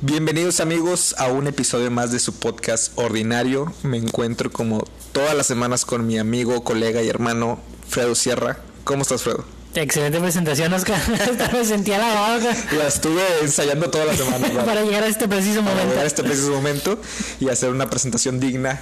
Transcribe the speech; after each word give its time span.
Bienvenidos 0.00 0.58
amigos 0.60 1.14
a 1.18 1.28
un 1.28 1.46
episodio 1.46 1.92
más 1.92 2.10
de 2.10 2.18
su 2.18 2.40
podcast 2.40 2.98
ordinario. 2.98 3.72
Me 3.84 3.98
encuentro 3.98 4.50
como 4.50 4.82
todas 5.12 5.36
las 5.36 5.46
semanas 5.46 5.84
con 5.84 6.06
mi 6.06 6.18
amigo, 6.18 6.64
colega 6.64 7.02
y 7.02 7.08
hermano 7.08 7.60
Fredo 7.88 8.16
Sierra. 8.16 8.58
¿Cómo 8.82 9.02
estás, 9.02 9.22
Fredo? 9.22 9.44
Excelente 9.74 10.18
presentación, 10.18 10.72
Oscar. 10.72 11.00
me 11.52 11.64
sentía 11.64 11.98
la 11.98 12.36
boca. 12.36 12.56
La 12.76 12.88
estuve 12.88 13.22
ensayando 13.42 13.90
toda 13.90 14.06
la 14.06 14.16
semana 14.16 14.48
para, 14.48 14.64
para 14.66 14.82
llegar 14.82 15.04
a 15.04 15.06
este 15.06 15.28
preciso 15.28 15.60
para 15.60 15.70
momento. 15.70 15.90
llegar 15.90 16.04
a 16.04 16.08
este 16.08 16.24
preciso 16.24 16.50
momento 16.50 17.00
y 17.38 17.48
hacer 17.48 17.70
una 17.70 17.88
presentación 17.88 18.40
digna 18.40 18.80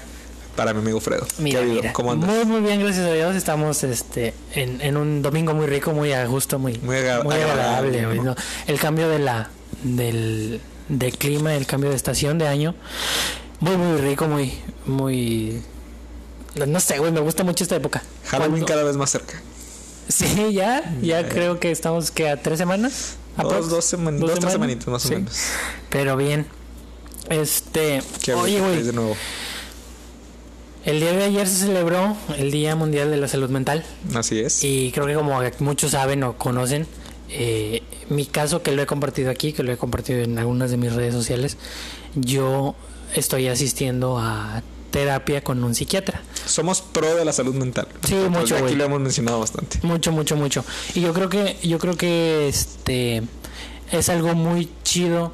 para 0.56 0.72
mi 0.72 0.80
amigo 0.80 1.00
Fredo. 1.00 1.26
Mira. 1.38 1.92
¿Cómo 1.92 2.12
andas? 2.12 2.28
Muy, 2.28 2.44
muy 2.46 2.60
bien, 2.60 2.80
gracias 2.80 3.06
a 3.06 3.12
Dios. 3.12 3.36
Estamos 3.36 3.84
este, 3.84 4.34
en, 4.54 4.80
en 4.80 4.96
un 4.96 5.22
domingo 5.22 5.54
muy 5.54 5.66
rico, 5.66 5.92
muy 5.92 6.12
a 6.12 6.24
gusto, 6.26 6.58
muy, 6.58 6.78
Muy 6.78 6.96
agradable, 6.96 7.34
agradable. 7.44 8.34
El 8.66 8.78
cambio 8.80 9.08
de 9.08 9.18
la 9.18 9.50
del, 9.82 10.60
del 10.88 11.16
clima, 11.18 11.54
el 11.54 11.66
cambio 11.66 11.90
de 11.90 11.96
estación 11.96 12.38
de 12.38 12.48
año, 12.48 12.74
muy, 13.60 13.76
muy 13.76 14.00
rico, 14.00 14.26
muy, 14.26 14.52
muy... 14.86 15.62
No 16.66 16.80
sé, 16.80 16.98
güey, 16.98 17.12
me 17.12 17.20
gusta 17.20 17.44
mucho 17.44 17.62
esta 17.64 17.76
época. 17.76 18.02
Halloween 18.26 18.50
Cuando- 18.52 18.66
cada 18.66 18.82
vez 18.84 18.96
más 18.96 19.10
cerca. 19.10 19.40
Sí, 20.08 20.52
ya, 20.54 20.94
ya 21.02 21.28
creo 21.28 21.58
que 21.60 21.70
estamos 21.70 22.10
que 22.12 22.28
a 22.30 22.40
tres 22.40 22.58
semanas. 22.58 23.16
Dos, 23.36 23.68
dos, 23.68 23.84
seman- 23.92 24.18
¿Dos 24.18 24.30
dos, 24.30 24.38
tres 24.40 24.52
semanitas 24.52 24.86
más 24.88 25.04
o 25.04 25.08
menos. 25.10 25.36
Pero 25.90 26.16
bien. 26.16 26.46
Este, 27.28 28.00
¿Qué 28.22 28.32
oye, 28.32 28.60
güey, 28.60 28.82
de 28.84 28.92
nuevo? 28.92 29.16
El 30.86 31.00
día 31.00 31.12
de 31.12 31.24
ayer 31.24 31.48
se 31.48 31.66
celebró 31.66 32.16
el 32.38 32.52
Día 32.52 32.76
Mundial 32.76 33.10
de 33.10 33.16
la 33.16 33.26
Salud 33.26 33.50
Mental. 33.50 33.84
Así 34.14 34.38
es. 34.38 34.62
Y 34.62 34.92
creo 34.92 35.06
que 35.06 35.14
como 35.14 35.40
muchos 35.58 35.90
saben 35.90 36.22
o 36.22 36.38
conocen, 36.38 36.86
eh, 37.28 37.82
mi 38.08 38.24
caso 38.24 38.62
que 38.62 38.70
lo 38.70 38.82
he 38.82 38.86
compartido 38.86 39.32
aquí, 39.32 39.52
que 39.52 39.64
lo 39.64 39.72
he 39.72 39.76
compartido 39.76 40.20
en 40.20 40.38
algunas 40.38 40.70
de 40.70 40.76
mis 40.76 40.92
redes 40.92 41.12
sociales, 41.12 41.56
yo 42.14 42.76
estoy 43.16 43.48
asistiendo 43.48 44.16
a 44.16 44.62
terapia 44.92 45.42
con 45.42 45.62
un 45.64 45.74
psiquiatra. 45.74 46.22
Somos 46.46 46.82
pro 46.82 47.16
de 47.16 47.24
la 47.24 47.32
salud 47.32 47.56
mental. 47.56 47.88
Sí, 48.06 48.14
Nosotros 48.14 48.52
mucho, 48.52 48.64
Aquí 48.64 48.76
lo 48.76 48.84
hemos 48.84 49.00
mencionado 49.00 49.40
bastante. 49.40 49.80
Mucho, 49.82 50.12
mucho, 50.12 50.36
mucho. 50.36 50.64
Y 50.94 51.00
yo 51.00 51.12
creo 51.12 51.28
que, 51.28 51.56
yo 51.64 51.80
creo 51.80 51.96
que 51.96 52.46
este 52.46 53.24
es 53.90 54.08
algo 54.08 54.34
muy 54.34 54.68
chido 54.84 55.32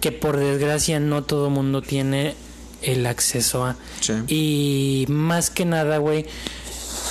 que 0.00 0.12
por 0.12 0.38
desgracia 0.38 0.98
no 0.98 1.22
todo 1.24 1.50
mundo 1.50 1.82
tiene 1.82 2.34
el 2.82 3.06
acceso 3.06 3.64
a. 3.64 3.76
Sí. 4.00 4.14
Y 4.28 5.06
más 5.08 5.50
que 5.50 5.64
nada, 5.64 5.98
güey, 5.98 6.26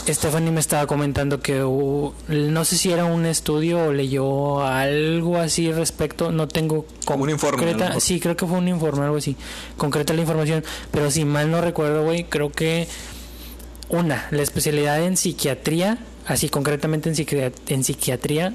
Stephanie 0.08 0.52
me 0.52 0.60
estaba 0.60 0.88
comentando 0.88 1.42
que 1.42 1.64
uh, 1.64 2.14
no 2.28 2.66
sé 2.66 2.78
si 2.78 2.92
era 2.92 3.06
un 3.06 3.26
estudio 3.26 3.86
o 3.86 3.94
leyó 3.94 4.66
algo 4.66 5.38
así 5.38 5.72
respecto, 5.72 6.32
no 6.32 6.48
tengo 6.48 6.86
Como 7.06 7.24
un 7.24 7.30
informe, 7.30 7.58
concreta, 7.58 8.00
sí, 8.00 8.20
creo 8.20 8.36
que 8.36 8.46
fue 8.46 8.58
un 8.58 8.68
informe, 8.68 9.04
algo 9.04 9.18
así, 9.18 9.36
concreta 9.78 10.14
la 10.14 10.22
información, 10.22 10.64
pero 10.92 11.12
si 11.12 11.26
mal 11.26 11.52
no 11.52 11.62
recuerdo, 11.62 12.04
güey, 12.04 12.24
creo 12.24 12.52
que 12.52 12.88
una, 13.90 14.28
la 14.32 14.42
especialidad 14.42 15.04
en 15.04 15.18
psiquiatría, 15.18 16.00
así 16.26 16.50
concretamente 16.50 17.10
en 17.10 17.84
psiquiatría, 17.84 18.54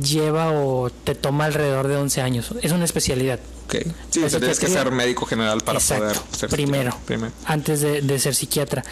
lleva 0.00 0.52
o 0.52 0.90
te 0.90 1.14
toma 1.14 1.44
alrededor 1.46 1.88
de 1.88 1.96
11 1.96 2.20
años. 2.22 2.50
Es 2.62 2.72
una 2.72 2.84
especialidad. 2.84 3.38
Ok. 3.66 3.76
Sí, 4.10 4.20
La 4.20 4.28
tienes 4.28 4.60
que 4.60 4.68
ser 4.68 4.90
médico 4.92 5.26
general 5.26 5.60
para 5.62 5.78
Exacto, 5.78 6.04
poder 6.20 6.36
ser 6.38 6.50
primero. 6.50 6.90
psiquiatra. 6.92 7.06
Primero. 7.06 7.32
Antes 7.46 7.80
de, 7.80 8.00
de 8.02 8.18
ser 8.18 8.34
psiquiatra. 8.34 8.84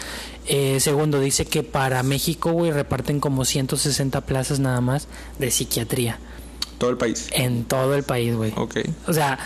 Eh, 0.47 0.79
segundo, 0.79 1.19
dice 1.19 1.45
que 1.45 1.63
para 1.63 2.03
México, 2.03 2.51
güey, 2.51 2.71
reparten 2.71 3.19
como 3.19 3.45
160 3.45 4.21
plazas 4.21 4.59
nada 4.59 4.81
más 4.81 5.07
de 5.39 5.49
psiquiatría. 5.51 6.19
Todo 6.77 6.89
el 6.89 6.97
país. 6.97 7.27
En 7.31 7.63
todo 7.63 7.95
el 7.95 8.03
país, 8.03 8.35
güey. 8.35 8.53
Ok. 8.57 8.77
O 9.07 9.13
sea, 9.13 9.39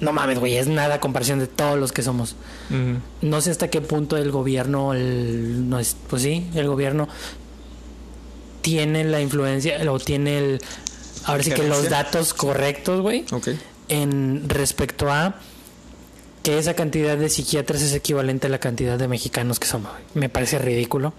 no 0.00 0.12
mames, 0.12 0.40
güey, 0.40 0.56
es 0.56 0.66
nada 0.66 0.96
a 0.96 1.00
comparación 1.00 1.38
de 1.38 1.46
todos 1.46 1.78
los 1.78 1.92
que 1.92 2.02
somos. 2.02 2.34
No 3.22 3.40
sé 3.40 3.52
hasta 3.52 3.68
qué 3.70 3.80
punto 3.80 4.16
el 4.16 4.32
gobierno, 4.32 4.94
el, 4.94 5.68
no 5.68 5.78
es, 5.78 5.96
pues 6.10 6.22
sí, 6.22 6.48
el 6.54 6.66
gobierno 6.66 7.08
tiene 8.64 9.04
la 9.04 9.20
influencia 9.20 9.78
o 9.92 9.98
tiene 10.00 10.38
el, 10.38 10.60
ahora 11.26 11.42
sí 11.42 11.50
que 11.52 11.62
los 11.64 11.90
datos 11.90 12.32
correctos, 12.32 13.02
güey, 13.02 13.26
Ok. 13.30 13.48
en 13.90 14.48
respecto 14.48 15.12
a 15.12 15.34
que 16.42 16.58
esa 16.58 16.72
cantidad 16.74 17.18
de 17.18 17.28
psiquiatras 17.28 17.82
es 17.82 17.92
equivalente 17.92 18.46
a 18.46 18.50
la 18.50 18.58
cantidad 18.58 18.98
de 18.98 19.06
mexicanos 19.06 19.60
que 19.60 19.66
somos. 19.66 19.92
Me 20.14 20.30
parece 20.30 20.58
ridículo 20.58 21.12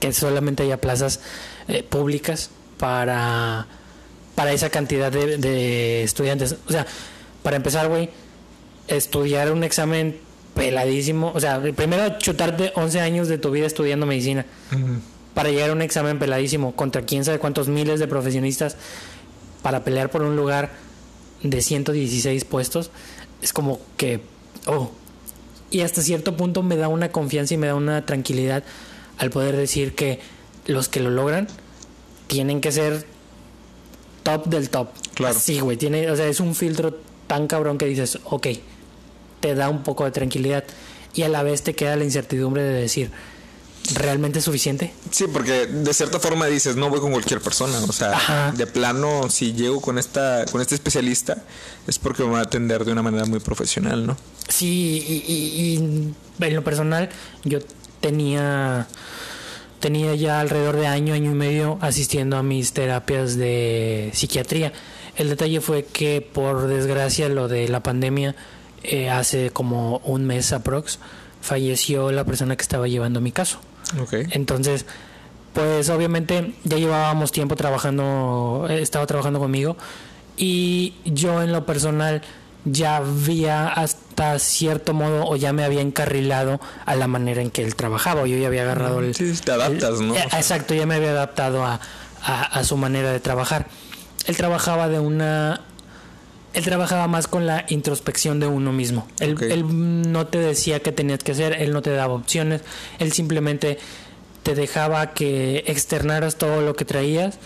que 0.00 0.12
solamente 0.14 0.62
haya 0.62 0.78
plazas 0.80 1.20
eh, 1.68 1.82
públicas 1.82 2.48
para 2.78 3.66
para 4.34 4.52
esa 4.54 4.70
cantidad 4.70 5.12
de, 5.12 5.36
de 5.36 6.02
estudiantes. 6.04 6.56
O 6.66 6.72
sea, 6.72 6.86
para 7.42 7.56
empezar, 7.56 7.88
güey, 7.88 8.08
estudiar 8.88 9.52
un 9.52 9.62
examen 9.62 10.16
peladísimo, 10.54 11.32
o 11.34 11.40
sea, 11.40 11.60
primero 11.76 12.18
chutarte 12.18 12.72
11 12.74 13.00
años 13.00 13.28
de 13.28 13.36
tu 13.38 13.50
vida 13.50 13.66
estudiando 13.66 14.04
medicina 14.06 14.44
Ujú. 14.72 15.00
Para 15.34 15.50
llegar 15.50 15.70
a 15.70 15.72
un 15.72 15.82
examen 15.82 16.18
peladísimo 16.18 16.74
contra 16.74 17.02
quién 17.02 17.24
sabe 17.24 17.38
cuántos 17.38 17.68
miles 17.68 18.00
de 18.00 18.08
profesionistas 18.08 18.76
para 19.62 19.84
pelear 19.84 20.10
por 20.10 20.22
un 20.22 20.36
lugar 20.36 20.70
de 21.42 21.60
116 21.60 22.44
puestos, 22.44 22.90
es 23.40 23.52
como 23.52 23.80
que, 23.96 24.20
oh, 24.66 24.90
y 25.70 25.80
hasta 25.80 26.02
cierto 26.02 26.36
punto 26.36 26.62
me 26.62 26.76
da 26.76 26.88
una 26.88 27.10
confianza 27.10 27.54
y 27.54 27.56
me 27.56 27.66
da 27.66 27.74
una 27.74 28.04
tranquilidad 28.04 28.62
al 29.18 29.30
poder 29.30 29.56
decir 29.56 29.94
que 29.94 30.20
los 30.66 30.88
que 30.88 31.00
lo 31.00 31.10
logran 31.10 31.48
tienen 32.26 32.60
que 32.60 32.72
ser 32.72 33.06
top 34.22 34.46
del 34.46 34.70
top. 34.70 34.88
Claro. 35.14 35.38
Sí, 35.38 35.60
güey, 35.60 35.76
tiene, 35.76 36.10
o 36.10 36.16
sea, 36.16 36.26
es 36.26 36.40
un 36.40 36.54
filtro 36.54 36.98
tan 37.26 37.46
cabrón 37.46 37.78
que 37.78 37.86
dices, 37.86 38.18
ok, 38.24 38.48
te 39.40 39.54
da 39.54 39.68
un 39.68 39.82
poco 39.82 40.04
de 40.04 40.10
tranquilidad 40.10 40.64
y 41.14 41.22
a 41.22 41.28
la 41.28 41.42
vez 41.42 41.62
te 41.62 41.74
queda 41.74 41.96
la 41.96 42.04
incertidumbre 42.04 42.62
de 42.62 42.80
decir, 42.80 43.10
¿realmente 43.94 44.38
es 44.38 44.44
suficiente? 44.44 44.92
Sí, 45.10 45.24
porque 45.32 45.66
de 45.66 45.92
cierta 45.94 46.18
forma 46.20 46.46
dices, 46.46 46.76
no 46.76 46.88
voy 46.90 47.00
con 47.00 47.12
cualquier 47.12 47.40
persona. 47.40 47.78
O 47.88 47.92
sea, 47.92 48.12
Ajá. 48.12 48.52
de 48.56 48.66
plano, 48.66 49.28
si 49.30 49.52
llego 49.52 49.80
con 49.80 49.98
esta, 49.98 50.44
con 50.50 50.60
este 50.60 50.74
especialista, 50.74 51.42
es 51.86 51.98
porque 51.98 52.22
me 52.24 52.30
va 52.30 52.38
a 52.40 52.42
atender 52.42 52.84
de 52.84 52.92
una 52.92 53.02
manera 53.02 53.24
muy 53.26 53.40
profesional, 53.40 54.06
¿no? 54.06 54.16
Sí, 54.48 55.04
y, 55.06 55.32
y- 55.32 55.74
y 56.40 56.44
en 56.44 56.54
lo 56.54 56.64
personal, 56.64 57.08
yo 57.44 57.58
tenía 58.00 58.86
tenía 59.80 60.14
ya 60.14 60.38
alrededor 60.40 60.76
de 60.76 60.86
año, 60.86 61.12
año 61.12 61.32
y 61.32 61.34
medio 61.34 61.76
asistiendo 61.80 62.36
a 62.36 62.44
mis 62.44 62.72
terapias 62.72 63.36
de 63.36 64.10
psiquiatría. 64.14 64.72
El 65.16 65.28
detalle 65.28 65.60
fue 65.60 65.84
que 65.84 66.20
por 66.20 66.68
desgracia 66.68 67.28
lo 67.28 67.48
de 67.48 67.66
la 67.68 67.82
pandemia 67.82 68.36
eh, 68.84 69.10
hace 69.10 69.50
como 69.50 69.98
un 70.04 70.24
mes 70.24 70.52
aprox 70.52 71.00
falleció 71.40 72.12
la 72.12 72.24
persona 72.24 72.54
que 72.56 72.62
estaba 72.62 72.86
llevando 72.86 73.20
mi 73.20 73.32
caso. 73.32 73.58
Entonces, 74.30 74.86
pues 75.52 75.88
obviamente 75.90 76.54
ya 76.64 76.76
llevábamos 76.78 77.30
tiempo 77.32 77.56
trabajando, 77.56 78.66
eh, 78.70 78.80
estaba 78.82 79.06
trabajando 79.06 79.38
conmigo 79.38 79.76
y 80.36 80.94
yo 81.04 81.42
en 81.42 81.52
lo 81.52 81.66
personal 81.66 82.22
ya 82.64 82.96
había 82.98 83.68
hasta 83.68 84.38
cierto 84.38 84.94
modo 84.94 85.26
o 85.26 85.36
ya 85.36 85.52
me 85.52 85.64
había 85.64 85.80
encarrilado 85.80 86.60
a 86.86 86.94
la 86.94 87.06
manera 87.08 87.42
en 87.42 87.50
que 87.50 87.62
él 87.64 87.74
trabajaba, 87.74 88.26
yo 88.26 88.36
ya 88.38 88.46
había 88.46 88.62
agarrado 88.62 89.00
el... 89.00 89.14
Sí, 89.14 89.32
te 89.44 89.52
adaptas, 89.52 90.00
¿no? 90.00 90.14
Eh, 90.14 90.24
Exacto, 90.32 90.72
ya 90.74 90.86
me 90.86 90.94
había 90.94 91.10
adaptado 91.10 91.64
a, 91.64 91.80
a- 92.24 92.42
a 92.44 92.64
su 92.64 92.76
manera 92.76 93.10
de 93.12 93.18
trabajar. 93.20 93.66
Él 94.26 94.36
trabajaba 94.36 94.88
de 94.88 95.00
una... 95.00 95.60
Él 96.54 96.64
trabajaba 96.64 97.08
más 97.08 97.28
con 97.28 97.46
la 97.46 97.64
introspección 97.68 98.38
de 98.40 98.46
uno 98.46 98.72
mismo. 98.72 99.06
Él, 99.20 99.36
él 99.42 100.12
no 100.12 100.26
te 100.26 100.38
decía 100.38 100.80
qué 100.80 100.92
tenías 100.92 101.20
que 101.24 101.32
hacer, 101.32 101.54
él 101.60 101.72
no 101.72 101.80
te 101.82 101.90
daba 101.90 102.14
opciones, 102.14 102.60
él 102.98 103.12
simplemente 103.12 103.78
te 104.42 104.54
dejaba 104.54 105.14
que 105.14 105.64
externaras 105.66 106.36
todo 106.36 106.60
lo 106.60 106.74
que 106.74 106.84
traías 106.84 107.38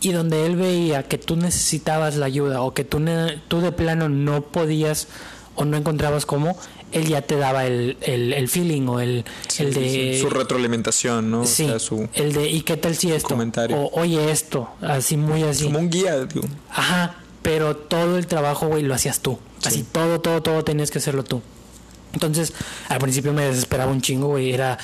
y 0.00 0.12
donde 0.12 0.46
él 0.46 0.56
veía 0.56 1.02
que 1.02 1.18
tú 1.18 1.36
necesitabas 1.36 2.16
la 2.16 2.26
ayuda 2.26 2.62
o 2.62 2.72
que 2.74 2.84
tú, 2.84 2.98
ne- 3.00 3.38
tú 3.48 3.60
de 3.60 3.70
plano 3.72 4.08
no 4.08 4.42
podías 4.42 5.08
o 5.56 5.64
no 5.64 5.76
encontrabas 5.76 6.24
cómo, 6.24 6.56
él 6.92 7.06
ya 7.06 7.20
te 7.22 7.36
daba 7.36 7.66
el, 7.66 7.96
el, 8.00 8.32
el 8.32 8.48
feeling 8.48 8.86
o 8.88 8.98
el, 9.00 9.24
sí, 9.48 9.64
el 9.64 9.74
de... 9.74 9.90
sí. 10.14 10.20
Su 10.20 10.30
retroalimentación, 10.30 11.30
¿no? 11.30 11.44
Sí, 11.44 11.64
O 11.64 11.68
sea, 11.68 11.78
su, 11.80 12.08
el 12.14 12.32
de 12.32 12.48
¿y 12.50 12.62
qué 12.62 12.76
tal 12.76 12.96
si 12.96 13.12
esto? 13.12 13.28
comentario. 13.28 13.76
O 13.76 14.00
oye 14.00 14.30
esto, 14.30 14.68
así 14.80 15.16
muy 15.16 15.42
así. 15.42 15.64
como 15.64 15.80
un 15.80 15.90
guía, 15.90 16.24
digo. 16.24 16.46
Ajá, 16.70 17.16
pero 17.42 17.76
todo 17.76 18.18
el 18.18 18.26
trabajo, 18.26 18.68
güey, 18.68 18.82
lo 18.82 18.94
hacías 18.94 19.20
tú. 19.20 19.38
Sí. 19.60 19.68
Así 19.68 19.82
todo, 19.84 20.20
todo, 20.20 20.42
todo 20.42 20.64
tenías 20.64 20.90
que 20.90 20.98
hacerlo 20.98 21.24
tú. 21.24 21.42
Entonces, 22.12 22.52
al 22.88 22.98
principio 22.98 23.32
me 23.32 23.44
desesperaba 23.44 23.92
un 23.92 24.00
chingo, 24.00 24.28
güey. 24.28 24.52
Era. 24.52 24.78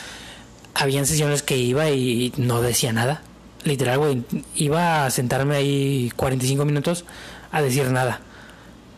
Habían 0.75 1.07
sesiones 1.07 1.43
que 1.43 1.57
iba 1.57 1.91
y 1.91 2.33
no 2.37 2.61
decía 2.61 2.93
nada. 2.93 3.23
Literal, 3.65 3.99
güey. 3.99 4.23
Iba 4.57 5.07
a 5.07 5.11
sentarme 5.11 5.57
ahí 5.57 6.13
45 6.17 6.65
minutos 6.65 7.05
a 7.53 7.63
decir 7.63 7.91
nada. 7.91 8.21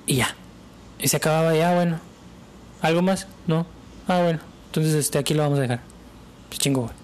Y 0.06 0.17
ya. 0.17 0.35
Y 0.99 1.09
se 1.09 1.19
acababa 1.19 1.55
ya, 1.55 1.75
bueno. 1.75 2.00
¿Algo 2.81 3.02
más? 3.02 3.26
No. 3.47 3.67
Ah, 4.09 4.23
bueno. 4.23 4.41
Entonces, 4.67 4.94
este, 4.94 5.19
aquí 5.19 5.35
lo 5.35 5.43
vamos 5.43 5.59
a 5.59 5.62
dejar. 5.62 5.81
chingo, 6.50 6.82
güey. 6.82 6.94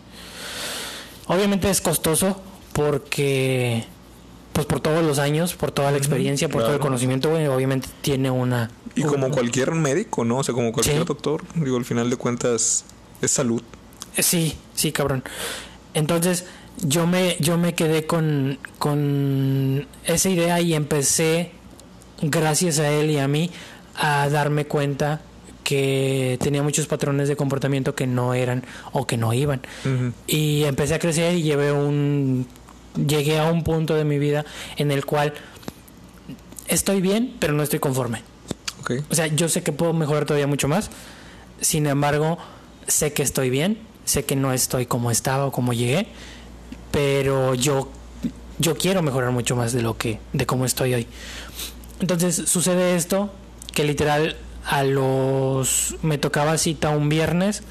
Obviamente 1.26 1.70
es 1.70 1.80
costoso 1.80 2.40
porque, 2.72 3.84
pues 4.52 4.66
por 4.66 4.80
todos 4.80 5.04
los 5.04 5.18
años, 5.18 5.54
por 5.54 5.70
toda 5.70 5.90
la 5.90 5.96
experiencia, 5.98 6.48
por 6.48 6.62
todo 6.62 6.74
el 6.74 6.80
conocimiento, 6.80 7.30
güey, 7.30 7.46
obviamente 7.46 7.88
tiene 8.02 8.30
una... 8.30 8.70
Y 8.94 9.02
como 9.02 9.30
cualquier 9.30 9.72
médico, 9.72 10.24
¿no? 10.24 10.38
O 10.38 10.44
sea, 10.44 10.54
como 10.54 10.72
cualquier 10.72 10.98
Sí. 10.98 11.04
doctor, 11.06 11.42
digo, 11.54 11.76
al 11.78 11.84
final 11.84 12.10
de 12.10 12.16
cuentas 12.16 12.84
es 13.22 13.30
salud. 13.30 13.62
Sí, 14.18 14.56
sí, 14.74 14.92
cabrón. 14.92 15.24
Entonces, 15.94 16.44
yo 16.82 17.06
me, 17.06 17.36
yo 17.40 17.56
me 17.56 17.74
quedé 17.74 18.06
con, 18.06 18.58
con 18.78 19.86
esa 20.04 20.28
idea 20.28 20.60
y 20.60 20.74
empecé, 20.74 21.52
gracias 22.20 22.78
a 22.78 22.90
él 22.90 23.10
y 23.10 23.18
a 23.18 23.28
mí, 23.28 23.50
a 23.96 24.28
darme 24.28 24.66
cuenta 24.66 25.22
que 25.64 26.38
tenía 26.42 26.62
muchos 26.62 26.86
patrones 26.86 27.28
de 27.28 27.36
comportamiento 27.36 27.94
que 27.94 28.06
no 28.06 28.34
eran 28.34 28.64
o 28.92 29.06
que 29.06 29.16
no 29.16 29.32
iban. 29.32 29.62
Y 30.26 30.64
empecé 30.64 30.94
a 30.94 30.98
crecer 30.98 31.36
y 31.36 31.42
llevé 31.42 31.72
un 31.72 32.46
llegué 32.94 33.38
a 33.38 33.50
un 33.50 33.64
punto 33.64 33.94
de 33.94 34.04
mi 34.04 34.18
vida 34.18 34.44
en 34.76 34.90
el 34.90 35.04
cual 35.04 35.34
estoy 36.66 37.00
bien, 37.00 37.36
pero 37.38 37.52
no 37.52 37.62
estoy 37.62 37.78
conforme. 37.78 38.22
O 39.08 39.14
sea, 39.14 39.26
yo 39.28 39.48
sé 39.48 39.62
que 39.62 39.72
puedo 39.72 39.92
mejorar 39.92 40.26
todavía 40.26 40.46
mucho 40.46 40.68
más. 40.68 40.90
Sin 41.60 41.86
embargo, 41.86 42.38
sé 42.86 43.12
que 43.12 43.22
estoy 43.22 43.48
bien, 43.48 43.78
sé 44.04 44.24
que 44.24 44.36
no 44.36 44.52
estoy 44.52 44.86
como 44.86 45.10
estaba 45.10 45.46
o 45.46 45.52
como 45.52 45.72
llegué, 45.72 46.08
pero 46.90 47.54
yo 47.54 47.88
yo 48.58 48.76
quiero 48.76 49.02
mejorar 49.02 49.32
mucho 49.32 49.56
más 49.56 49.72
de 49.72 49.82
lo 49.82 49.96
que 49.96 50.20
de 50.32 50.46
cómo 50.46 50.64
estoy 50.64 50.94
hoy. 50.94 51.06
Entonces, 52.00 52.36
sucede 52.46 52.96
esto 52.96 53.32
que 53.72 53.84
literal 53.84 54.36
a 54.64 54.84
los 54.84 55.96
me 56.02 56.18
tocaba 56.18 56.56
cita 56.58 56.90
un 56.90 57.08
viernes 57.08 57.62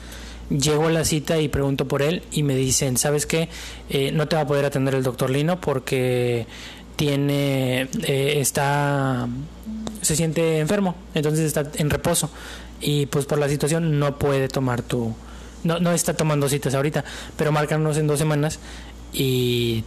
Llego 0.52 0.88
a 0.88 0.92
la 0.92 1.06
cita 1.06 1.40
y 1.40 1.48
pregunto 1.48 1.88
por 1.88 2.02
él 2.02 2.24
y 2.32 2.44
me 2.44 2.56
dicen, 2.56 2.98
¿sabes 2.98 3.26
qué? 3.26 3.48
Eh, 3.90 4.12
no 4.12 4.28
te 4.28 4.36
va 4.36 4.42
a 4.42 4.48
poder 4.48 4.66
atender 4.66 4.96
el 4.96 5.04
doctor 5.04 5.30
Lino 5.30 5.62
porque 5.62 6.46
tiene, 6.98 7.88
eh, 8.04 8.40
está, 8.42 9.30
se 10.02 10.16
siente 10.16 10.60
enfermo, 10.60 10.96
entonces 11.14 11.46
está 11.46 11.72
en 11.76 11.90
reposo 11.90 12.30
y 12.82 13.06
pues 13.06 13.26
por 13.26 13.40
la 13.40 13.48
situación 13.48 13.98
no 13.98 14.18
puede 14.18 14.50
tomar 14.50 14.82
tu, 14.82 15.16
no, 15.64 15.80
no 15.80 15.94
está 15.94 16.16
tomando 16.16 16.50
citas 16.50 16.76
ahorita, 16.76 17.06
pero 17.38 17.54
márcanos 17.54 17.98
en 17.98 18.08
dos 18.08 18.20
semanas 18.20 18.60
y 19.14 19.86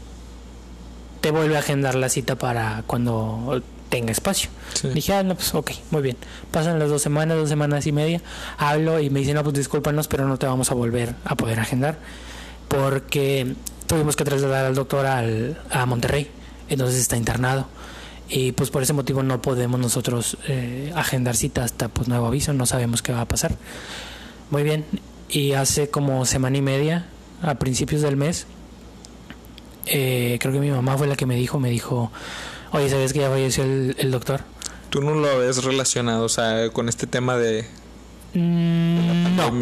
te 1.20 1.30
vuelve 1.30 1.56
a 1.56 1.60
agendar 1.60 1.94
la 1.94 2.08
cita 2.08 2.36
para 2.36 2.84
cuando 2.86 3.62
tenga 3.94 4.10
espacio. 4.10 4.50
Sí. 4.74 4.88
Dije, 4.88 5.12
ah, 5.12 5.22
no, 5.22 5.36
pues 5.36 5.54
ok, 5.54 5.70
muy 5.92 6.02
bien. 6.02 6.16
Pasan 6.50 6.80
las 6.80 6.88
dos 6.88 7.00
semanas, 7.00 7.36
dos 7.36 7.48
semanas 7.48 7.86
y 7.86 7.92
media. 7.92 8.20
Hablo 8.58 8.98
y 8.98 9.08
me 9.08 9.20
dicen, 9.20 9.36
no, 9.36 9.44
pues 9.44 9.54
discúlpanos, 9.54 10.08
pero 10.08 10.26
no 10.26 10.36
te 10.36 10.46
vamos 10.46 10.72
a 10.72 10.74
volver 10.74 11.14
a 11.24 11.36
poder 11.36 11.60
agendar. 11.60 11.96
Porque 12.66 13.54
tuvimos 13.86 14.16
que 14.16 14.24
trasladar 14.24 14.64
al 14.64 14.74
doctor 14.74 15.06
al, 15.06 15.62
a 15.70 15.86
Monterrey. 15.86 16.28
Entonces 16.68 17.00
está 17.00 17.16
internado. 17.16 17.68
Y 18.28 18.50
pues 18.50 18.70
por 18.70 18.82
ese 18.82 18.94
motivo 18.94 19.22
no 19.22 19.40
podemos 19.40 19.78
nosotros 19.78 20.38
eh, 20.48 20.92
agendar 20.96 21.36
cita 21.36 21.62
hasta 21.62 21.86
pues 21.86 22.08
nuevo 22.08 22.26
aviso. 22.26 22.52
No 22.52 22.66
sabemos 22.66 23.00
qué 23.00 23.12
va 23.12 23.20
a 23.20 23.28
pasar. 23.28 23.54
Muy 24.50 24.64
bien. 24.64 24.84
Y 25.28 25.52
hace 25.52 25.88
como 25.88 26.26
semana 26.26 26.58
y 26.58 26.62
media, 26.62 27.06
a 27.42 27.54
principios 27.60 28.02
del 28.02 28.16
mes, 28.16 28.48
eh, 29.86 30.36
creo 30.40 30.52
que 30.52 30.58
mi 30.58 30.72
mamá 30.72 30.98
fue 30.98 31.06
la 31.06 31.14
que 31.14 31.26
me 31.26 31.36
dijo, 31.36 31.60
me 31.60 31.70
dijo, 31.70 32.10
oye, 32.74 32.88
¿sabes 32.90 33.12
que 33.12 33.20
ya 33.20 33.30
falleció 33.30 33.64
el, 33.64 33.96
el 33.98 34.10
doctor? 34.10 34.40
Tú 34.90 35.00
no 35.00 35.14
lo 35.14 35.38
ves 35.38 35.64
relacionado, 35.64 36.24
o 36.24 36.28
sea, 36.28 36.68
con 36.70 36.88
este 36.88 37.06
tema 37.06 37.36
de... 37.36 37.64
Mm, 38.34 39.36
no, 39.36 39.52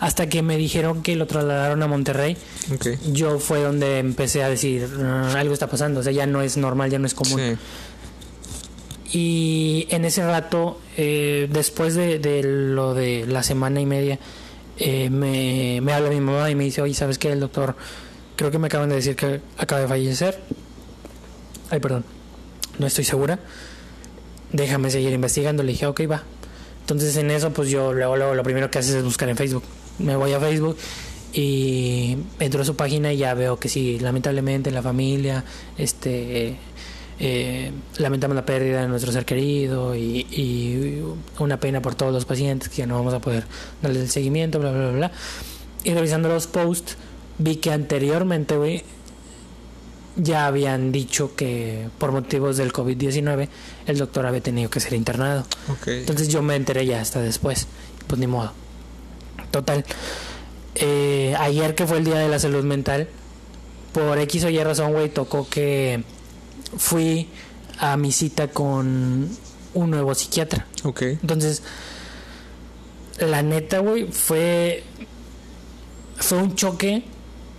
hasta, 0.00 0.28
que 0.28 0.42
me 0.42 0.56
dijeron 0.56 1.02
que 1.02 1.16
lo 1.16 1.26
trasladaron 1.26 1.82
a 1.82 1.86
Monterrey, 1.86 2.36
Ok. 2.74 2.86
yo 3.12 3.38
fue 3.38 3.60
donde 3.62 3.98
empecé 3.98 4.42
a 4.42 4.48
decir, 4.48 4.88
"Ah, 5.02 5.34
algo 5.36 5.52
está 5.52 5.66
pasando, 5.68 6.00
o 6.00 6.02
sea, 6.02 6.12
ya 6.12 6.26
no 6.26 6.40
es 6.42 6.56
normal, 6.56 6.90
ya 6.90 6.98
no 6.98 7.06
es 7.06 7.12
común. 7.14 7.38
Sí. 7.38 7.56
Y 9.18 9.86
en 9.90 10.04
ese 10.06 10.24
rato, 10.26 10.80
eh, 10.96 11.46
después 11.50 11.94
de, 11.94 12.18
de 12.18 12.42
lo 12.42 12.94
de 12.94 13.26
la 13.26 13.42
semana 13.42 13.80
y 13.80 13.86
media, 13.86 14.18
eh, 14.78 15.10
me, 15.10 15.80
me 15.82 15.92
habla 15.92 16.08
mi 16.08 16.20
mamá 16.20 16.50
y 16.50 16.54
me 16.54 16.64
dice, 16.64 16.80
oye, 16.80 16.94
¿sabes 16.94 17.18
qué? 17.18 17.30
El 17.32 17.40
doctor, 17.40 17.76
creo 18.36 18.50
que 18.50 18.58
me 18.58 18.68
acaban 18.68 18.88
de 18.88 18.94
decir 18.96 19.14
que 19.14 19.40
acaba 19.58 19.82
de 19.82 19.88
fallecer. 19.88 20.40
Ay, 21.72 21.80
perdón, 21.80 22.04
no 22.78 22.86
estoy 22.86 23.02
segura. 23.02 23.38
Déjame 24.52 24.90
seguir 24.90 25.10
investigando. 25.10 25.62
Le 25.62 25.72
dije, 25.72 25.86
ok, 25.86 26.02
va. 26.10 26.22
Entonces 26.80 27.16
en 27.16 27.30
eso, 27.30 27.50
pues 27.54 27.70
yo 27.70 27.94
luego, 27.94 28.18
luego 28.18 28.34
lo 28.34 28.42
primero 28.42 28.70
que 28.70 28.78
haces 28.78 28.96
es 28.96 29.02
buscar 29.02 29.30
en 29.30 29.38
Facebook. 29.38 29.62
Me 29.98 30.14
voy 30.14 30.34
a 30.34 30.38
Facebook 30.38 30.76
y 31.32 32.18
entro 32.38 32.60
a 32.60 32.66
su 32.66 32.76
página 32.76 33.10
y 33.14 33.16
ya 33.16 33.32
veo 33.32 33.58
que 33.58 33.70
sí, 33.70 33.98
lamentablemente 34.00 34.70
la 34.70 34.82
familia, 34.82 35.44
este, 35.78 36.58
eh, 37.18 37.72
lamentamos 37.96 38.34
la 38.34 38.44
pérdida 38.44 38.82
de 38.82 38.88
nuestro 38.88 39.10
ser 39.10 39.24
querido 39.24 39.96
y, 39.96 41.02
una 41.38 41.58
pena 41.58 41.80
por 41.80 41.94
todos 41.94 42.12
los 42.12 42.26
pacientes 42.26 42.68
que 42.68 42.86
no 42.86 42.96
vamos 42.96 43.14
a 43.14 43.20
poder 43.20 43.44
darles 43.80 44.02
el 44.02 44.10
seguimiento, 44.10 44.58
bla, 44.58 44.72
bla, 44.72 44.90
bla. 44.90 45.12
Y 45.84 45.94
revisando 45.94 46.28
los 46.28 46.48
posts, 46.48 46.98
vi 47.38 47.56
que 47.56 47.72
anteriormente, 47.72 48.58
güey, 48.58 48.82
ya 50.16 50.46
habían 50.46 50.92
dicho 50.92 51.34
que 51.34 51.88
por 51.98 52.12
motivos 52.12 52.56
del 52.56 52.72
COVID-19 52.72 53.48
el 53.86 53.98
doctor 53.98 54.26
había 54.26 54.40
tenido 54.40 54.70
que 54.70 54.80
ser 54.80 54.94
internado. 54.94 55.46
Entonces 55.86 56.28
yo 56.28 56.42
me 56.42 56.56
enteré 56.56 56.86
ya 56.86 57.00
hasta 57.00 57.20
después. 57.20 57.66
Pues 58.06 58.20
ni 58.20 58.26
modo. 58.26 58.52
Total. 59.50 59.84
Eh, 60.74 61.34
ayer 61.38 61.74
que 61.74 61.86
fue 61.86 61.98
el 61.98 62.04
Día 62.04 62.18
de 62.18 62.28
la 62.28 62.38
Salud 62.38 62.64
Mental, 62.64 63.08
por 63.92 64.18
X 64.18 64.44
o 64.44 64.50
Y 64.50 64.62
razón, 64.62 64.92
güey, 64.92 65.08
tocó 65.10 65.48
que 65.48 66.02
fui 66.76 67.28
a 67.78 67.96
mi 67.96 68.12
cita 68.12 68.48
con 68.48 69.28
un 69.74 69.90
nuevo 69.90 70.14
psiquiatra. 70.14 70.66
Ok. 70.84 71.02
Entonces, 71.02 71.62
la 73.18 73.42
neta, 73.42 73.78
güey, 73.80 74.06
fue, 74.10 74.82
fue 76.16 76.38
un 76.38 76.54
choque 76.54 77.04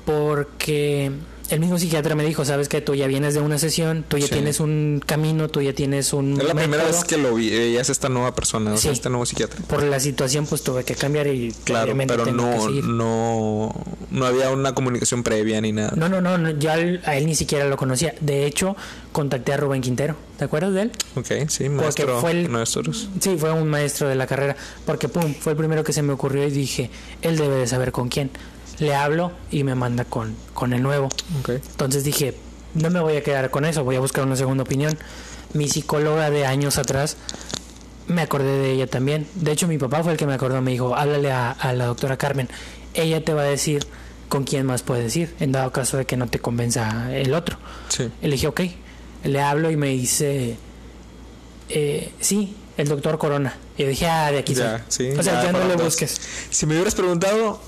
porque 0.06 1.12
el 1.50 1.60
mismo 1.60 1.78
psiquiatra 1.78 2.16
me 2.16 2.24
dijo, 2.24 2.46
sabes 2.46 2.70
que 2.70 2.82
tú 2.82 2.96
ya 2.96 3.06
vienes 3.08 3.34
de 3.34 3.42
una 3.42 3.58
sesión, 3.58 4.04
tú 4.08 4.18
ya 4.18 4.28
Sí. 4.28 4.34
tienes 4.34 4.60
un 4.60 5.02
camino, 5.06 5.50
tú 5.50 5.62
ya 5.62 5.74
tienes 5.74 6.14
un... 6.14 6.34
Es 6.40 6.48
la 6.48 6.54
primera 6.54 6.84
método. 6.84 7.00
vez 7.00 7.04
que 7.04 7.18
lo 7.18 7.36
vi, 7.36 7.50
veías 7.50 7.90
esta 7.90 8.10
nueva 8.10 8.34
persona, 8.34 8.74
o 8.74 8.78
sea, 8.78 8.92
Sí. 8.92 8.98
este 8.98 9.10
nuevo 9.10 9.26
psiquiatra. 9.26 9.60
Por 9.68 9.84
la 9.84 10.00
situación, 10.00 10.46
pues 10.46 10.64
tuve 10.64 10.84
que 10.84 10.96
cambiar 10.96 11.28
y 11.28 11.54
Claro, 11.64 11.94
pero 12.08 12.26
no, 12.28 12.70
no, 12.82 13.74
no 14.12 14.26
había 14.26 14.50
una 14.50 14.74
comunicación 14.74 15.24
previa 15.24 15.60
ni 15.62 15.72
nada. 15.72 15.94
No, 15.96 16.10
no, 16.10 16.22
no, 16.22 16.38
no, 16.38 16.52
yo 16.52 16.72
al- 16.72 17.02
a 17.06 17.16
él 17.18 17.26
ni 17.26 17.36
siquiera 17.36 17.66
lo 17.66 17.78
conocía. 17.78 18.16
De 18.22 18.46
hecho, 18.46 18.76
contacté 19.12 19.54
a 19.54 19.58
Rubén 19.58 19.82
Quintero. 19.82 20.16
¿Te 20.38 20.46
acuerdas 20.46 20.74
de 20.74 20.82
él? 20.84 20.92
Ok, 21.16 21.28
sí, 21.50 21.70
maestro. 21.70 22.20
fue 22.20 22.32
el- 22.32 22.50
Maestros. 22.50 23.10
Sí, 23.20 23.36
fue 23.38 23.52
un 23.52 23.68
maestro 23.70 24.08
de 24.08 24.16
la 24.16 24.26
carrera. 24.28 24.56
Porque, 24.86 25.08
pum, 25.08 25.34
fue 25.40 25.52
el 25.54 25.58
primero 25.58 25.84
que 25.84 25.94
se 25.94 26.02
me 26.02 26.14
ocurrió 26.14 26.46
y 26.48 26.52
dije, 26.52 26.90
él 27.22 27.38
debe 27.38 27.56
de 27.56 27.68
saber 27.68 27.92
con 27.92 28.10
quién. 28.10 28.32
Le 28.80 28.96
hablo 28.96 29.32
y 29.52 29.64
me 29.64 29.76
manda 29.76 30.06
con, 30.06 30.36
con 30.54 30.74
el 30.74 30.82
nuevo. 30.82 31.10
Entonces 31.48 32.04
dije, 32.04 32.36
no 32.74 32.90
me 32.90 33.00
voy 33.00 33.16
a 33.18 33.24
quedar 33.24 33.50
con 33.52 33.66
eso, 33.66 33.84
voy 33.84 33.96
a 33.96 34.00
buscar 34.00 34.26
una 34.26 34.36
segunda 34.36 34.64
opinión. 34.64 34.98
Mi 35.54 35.68
psicóloga 35.70 36.30
de 36.32 36.46
años 36.46 36.78
atrás, 36.78 37.18
me 38.08 38.22
acordé 38.22 38.58
de 38.58 38.72
ella 38.72 38.88
también. 38.88 39.28
De 39.36 39.52
hecho, 39.52 39.68
mi 39.68 39.78
papá 39.78 40.04
fue 40.04 40.14
el 40.14 40.18
que 40.18 40.26
me 40.26 40.34
acordó, 40.34 40.62
me 40.62 40.72
dijo, 40.72 40.96
háblale 40.96 41.32
a, 41.32 41.52
a 41.52 41.74
la 41.74 41.86
doctora 41.86 42.18
Carmen. 42.18 42.50
Ella 42.96 43.24
te 43.24 43.34
va 43.34 43.42
a 43.44 43.46
decir 43.46 43.86
con 44.30 44.44
quién 44.46 44.66
más 44.66 44.82
puedes 44.82 45.16
ir, 45.16 45.36
en 45.40 45.52
dado 45.52 45.72
caso 45.72 45.98
de 45.98 46.06
que 46.06 46.18
no 46.18 46.28
te 46.28 46.40
convenza 46.40 47.16
el 47.16 47.34
otro. 47.36 47.58
Sí. 47.90 48.10
Le 48.22 48.30
dije, 48.32 48.48
ok. 48.48 48.62
Le 49.26 49.40
hablo 49.42 49.70
y 49.70 49.78
me 49.78 49.90
dice, 49.90 50.58
eh, 51.70 52.12
sí, 52.20 52.56
el 52.78 52.88
doctor 52.88 53.18
Corona. 53.20 53.56
Y 53.78 53.84
yo 53.84 53.90
dije, 53.90 54.08
ah, 54.08 54.32
de 54.32 54.40
aquí 54.40 54.56
Ya, 54.56 54.84
soy. 54.90 55.12
sí, 55.14 55.18
o 55.18 55.24
sea, 55.24 55.36
ya 55.44 55.52
ya, 55.52 55.52
no 55.52 55.68
le 55.68 55.76
busques. 55.76 56.20
Si 56.50 56.66
me 56.66 56.74
hubieras 56.74 56.96
preguntado, 56.96 57.62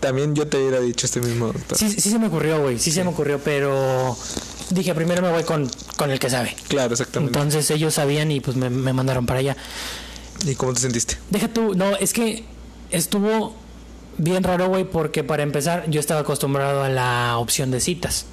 también 0.00 0.34
yo 0.34 0.46
te 0.46 0.58
hubiera 0.58 0.80
dicho 0.80 1.06
este 1.06 1.20
mismo 1.20 1.46
doctor. 1.46 1.78
Sí, 1.78 1.90
sí 1.90 2.10
se 2.10 2.18
me 2.18 2.28
ocurrió, 2.28 2.60
güey, 2.60 2.78
sí 2.78 2.90
se 2.90 3.02
me 3.04 3.10
ocurrió, 3.10 3.40
pero 3.42 4.16
dije, 4.70 4.94
primero 4.94 5.22
me 5.22 5.30
voy 5.30 5.44
con, 5.44 5.70
con 5.96 6.10
el 6.10 6.18
que 6.18 6.30
sabe. 6.30 6.54
Claro, 6.68 6.92
exactamente. 6.92 7.38
Entonces 7.38 7.70
ellos 7.70 7.94
sabían 7.94 8.30
y 8.30 8.40
pues 8.40 8.56
me, 8.56 8.70
me 8.70 8.92
mandaron 8.92 9.26
para 9.26 9.40
allá. 9.40 9.56
¿Y 10.44 10.54
cómo 10.54 10.72
te 10.72 10.80
sentiste? 10.80 11.16
Deja 11.30 11.48
tú, 11.48 11.74
no, 11.74 11.96
es 11.96 12.12
que 12.12 12.44
estuvo 12.90 13.54
bien 14.18 14.42
raro, 14.42 14.68
güey, 14.68 14.84
porque 14.84 15.24
para 15.24 15.42
empezar 15.42 15.88
yo 15.88 16.00
estaba 16.00 16.20
acostumbrado 16.20 16.82
a 16.82 16.88
la 16.88 17.38
opción 17.38 17.70
de 17.70 17.80
citas. 17.80 18.26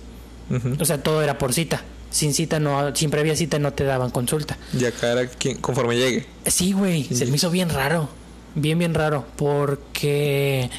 O 0.79 0.86
sea, 0.86 1.01
todo 1.01 1.24
era 1.24 1.39
por 1.39 1.51
cita. 1.53 1.82
Sin 2.12 2.36
cita, 2.36 2.60
no, 2.60 2.96
sin 2.96 3.10
previa 3.10 3.36
cita 3.36 3.58
no 3.58 3.74
te 3.74 3.86
daban 3.86 4.12
consulta. 4.12 4.55
Y 4.77 4.86
acá 4.86 5.13
era 5.13 5.27
quien, 5.27 5.58
conforme 5.58 5.96
llegue. 5.96 6.27
Sí, 6.46 6.74
güey, 6.74 7.05
se 7.05 7.25
me 7.25 7.38
hizo 7.38 7.50
bien 7.50 7.70
raro. 7.70 8.08
Bien, 8.53 8.77
bien 8.77 8.93
raro. 8.93 9.25
Porque 9.36 10.70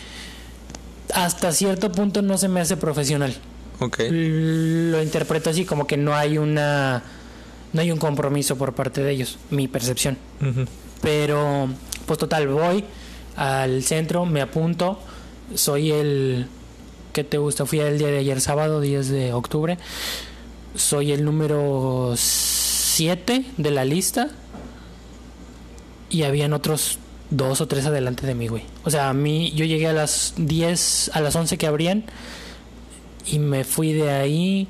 hasta 1.13 1.53
cierto 1.53 1.93
punto 1.93 2.23
no 2.23 2.39
se 2.39 2.49
me 2.49 2.61
hace 2.61 2.77
profesional. 2.77 3.35
Ok. 3.81 4.01
Lo 4.11 5.03
interpreto 5.03 5.51
así 5.51 5.65
como 5.65 5.87
que 5.87 5.97
no 5.97 6.15
hay 6.15 6.39
una 6.39 7.03
no 7.73 7.81
hay 7.81 7.91
un 7.91 7.99
compromiso 7.99 8.57
por 8.57 8.75
parte 8.75 9.03
de 9.03 9.11
ellos, 9.11 9.39
mi 9.51 9.69
percepción. 9.69 10.17
Pero 11.03 11.69
pues 12.07 12.19
total 12.19 12.49
voy 12.49 12.85
al 13.37 13.83
centro, 13.83 14.25
me 14.27 14.41
apunto, 14.41 15.01
Soy 15.55 15.91
el... 15.93 16.47
¿Qué 17.13 17.23
te 17.23 17.39
gusta? 17.39 17.67
Fui 17.67 17.79
el 17.79 17.99
día 17.99 18.09
de 18.09 18.19
ayer, 18.19 18.41
sábado 18.41 18.81
10 18.81 19.09
de 19.09 19.33
octubre. 19.33 19.79
Soy 20.75 21.13
el 21.13 21.25
número 21.25 22.15
7 22.17 23.45
de 23.57 23.71
la 23.71 23.85
lista. 23.85 24.31
Y 26.11 26.23
habían 26.23 26.53
otros 26.53 26.99
dos 27.37 27.61
o 27.61 27.69
tres 27.69 27.87
adelante 27.87 28.27
de 28.27 28.35
mí, 28.35 28.49
güey. 28.49 28.63
O 28.85 28.91
sea, 28.91 29.09
a 29.09 29.15
mí, 29.15 29.53
yo 29.55 29.65
llegué 29.65 29.87
a 29.89 29.93
las 29.93 30.35
10, 30.37 31.11
a 31.15 31.21
las 31.21 31.35
11 31.37 31.59
que 31.59 31.67
abrían. 31.67 32.05
Y 33.27 33.39
me 33.39 33.65
fui 33.65 33.93
de 33.93 34.11
ahí 34.11 34.69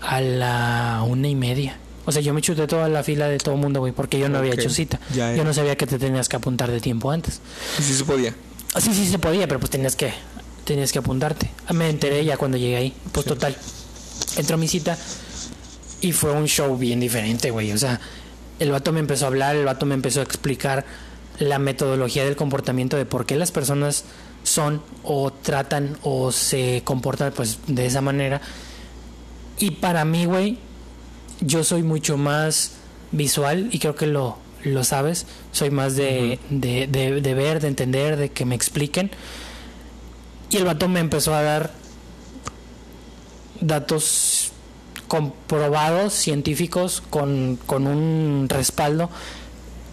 a 0.00 0.20
la 0.20 1.04
una 1.06 1.28
y 1.28 1.34
media. 1.34 1.78
O 2.04 2.10
sea, 2.10 2.20
yo 2.20 2.34
me 2.34 2.42
chuté 2.42 2.66
toda 2.66 2.88
la 2.88 3.04
fila 3.04 3.28
de 3.28 3.38
todo 3.38 3.54
el 3.54 3.60
mundo, 3.60 3.78
güey, 3.80 3.92
porque 3.92 4.18
yo 4.18 4.28
no 4.28 4.38
había 4.38 4.54
hecho 4.54 4.70
cita. 4.70 4.98
Ya. 5.14 5.34
Yo 5.34 5.44
no 5.44 5.54
sabía 5.54 5.76
que 5.76 5.86
te 5.86 5.98
tenías 5.98 6.28
que 6.28 6.34
apuntar 6.36 6.70
de 6.70 6.80
tiempo 6.80 7.10
antes. 7.12 7.40
Y 7.78 7.82
sí 7.82 7.94
se 7.94 8.04
podía. 8.04 8.34
Sí, 8.80 8.92
sí 8.92 9.06
se 9.06 9.18
podía, 9.18 9.46
pero 9.46 9.60
pues 9.60 9.70
tenías 9.70 9.94
que 9.94 10.12
tenías 10.64 10.90
que 10.92 10.98
apuntarte. 10.98 11.50
Me 11.72 11.88
enteré 11.90 12.24
ya 12.24 12.36
cuando 12.36 12.56
llegué 12.56 12.76
ahí. 12.76 12.94
Pues 13.12 13.24
Sí. 13.24 13.28
total. 13.30 13.56
Entró 14.36 14.54
a 14.54 14.58
mi 14.58 14.66
cita 14.66 14.96
y 16.00 16.10
fue 16.12 16.32
un 16.32 16.46
show 16.48 16.76
bien 16.76 16.98
diferente, 16.98 17.50
güey. 17.52 17.70
O 17.72 17.78
sea, 17.78 18.00
el 18.58 18.70
vato 18.72 18.92
me 18.92 19.00
empezó 19.00 19.26
a 19.26 19.28
hablar, 19.28 19.54
el 19.54 19.64
vato 19.64 19.86
me 19.86 19.94
empezó 19.94 20.20
a 20.20 20.22
explicar 20.24 20.84
la 21.38 21.58
metodología 21.58 22.24
del 22.24 22.36
comportamiento 22.36 22.96
de 22.96 23.04
por 23.06 23.26
qué 23.26 23.36
las 23.36 23.50
personas 23.52 24.04
son 24.44 24.82
o 25.04 25.32
tratan 25.32 25.96
o 26.02 26.32
se 26.32 26.82
comportan 26.84 27.32
pues 27.34 27.58
de 27.66 27.86
esa 27.86 28.00
manera. 28.00 28.40
Y 29.58 29.72
para 29.72 30.04
mí, 30.04 30.24
güey, 30.24 30.58
yo 31.40 31.64
soy 31.64 31.82
mucho 31.82 32.16
más 32.16 32.72
visual 33.12 33.68
y 33.72 33.78
creo 33.78 33.94
que 33.94 34.06
lo, 34.06 34.36
lo 34.64 34.84
sabes. 34.84 35.26
Soy 35.52 35.70
más 35.70 35.94
de, 35.96 36.38
de, 36.50 36.86
de- 36.86 37.20
de 37.20 37.34
ver, 37.34 37.60
de 37.60 37.68
entender, 37.68 38.16
de 38.16 38.30
que 38.30 38.44
me 38.44 38.54
expliquen. 38.54 39.10
Y 40.50 40.56
el 40.56 40.64
vato 40.64 40.88
me 40.88 41.00
empezó 41.00 41.34
a 41.34 41.42
dar 41.42 41.72
datos 43.60 44.52
comprobados, 45.08 46.12
científicos, 46.14 47.02
con, 47.10 47.58
con 47.66 47.86
un 47.86 48.46
respaldo. 48.48 49.10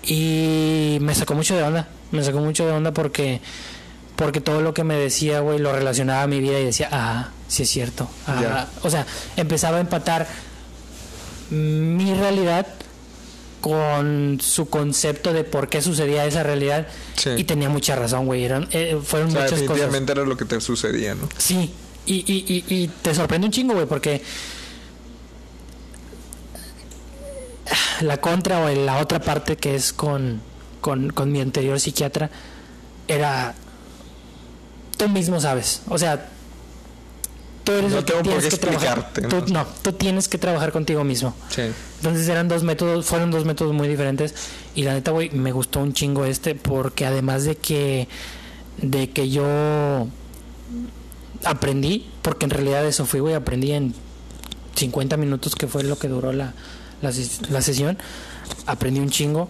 Y 0.06 0.98
me 1.02 1.14
sacó 1.16 1.36
mucho 1.36 1.56
de 1.56 1.64
onda. 1.64 1.88
Me 2.12 2.24
sacó 2.24 2.40
mucho 2.40 2.66
de 2.66 2.72
onda 2.72 2.92
porque 2.94 3.42
porque 4.16 4.42
todo 4.42 4.62
lo 4.62 4.74
que 4.74 4.84
me 4.84 4.96
decía, 4.96 5.40
güey, 5.40 5.60
lo 5.60 5.72
relacionaba 5.72 6.24
a 6.24 6.28
mi 6.28 6.42
vida 6.42 6.60
y 6.60 6.66
decía, 6.66 6.90
ah, 6.92 7.30
sí 7.48 7.64
es 7.64 7.70
cierto. 7.70 8.10
Ah. 8.28 8.68
O 8.84 8.90
sea, 8.90 9.06
empezaba 9.38 9.78
a 9.78 9.80
empatar 9.80 10.28
mi 11.50 12.14
realidad 12.14 12.68
con 13.62 14.40
su 14.42 14.70
concepto 14.70 15.34
de 15.34 15.44
por 15.44 15.68
qué 15.70 15.82
sucedía 15.82 16.26
esa 16.26 16.44
realidad 16.44 16.88
Sí. 17.16 17.32
y 17.38 17.44
tenía 17.46 17.70
mucha 17.70 17.96
razón, 17.96 18.26
güey. 18.26 18.44
Eran, 18.44 18.68
eh, 18.72 18.98
fueron 19.04 19.30
O 19.30 19.32
sea, 19.32 19.42
muchas 19.44 19.52
cosas. 19.52 19.62
definitivamente 19.62 20.12
era 20.14 20.24
lo 20.24 20.36
que 20.38 20.46
te 20.46 20.60
sucedía, 20.62 21.16
¿no? 21.16 21.28
Sí, 21.38 21.72
y, 22.06 22.16
y, 22.16 22.66
y, 22.70 22.76
y 22.84 22.88
te 23.02 23.14
sorprende 23.16 23.48
un 23.48 23.52
chingo, 23.54 23.74
güey, 23.74 23.86
porque 23.86 24.22
la 28.02 28.18
contra 28.18 28.60
o 28.62 28.70
la 28.70 28.98
otra 28.98 29.20
parte 29.20 29.58
que 29.58 29.76
es 29.76 29.94
con, 29.94 30.42
con, 30.82 31.10
con 31.12 31.32
mi 31.32 31.42
anterior 31.42 31.80
psiquiatra 31.80 32.30
era 33.08 33.54
tú 34.98 35.08
mismo 35.10 35.40
sabes, 35.40 35.82
o 35.88 35.98
sea, 35.98 36.30
tú 37.64 37.72
eres 37.72 37.92
No 37.92 38.00
el 38.00 38.06
que 38.06 38.12
tengo 38.14 38.24
por 38.32 38.42
qué 38.44 38.50
que 38.50 38.58
trabajar. 38.58 38.98
explicarte, 39.00 39.22
Tú- 39.46 39.54
¿no? 39.54 39.64
no, 39.64 39.68
tú 39.82 39.94
tienes 39.94 40.28
que 40.28 40.38
trabajar 40.38 40.72
contigo 40.72 41.04
mismo. 41.04 41.34
Sí. 41.50 41.64
Entonces 41.98 42.28
eran 42.28 42.48
dos 42.48 42.64
métodos, 42.64 43.06
fueron 43.06 43.32
dos 43.32 43.46
métodos 43.46 43.74
muy 43.74 43.88
diferentes 43.88 44.34
y 44.76 44.84
la 44.84 44.94
neta, 44.94 45.12
güey, 45.12 45.30
me 45.32 45.52
gustó 45.52 45.80
un 45.80 45.94
chingo 45.94 46.26
este 46.26 46.56
porque 46.56 47.06
además 47.06 47.44
de 47.46 47.56
que 47.56 48.08
de 48.82 49.10
que 49.10 49.30
yo 49.30 50.08
aprendí, 51.46 52.10
porque 52.22 52.46
en 52.46 52.52
realidad 52.52 52.86
eso 52.86 53.06
fui, 53.06 53.20
güey, 53.20 53.34
aprendí 53.36 53.72
en 53.72 53.94
50 54.76 55.18
minutos 55.18 55.56
que 55.56 55.68
fue 55.68 55.84
lo 55.84 55.98
que 55.98 56.08
duró 56.08 56.32
la, 56.32 56.54
la, 57.02 57.12
la 57.50 57.62
sesión, 57.62 57.98
aprendí 58.66 59.00
un 59.00 59.10
chingo, 59.10 59.50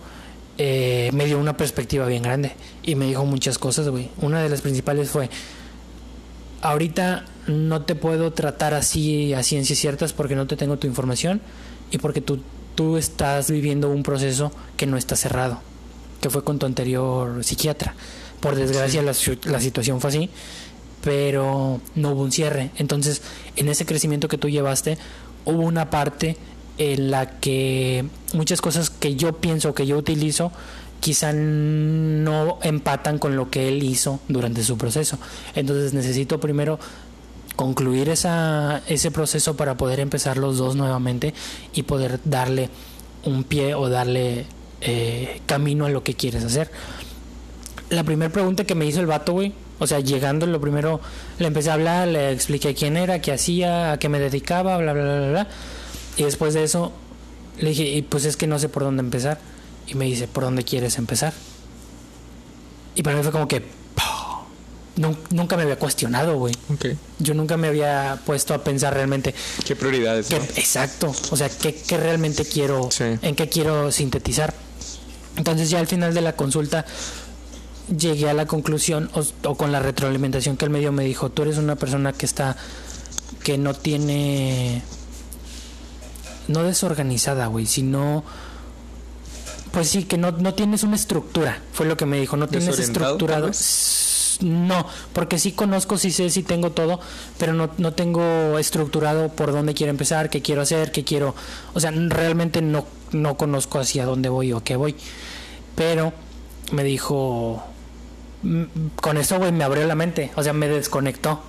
eh, 0.57 1.09
me 1.13 1.25
dio 1.25 1.39
una 1.39 1.55
perspectiva 1.55 2.05
bien 2.05 2.23
grande 2.23 2.51
y 2.83 2.95
me 2.95 3.05
dijo 3.05 3.25
muchas 3.25 3.57
cosas, 3.57 3.87
güey. 3.87 4.09
Una 4.21 4.43
de 4.43 4.49
las 4.49 4.61
principales 4.61 5.09
fue, 5.09 5.29
ahorita 6.61 7.25
no 7.47 7.83
te 7.83 7.95
puedo 7.95 8.33
tratar 8.33 8.73
así 8.73 9.33
a 9.33 9.41
ciencias 9.43 9.79
ciertas 9.79 10.11
porque 10.11 10.35
no 10.35 10.47
te 10.47 10.57
tengo 10.57 10.77
tu 10.77 10.85
información 10.85 11.41
y 11.91 11.97
porque 11.97 12.19
tú, 12.21 12.41
tú 12.75 12.97
estás 12.97 13.49
viviendo 13.49 13.89
un 13.89 14.03
proceso 14.03 14.51
que 14.75 14.85
no 14.85 14.97
está 14.97 15.15
cerrado, 15.15 15.61
que 16.21 16.29
fue 16.29 16.43
con 16.43 16.59
tu 16.59 16.65
anterior 16.65 17.43
psiquiatra. 17.43 17.95
Por 18.41 18.55
desgracia 18.55 19.01
la, 19.01 19.13
la 19.45 19.59
situación 19.61 20.01
fue 20.01 20.09
así, 20.09 20.29
pero 21.01 21.79
no 21.95 22.11
hubo 22.11 22.23
un 22.23 22.31
cierre. 22.31 22.71
Entonces, 22.77 23.21
en 23.55 23.69
ese 23.69 23.85
crecimiento 23.85 24.27
que 24.27 24.37
tú 24.37 24.49
llevaste, 24.49 24.97
hubo 25.45 25.61
una 25.61 25.89
parte 25.89 26.37
en 26.79 27.11
la 27.11 27.39
que 27.39 28.05
muchas 28.33 28.61
cosas 28.61 28.89
que 28.89 29.15
yo 29.15 29.33
pienso, 29.33 29.75
que 29.75 29.85
yo 29.85 29.97
utilizo, 29.97 30.51
quizá 30.99 31.33
no 31.33 32.57
empatan 32.63 33.19
con 33.19 33.35
lo 33.35 33.51
que 33.51 33.67
él 33.67 33.83
hizo 33.83 34.19
durante 34.29 34.63
su 34.63 34.77
proceso. 34.77 35.19
Entonces 35.55 35.93
necesito 35.93 36.39
primero 36.39 36.79
concluir 37.55 38.07
esa, 38.07 38.81
ese 38.87 39.11
proceso 39.11 39.57
para 39.57 39.75
poder 39.75 39.99
empezar 39.99 40.37
los 40.37 40.57
dos 40.57 40.75
nuevamente 40.75 41.33
y 41.73 41.83
poder 41.83 42.21
darle 42.23 42.69
un 43.25 43.43
pie 43.43 43.75
o 43.75 43.89
darle 43.89 44.45
eh, 44.79 45.41
camino 45.45 45.85
a 45.85 45.89
lo 45.89 46.01
que 46.01 46.13
quieres 46.13 46.45
hacer. 46.45 46.71
La 47.89 48.03
primera 48.03 48.31
pregunta 48.31 48.63
que 48.63 48.75
me 48.75 48.85
hizo 48.85 49.01
el 49.01 49.07
vato, 49.07 49.33
güey, 49.33 49.51
o 49.79 49.87
sea, 49.87 49.99
llegando, 49.99 50.45
lo 50.45 50.61
primero 50.61 51.01
le 51.39 51.47
empecé 51.47 51.71
a 51.71 51.73
hablar, 51.73 52.07
le 52.07 52.31
expliqué 52.31 52.73
quién 52.73 52.95
era, 52.95 53.19
qué 53.19 53.33
hacía, 53.33 53.93
a 53.93 53.99
qué 53.99 54.07
me 54.07 54.19
dedicaba, 54.19 54.77
bla, 54.77 54.93
bla, 54.93 55.03
bla, 55.03 55.29
bla. 55.29 55.47
Y 56.19 56.23
después 56.23 56.53
de 56.53 56.63
eso 56.63 56.91
le 57.57 57.69
dije, 57.69 57.83
y 57.83 58.01
pues 58.01 58.25
es 58.25 58.35
que 58.37 58.45
no 58.45 58.59
sé 58.59 58.69
por 58.69 58.83
dónde 58.83 58.99
empezar. 59.01 59.39
Y 59.87 59.95
me 59.95 60.05
dice, 60.05 60.27
¿por 60.27 60.43
dónde 60.43 60.63
quieres 60.63 60.97
empezar? 60.97 61.33
Y 62.95 63.01
para 63.03 63.15
mí 63.15 63.23
fue 63.23 63.31
como 63.31 63.47
que, 63.47 63.63
nunca 65.29 65.55
me 65.55 65.63
había 65.63 65.77
cuestionado, 65.79 66.37
güey. 66.37 66.53
Yo 67.19 67.33
nunca 67.33 67.55
me 67.57 67.67
había 67.69 68.19
puesto 68.25 68.53
a 68.53 68.63
pensar 68.63 68.93
realmente, 68.93 69.33
¿Qué 69.65 69.75
prioridades? 69.75 70.27
qué- 70.27 70.39
no? 70.39 70.43
exacto, 70.43 71.13
o 71.31 71.37
sea, 71.37 71.47
qué, 71.49 71.73
qué 71.73 71.97
realmente 71.97 72.43
quiero, 72.45 72.89
Sí. 72.91 73.05
en 73.21 73.35
qué 73.35 73.47
quiero 73.47 73.91
sintetizar. 73.91 74.53
Entonces 75.37 75.69
ya 75.69 75.79
al 75.79 75.87
final 75.87 76.13
de 76.13 76.19
la 76.21 76.33
consulta 76.35 76.85
llegué 77.97 78.29
a 78.29 78.33
la 78.33 78.45
conclusión 78.45 79.09
o, 79.13 79.23
o 79.49 79.55
con 79.55 79.71
la 79.71 79.79
retroalimentación 79.79 80.57
que 80.57 80.65
él 80.65 80.71
me 80.71 80.79
dio 80.79 80.91
me 80.91 81.05
dijo, 81.05 81.29
tú 81.31 81.43
eres 81.43 81.57
una 81.57 81.77
persona 81.77 82.11
que 82.11 82.25
está, 82.25 82.57
que 83.43 83.57
no 83.57 83.73
tiene, 83.73 84.81
no 86.49 86.63
desorganizada, 86.63 87.47
güey, 87.47 87.65
sino... 87.65 88.23
Pues 89.71 89.87
sí, 89.89 90.03
que 90.05 90.17
no, 90.17 90.31
no 90.31 90.55
tienes 90.55 90.81
una 90.83 90.95
estructura, 90.95 91.61
fue 91.73 91.85
lo 91.85 91.95
que 91.95 92.07
me 92.07 92.19
dijo, 92.19 92.35
no 92.37 92.47
tienes 92.47 92.69
¿Desorientado, 92.75 93.17
tal 93.17 93.49
estructurado. 93.51 93.51
No, 94.41 94.87
porque 95.13 95.37
sí 95.37 95.51
conozco, 95.51 95.97
sí 95.97 96.11
sé, 96.11 96.29
sí 96.31 96.41
tengo 96.43 96.71
todo, 96.71 96.99
pero 97.37 97.53
no, 97.53 97.69
no 97.77 97.93
tengo 97.93 98.57
estructurado 98.57 99.29
por 99.29 99.51
dónde 99.51 99.73
quiero 99.75 99.91
empezar, 99.91 100.29
qué 100.31 100.41
quiero 100.41 100.61
hacer, 100.63 100.91
qué 100.91 101.03
quiero... 101.03 101.35
O 101.75 101.79
sea, 101.79 101.91
realmente 101.91 102.61
no, 102.63 102.85
no 103.11 103.35
conozco 103.37 103.79
hacia 103.79 104.05
dónde 104.05 104.29
voy 104.29 104.53
o 104.53 104.57
a 104.57 104.63
qué 104.63 104.75
voy. 104.75 104.95
Pero 105.75 106.13
me 106.71 106.83
dijo... 106.83 107.61
mm, 108.41 108.63
Con 109.01 109.17
esto, 109.17 109.37
güey, 109.37 109.51
me 109.51 109.65
abrió 109.65 109.85
la 109.85 109.95
mente, 109.95 110.31
o 110.35 110.41
sea, 110.41 110.53
me 110.53 110.67
desconectó. 110.67 111.41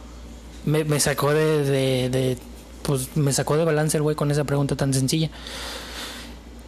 Me, 0.66 0.84
me 0.84 1.00
sacó 1.00 1.32
de, 1.32 1.64
de, 1.64 2.10
de- 2.10 2.38
Pues 2.82 3.16
me 3.16 3.32
sacó 3.32 3.56
de 3.56 3.64
balance 3.64 3.96
el 3.96 4.02
güey 4.02 4.16
con 4.16 4.30
esa 4.30 4.44
pregunta 4.44 4.76
tan 4.76 4.92
sencilla. 4.94 5.30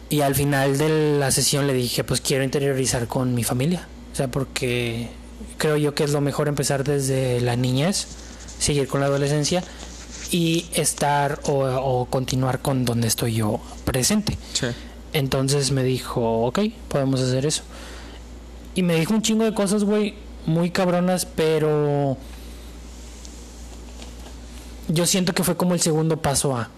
Y 0.09 0.21
al 0.21 0.35
final 0.35 0.77
de 0.77 1.17
la 1.17 1.31
sesión 1.31 1.65
le 1.65 1.73
dije, 1.73 2.03
pues 2.03 2.21
quiero 2.21 2.43
interiorizar 2.43 3.07
con 3.07 3.33
mi 3.33 3.43
familia. 3.43 3.87
O 4.11 4.15
sea, 4.15 4.29
porque 4.29 5.09
creo 5.57 5.77
yo 5.77 5.95
que 5.95 6.03
es 6.03 6.11
lo 6.11 6.21
mejor 6.21 6.47
empezar 6.47 6.83
desde 6.83 7.41
la 7.41 7.55
niñez, 7.55 8.07
seguir 8.59 8.87
con 8.87 9.01
la 9.01 9.07
adolescencia 9.07 9.63
y 10.29 10.65
estar 10.73 11.39
o, 11.45 11.63
o 11.63 12.05
continuar 12.05 12.59
con 12.61 12.85
donde 12.85 13.07
estoy 13.07 13.33
yo 13.35 13.59
presente. 13.85 14.37
Sí. 14.53 14.67
Entonces 15.13 15.71
me 15.71 15.83
dijo, 15.83 16.45
ok, 16.45 16.59
podemos 16.89 17.21
hacer 17.21 17.45
eso. 17.45 17.63
Y 18.75 18.83
me 18.83 18.95
dijo 18.99 19.13
un 19.13 19.21
chingo 19.21 19.45
de 19.45 19.53
cosas, 19.53 19.83
güey, 19.83 20.15
muy 20.45 20.71
cabronas, 20.71 21.25
pero 21.25 22.17
yo 24.87 25.05
siento 25.05 25.33
que 25.33 25.43
fue 25.43 25.57
como 25.57 25.73
el 25.73 25.81
segundo 25.81 26.17
paso 26.17 26.55
a. 26.55 26.69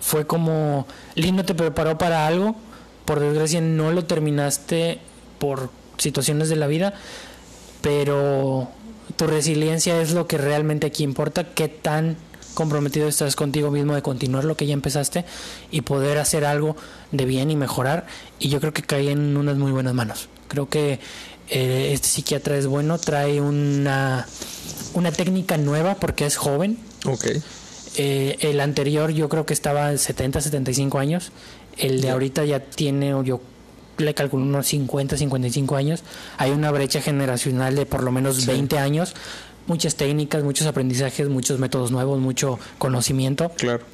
Fue 0.00 0.26
como, 0.26 0.86
Lino 1.14 1.44
te 1.44 1.54
preparó 1.54 1.98
para 1.98 2.26
algo, 2.26 2.54
por 3.04 3.20
desgracia 3.20 3.60
no 3.60 3.90
lo 3.90 4.04
terminaste 4.04 5.00
por 5.38 5.70
situaciones 5.96 6.48
de 6.48 6.56
la 6.56 6.68
vida, 6.68 6.94
pero 7.80 8.68
tu 9.16 9.26
resiliencia 9.26 10.00
es 10.00 10.12
lo 10.12 10.26
que 10.26 10.38
realmente 10.38 10.86
aquí 10.86 11.02
importa, 11.02 11.52
qué 11.54 11.68
tan 11.68 12.16
comprometido 12.54 13.08
estás 13.08 13.36
contigo 13.36 13.70
mismo 13.70 13.94
de 13.94 14.02
continuar 14.02 14.44
lo 14.44 14.56
que 14.56 14.66
ya 14.66 14.74
empezaste 14.74 15.24
y 15.70 15.82
poder 15.82 16.18
hacer 16.18 16.44
algo 16.44 16.76
de 17.12 17.24
bien 17.24 17.50
y 17.50 17.56
mejorar. 17.56 18.06
Y 18.38 18.48
yo 18.48 18.60
creo 18.60 18.72
que 18.72 18.82
caí 18.82 19.08
en 19.08 19.36
unas 19.36 19.56
muy 19.56 19.72
buenas 19.72 19.94
manos. 19.94 20.28
Creo 20.48 20.68
que 20.68 20.98
eh, 21.48 21.90
este 21.92 22.08
psiquiatra 22.08 22.56
es 22.56 22.66
bueno, 22.66 22.98
trae 22.98 23.40
una 23.40 24.26
una 24.94 25.12
técnica 25.12 25.56
nueva 25.56 25.94
porque 25.94 26.26
es 26.26 26.36
joven. 26.36 26.78
Ok. 27.06 27.26
Eh, 27.96 28.36
el 28.40 28.60
anterior 28.60 29.10
yo 29.10 29.28
creo 29.28 29.46
que 29.46 29.54
estaba 29.54 29.90
en 29.90 29.98
70, 29.98 30.40
75 30.40 30.98
años. 30.98 31.32
El 31.76 32.00
de 32.00 32.10
ahorita 32.10 32.44
ya 32.44 32.60
tiene, 32.60 33.10
yo 33.24 33.40
le 33.98 34.14
calculo 34.14 34.44
unos 34.44 34.66
50, 34.68 35.16
55 35.16 35.76
años. 35.76 36.02
Hay 36.36 36.50
una 36.50 36.70
brecha 36.70 37.00
generacional 37.00 37.74
de 37.74 37.86
por 37.86 38.02
lo 38.02 38.12
menos 38.12 38.36
Sí. 38.36 38.46
20 38.46 38.78
años. 38.78 39.14
Muchas 39.66 39.96
técnicas, 39.96 40.42
muchos 40.44 40.66
aprendizajes, 40.66 41.28
muchos 41.28 41.58
métodos 41.58 41.90
nuevos, 41.90 42.18
mucho 42.20 42.58
conocimiento. 42.78 43.50
Claro. 43.56 43.84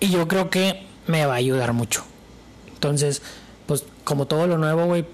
Y 0.00 0.08
yo 0.10 0.26
creo 0.26 0.50
que 0.50 0.82
me 1.06 1.26
va 1.26 1.34
a 1.34 1.36
ayudar 1.36 1.72
mucho. 1.72 2.04
Entonces, 2.74 3.22
pues 3.66 3.84
como 4.02 4.26
todo 4.26 4.46
lo 4.46 4.58
nuevo, 4.58 4.86
güey, 4.86 5.04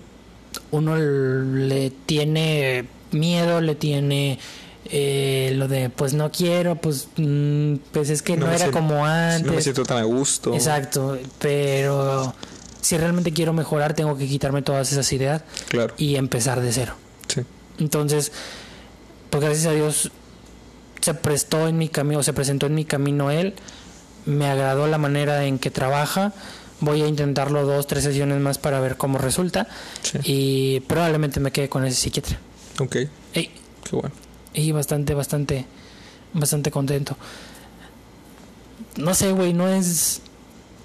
uno 0.70 0.96
le 0.96 1.90
tiene 1.90 2.86
miedo, 3.12 3.60
le 3.60 3.74
tiene 3.74 4.38
eh, 4.86 5.52
lo 5.56 5.68
de, 5.68 5.90
pues 5.90 6.14
no 6.14 6.30
quiero, 6.32 6.76
pues, 6.76 7.08
mm, 7.16 7.74
pues 7.92 8.10
es 8.10 8.22
que 8.22 8.36
no, 8.36 8.46
era 8.48 8.58
siento- 8.58 8.78
como 8.78 8.94
No 8.96 9.02
me 9.04 9.08
antes. 9.34 9.62
siento 9.64 9.84
tan 9.84 9.98
a 9.98 10.04
gusto. 10.04 10.54
Exacto, 10.54 11.18
pero 11.38 12.34
si 12.80 12.96
realmente 12.96 13.32
quiero 13.32 13.52
mejorar, 13.52 13.94
tengo 13.94 14.16
que 14.16 14.26
quitarme 14.26 14.62
todas 14.62 14.90
esas 14.92 15.12
ideas 15.12 15.42
Claro. 15.68 15.94
y 15.98 16.16
empezar 16.16 16.60
de 16.60 16.72
cero. 16.72 16.94
Sí. 17.28 17.42
Entonces, 17.78 18.32
pues 19.30 19.42
gracias 19.44 19.66
a 19.66 19.72
Dios 19.72 20.10
se 21.00 21.14
prestó 21.14 21.68
en 21.68 21.78
mi 21.78 21.88
camino, 21.88 22.22
se 22.22 22.32
presentó 22.32 22.66
en 22.66 22.74
mi 22.74 22.84
camino 22.84 23.30
él, 23.30 23.54
me 24.26 24.46
agradó 24.46 24.86
la 24.86 24.98
manera 24.98 25.44
en 25.46 25.58
que 25.58 25.70
trabaja, 25.70 26.32
voy 26.80 27.02
a 27.02 27.06
intentarlo 27.06 27.64
dos, 27.64 27.86
tres 27.86 28.04
sesiones 28.04 28.38
más 28.40 28.58
para 28.58 28.80
ver 28.80 28.96
cómo 28.96 29.18
resulta 29.18 29.66
Sí. 30.02 30.18
y 30.24 30.80
probablemente 30.80 31.38
me 31.40 31.52
quede 31.52 31.68
con 31.68 31.84
ese 31.84 31.96
psiquiatra. 32.00 32.38
Ok. 32.80 32.96
Qué 33.32 33.96
bueno. 33.96 34.10
Y 34.54 34.72
bastante, 34.72 35.14
bastante, 35.14 35.66
bastante 36.32 36.70
contento. 36.70 37.16
No 38.96 39.14
sé, 39.14 39.32
güey, 39.32 39.52
no 39.52 39.68
es 39.68 40.22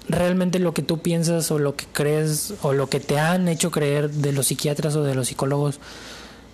realmente 0.08 0.58
lo 0.58 0.72
que 0.72 0.82
tú 0.82 0.98
piensas 0.98 1.50
o 1.50 1.58
lo 1.58 1.74
que 1.74 1.86
crees 1.92 2.54
o 2.62 2.72
lo 2.72 2.88
que 2.88 3.00
te 3.00 3.18
han 3.18 3.48
hecho 3.48 3.70
creer 3.70 4.10
de 4.10 4.32
los 4.32 4.46
psiquiatras 4.46 4.94
o 4.96 5.02
de 5.02 5.14
los 5.14 5.28
psicólogos, 5.28 5.80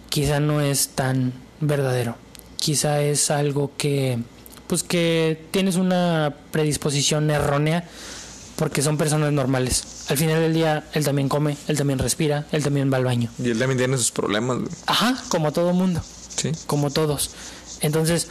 quizá 0.09 0.41
no 0.41 0.61
es 0.61 0.89
tan 0.89 1.33
verdadero. 1.61 2.17
Quizá 2.57 3.03
es 3.03 3.31
algo 3.31 3.73
que, 3.77 4.19
pues 4.67 4.83
que 4.83 5.45
tienes 5.51 5.77
una 5.77 6.35
predisposición 6.51 7.31
errónea 7.31 7.89
porque 8.57 8.83
son 8.83 8.97
personas 8.97 9.33
normales. 9.33 10.07
Al 10.09 10.17
final 10.17 10.41
del 10.41 10.55
día, 10.55 10.85
él 10.93 11.05
también 11.05 11.29
come, 11.29 11.57
él 11.67 11.77
también 11.77 11.99
respira, 11.99 12.47
él 12.53 12.63
también 12.63 12.93
va 12.93 12.99
al 12.99 13.05
baño. 13.05 13.31
Y 13.43 13.51
él 13.51 13.59
también 13.59 13.79
tiene 13.79 13.99
sus 13.99 14.13
problemas. 14.13 14.59
Ajá, 14.87 15.17
como 15.29 15.53
todo 15.53 15.73
mundo 15.73 16.03
Sí. 16.37 16.53
como 16.67 16.91
todos. 16.91 17.31
Entonces, 17.81 18.29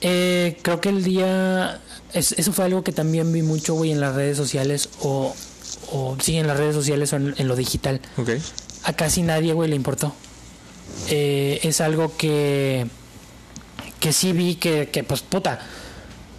eh, 0.00 0.58
creo 0.62 0.80
que 0.80 0.88
el 0.90 1.02
día, 1.04 1.80
es- 2.12 2.32
eso 2.32 2.52
fue 2.52 2.64
algo 2.66 2.84
que 2.84 2.92
también 2.92 3.32
vi 3.32 3.42
mucho, 3.42 3.74
güey, 3.74 3.90
en 3.92 4.00
las 4.00 4.14
redes 4.14 4.36
sociales 4.36 4.88
o, 5.00 5.34
o 5.92 6.16
sí, 6.20 6.36
en 6.36 6.46
las 6.46 6.56
redes 6.58 6.74
sociales 6.74 7.12
o 7.12 7.16
en, 7.16 7.34
en 7.38 7.48
lo 7.48 7.56
digital. 7.56 8.00
A 8.84 8.92
casi 8.92 9.22
nadie, 9.22 9.52
güey, 9.54 9.70
le 9.70 9.76
importó. 9.76 10.12
Eh, 11.08 11.60
es 11.62 11.80
algo 11.80 12.16
que, 12.16 12.86
que 14.00 14.12
sí 14.12 14.32
vi 14.32 14.56
que, 14.56 14.90
que, 14.90 15.04
pues, 15.04 15.22
puta, 15.22 15.60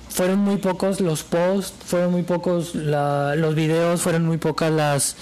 fueron 0.10 0.40
muy 0.40 0.58
pocos 0.58 1.02
los 1.02 1.24
posts, 1.24 1.74
fueron 1.86 2.12
muy 2.12 2.22
pocos 2.24 2.76
la- 2.76 3.36
los 3.36 3.56
videos, 3.56 4.02
fueron 4.02 4.26
muy 4.26 4.38
pocas 4.38 4.72
las, 4.72 5.16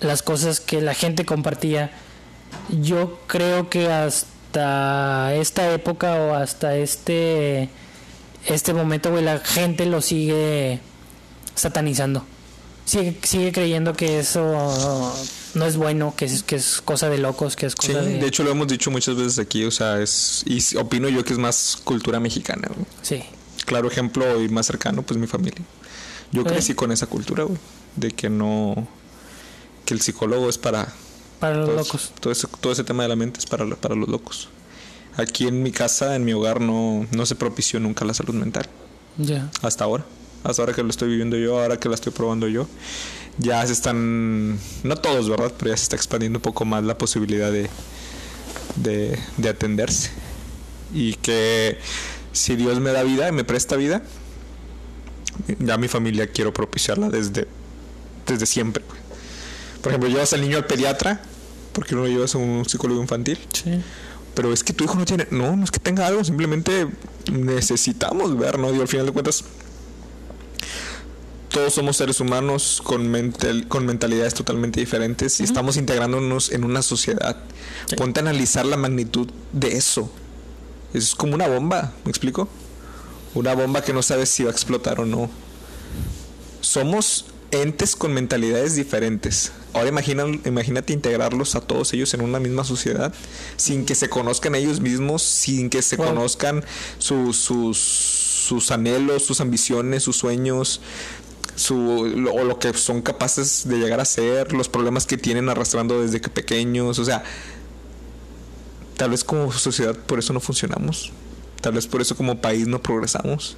las 0.00 0.22
cosas 0.22 0.60
que 0.60 0.80
la 0.80 0.94
gente 0.94 1.24
compartía. 1.26 1.90
Yo 2.80 3.20
creo 3.26 3.68
que 3.68 3.92
hasta 3.92 4.26
esta 4.56 5.72
época 5.72 6.14
o 6.14 6.34
hasta 6.34 6.76
este 6.76 7.68
este 8.46 8.74
momento, 8.74 9.10
güey, 9.10 9.24
la 9.24 9.38
gente 9.38 9.86
lo 9.86 10.02
sigue 10.02 10.80
satanizando. 11.54 12.24
Sigue, 12.84 13.16
sigue 13.22 13.52
creyendo 13.52 13.94
que 13.94 14.18
eso 14.18 15.14
no 15.54 15.64
es 15.64 15.76
bueno, 15.78 16.12
que 16.14 16.26
es, 16.26 16.42
que 16.42 16.56
es 16.56 16.82
cosa 16.82 17.08
de 17.08 17.16
locos, 17.16 17.56
que 17.56 17.64
es 17.66 17.72
Sí, 17.80 17.88
cosa 17.88 18.02
de... 18.02 18.18
de 18.18 18.26
hecho 18.26 18.42
lo 18.42 18.50
hemos 18.50 18.68
dicho 18.68 18.90
muchas 18.90 19.16
veces 19.16 19.38
aquí, 19.38 19.64
o 19.64 19.70
sea, 19.70 20.02
es 20.02 20.44
y 20.46 20.76
opino 20.76 21.08
yo 21.08 21.24
que 21.24 21.32
es 21.32 21.38
más 21.38 21.78
cultura 21.82 22.20
mexicana. 22.20 22.68
güey. 22.68 22.86
Sí, 23.02 23.22
Claro 23.64 23.88
ejemplo 23.88 24.42
y 24.42 24.48
más 24.50 24.66
cercano, 24.66 25.02
pues 25.02 25.18
mi 25.18 25.26
familia. 25.26 25.62
Yo 26.32 26.44
crecí 26.44 26.74
con 26.74 26.92
esa 26.92 27.06
cultura, 27.06 27.44
güey, 27.44 27.58
de 27.96 28.10
que 28.10 28.28
no 28.28 28.86
que 29.86 29.94
el 29.94 30.00
psicólogo 30.02 30.48
es 30.48 30.58
para 30.58 30.92
para 31.40 31.56
los 31.56 31.68
locos. 31.74 32.12
Todo 32.20 32.32
ese, 32.32 32.46
todo 32.60 32.72
ese 32.72 32.84
tema 32.84 33.02
de 33.02 33.08
la 33.08 33.16
mente 33.16 33.38
es 33.38 33.46
para, 33.46 33.66
para 33.76 33.94
los 33.94 34.08
locos. 34.08 34.48
Aquí 35.16 35.46
en 35.46 35.62
mi 35.62 35.70
casa, 35.70 36.16
en 36.16 36.24
mi 36.24 36.32
hogar, 36.32 36.60
no, 36.60 37.06
no 37.12 37.26
se 37.26 37.34
propició 37.34 37.78
nunca 37.80 38.04
la 38.04 38.14
salud 38.14 38.34
mental. 38.34 38.66
Ya. 39.16 39.50
Hasta 39.62 39.84
ahora. 39.84 40.04
Hasta 40.42 40.62
ahora 40.62 40.74
que 40.74 40.82
lo 40.82 40.90
estoy 40.90 41.08
viviendo 41.08 41.36
yo, 41.36 41.60
ahora 41.60 41.78
que 41.78 41.88
la 41.88 41.94
estoy 41.94 42.12
probando 42.12 42.48
yo. 42.48 42.66
Ya 43.38 43.64
se 43.66 43.72
están, 43.72 44.58
no 44.82 44.96
todos, 44.96 45.28
¿verdad? 45.28 45.52
Pero 45.58 45.70
ya 45.70 45.76
se 45.76 45.84
está 45.84 45.96
expandiendo 45.96 46.38
un 46.38 46.42
poco 46.42 46.64
más 46.64 46.84
la 46.84 46.98
posibilidad 46.98 47.50
de, 47.50 47.68
de, 48.76 49.18
de 49.36 49.48
atenderse. 49.48 50.10
Y 50.92 51.14
que 51.14 51.78
si 52.32 52.56
Dios 52.56 52.80
me 52.80 52.92
da 52.92 53.02
vida 53.02 53.28
y 53.28 53.32
me 53.32 53.44
presta 53.44 53.76
vida, 53.76 54.02
ya 55.58 55.76
mi 55.78 55.88
familia 55.88 56.26
quiero 56.26 56.52
propiciarla 56.52 57.08
desde, 57.08 57.48
desde 58.26 58.46
siempre. 58.46 58.84
Por 59.84 59.92
ejemplo, 59.92 60.08
llevas 60.08 60.32
al 60.32 60.40
niño 60.40 60.56
al 60.56 60.66
pediatra, 60.66 61.20
porque 61.74 61.94
no 61.94 62.00
lo 62.00 62.08
llevas 62.08 62.34
a 62.34 62.38
un 62.38 62.64
psicólogo 62.66 63.02
infantil. 63.02 63.38
Sí. 63.52 63.82
Pero 64.34 64.50
es 64.50 64.64
que 64.64 64.72
tu 64.72 64.84
hijo 64.84 64.94
no 64.94 65.04
tiene. 65.04 65.28
No, 65.30 65.54
no 65.54 65.62
es 65.62 65.70
que 65.70 65.78
tenga 65.78 66.06
algo, 66.06 66.24
simplemente 66.24 66.88
necesitamos 67.30 68.38
ver, 68.38 68.58
¿no? 68.58 68.70
Digo, 68.70 68.80
al 68.80 68.88
final 68.88 69.04
de 69.04 69.12
cuentas, 69.12 69.44
todos 71.50 71.74
somos 71.74 71.98
seres 71.98 72.18
humanos 72.18 72.80
con, 72.82 73.10
mental, 73.10 73.68
con 73.68 73.84
mentalidades 73.84 74.32
totalmente 74.32 74.80
diferentes 74.80 75.38
y 75.40 75.44
estamos 75.44 75.76
integrándonos 75.76 76.50
en 76.50 76.64
una 76.64 76.80
sociedad. 76.80 77.36
Sí. 77.84 77.96
Ponte 77.96 78.20
a 78.20 78.22
analizar 78.22 78.64
la 78.64 78.78
magnitud 78.78 79.28
de 79.52 79.76
eso. 79.76 80.10
Es 80.94 81.14
como 81.14 81.34
una 81.34 81.46
bomba, 81.46 81.92
¿me 82.04 82.10
explico? 82.10 82.48
Una 83.34 83.54
bomba 83.54 83.82
que 83.82 83.92
no 83.92 84.00
sabes 84.00 84.30
si 84.30 84.44
va 84.44 84.48
a 84.48 84.52
explotar 84.52 84.98
o 84.98 85.04
no. 85.04 85.28
Somos 86.62 87.26
entes 87.62 87.96
con 87.96 88.12
mentalidades 88.12 88.74
diferentes. 88.76 89.52
Ahora 89.72 89.88
imagina, 89.88 90.24
imagínate 90.44 90.92
integrarlos 90.92 91.54
a 91.54 91.60
todos 91.60 91.92
ellos 91.92 92.12
en 92.14 92.20
una 92.20 92.38
misma 92.40 92.64
sociedad 92.64 93.12
sin 93.56 93.84
que 93.86 93.94
se 93.94 94.08
conozcan 94.08 94.54
ellos 94.54 94.80
mismos, 94.80 95.22
sin 95.22 95.70
que 95.70 95.82
se 95.82 95.96
Wow. 95.96 96.06
conozcan 96.06 96.64
sus, 96.98 97.36
sus, 97.36 97.76
sus 97.78 98.70
anhelos, 98.70 99.24
sus 99.24 99.40
ambiciones, 99.40 100.02
sus 100.02 100.16
sueños, 100.16 100.80
su, 101.56 102.12
lo, 102.16 102.32
o 102.32 102.44
lo 102.44 102.58
que 102.58 102.72
son 102.74 103.02
capaces 103.02 103.68
de 103.68 103.78
llegar 103.78 104.00
a 104.00 104.04
ser, 104.04 104.52
los 104.52 104.68
problemas 104.68 105.06
que 105.06 105.16
tienen 105.16 105.48
arrastrando 105.48 106.00
desde 106.02 106.20
que 106.20 106.28
pequeños. 106.30 106.98
O 106.98 107.04
sea, 107.04 107.24
tal 108.96 109.10
vez 109.10 109.24
como 109.24 109.52
sociedad 109.52 109.96
por 109.96 110.18
eso 110.18 110.32
no 110.32 110.40
funcionamos. 110.40 111.12
Tal 111.60 111.72
vez 111.74 111.86
por 111.86 112.00
eso 112.02 112.16
como 112.16 112.40
país 112.40 112.66
no 112.66 112.82
progresamos. 112.82 113.56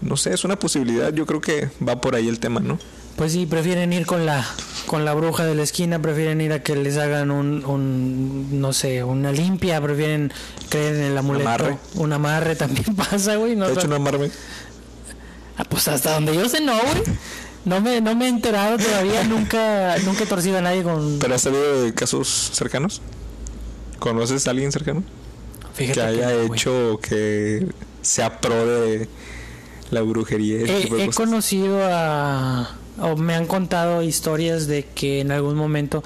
No 0.00 0.16
sé, 0.16 0.32
es 0.32 0.44
una 0.44 0.58
posibilidad. 0.58 1.12
Yo 1.12 1.26
creo 1.26 1.40
que 1.40 1.70
va 1.86 2.00
por 2.00 2.14
ahí 2.14 2.28
el 2.28 2.38
tema, 2.38 2.60
¿no? 2.60 2.78
Pues 3.16 3.32
sí, 3.32 3.46
prefieren 3.46 3.92
ir 3.92 4.06
con 4.06 4.26
la 4.26 4.46
con 4.86 5.04
la 5.04 5.12
bruja 5.12 5.44
de 5.44 5.54
la 5.54 5.64
esquina, 5.64 6.00
prefieren 6.00 6.40
ir 6.40 6.52
a 6.52 6.62
que 6.62 6.76
les 6.76 6.96
hagan 6.96 7.30
un, 7.30 7.64
un 7.64 8.60
no 8.60 8.72
sé, 8.72 9.02
una 9.04 9.32
limpia, 9.32 9.80
prefieren 9.80 10.32
creer 10.68 10.94
en 10.94 11.02
el 11.02 11.18
amuleto. 11.18 11.48
Amarre. 11.48 11.78
Un 11.94 12.12
amarre 12.12 12.56
también 12.56 12.84
pasa, 12.96 13.36
güey. 13.36 13.56
No, 13.56 13.66
De 13.66 13.74
hecho, 13.74 13.86
una 13.86 13.98
marme. 13.98 14.30
Ah, 15.56 15.64
pues 15.68 15.88
hasta 15.88 16.14
donde 16.14 16.34
yo 16.34 16.48
sé, 16.48 16.60
no, 16.60 16.74
güey. 16.80 17.02
No 17.64 17.80
me, 17.80 18.00
no 18.00 18.14
me 18.14 18.26
he 18.26 18.28
enterado 18.28 18.78
todavía, 18.78 19.24
nunca, 19.24 19.98
nunca 19.98 20.22
he 20.22 20.26
torcido 20.26 20.58
a 20.58 20.60
nadie 20.62 20.82
con... 20.82 21.18
¿Pero 21.18 21.34
has 21.34 21.42
sabido 21.42 21.82
de 21.82 21.92
casos 21.92 22.50
cercanos? 22.54 23.02
¿Conoces 23.98 24.46
a 24.46 24.52
alguien 24.52 24.70
cercano? 24.72 25.02
Fíjate 25.74 26.00
que 26.00 26.06
haya 26.06 26.30
no, 26.30 26.54
hecho 26.54 26.98
que 27.02 27.66
sea 28.00 28.40
pro 28.40 28.66
de 28.66 29.08
la 29.90 30.02
brujería. 30.02 30.58
ese 30.64 30.80
tipo 30.82 30.94
de 30.96 31.00
He, 31.02 31.04
he 31.04 31.06
cosas. 31.06 31.24
conocido 31.26 31.78
a... 31.82 32.70
o 33.00 33.16
me 33.16 33.34
han 33.34 33.46
contado 33.46 34.02
historias 34.02 34.66
de 34.66 34.84
que 34.84 35.20
en 35.20 35.30
algún 35.32 35.56
momento, 35.56 36.02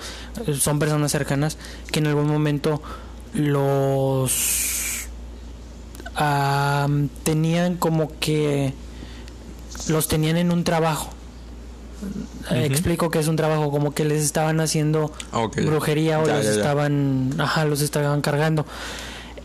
son 0.59 0.79
personas 0.79 1.11
cercanas, 1.13 1.57
que 1.91 2.01
en 2.01 2.07
algún 2.09 2.27
momento 2.29 2.83
los... 3.35 5.07
tenían 7.25 7.77
como 7.77 8.11
que... 8.19 8.75
Los 9.89 10.07
tenían 10.09 10.37
en 10.37 10.53
un 10.53 10.63
trabajo. 10.65 11.11
Explico 12.51 13.11
que 13.11 13.19
es 13.21 13.29
un 13.29 13.37
trabajo, 13.37 13.71
como 13.71 13.93
que 13.95 14.05
les 14.05 14.23
estaban 14.23 14.61
haciendo 14.61 15.13
Ah, 15.33 15.47
brujería 15.55 16.21
o 16.21 16.27
Ya, 16.27 16.37
los 16.37 16.45
ya, 16.45 16.51
estaban, 16.53 17.35
ajá, 17.39 17.65
los 17.65 17.81
estaban 17.81 18.21
cargando. 18.21 18.67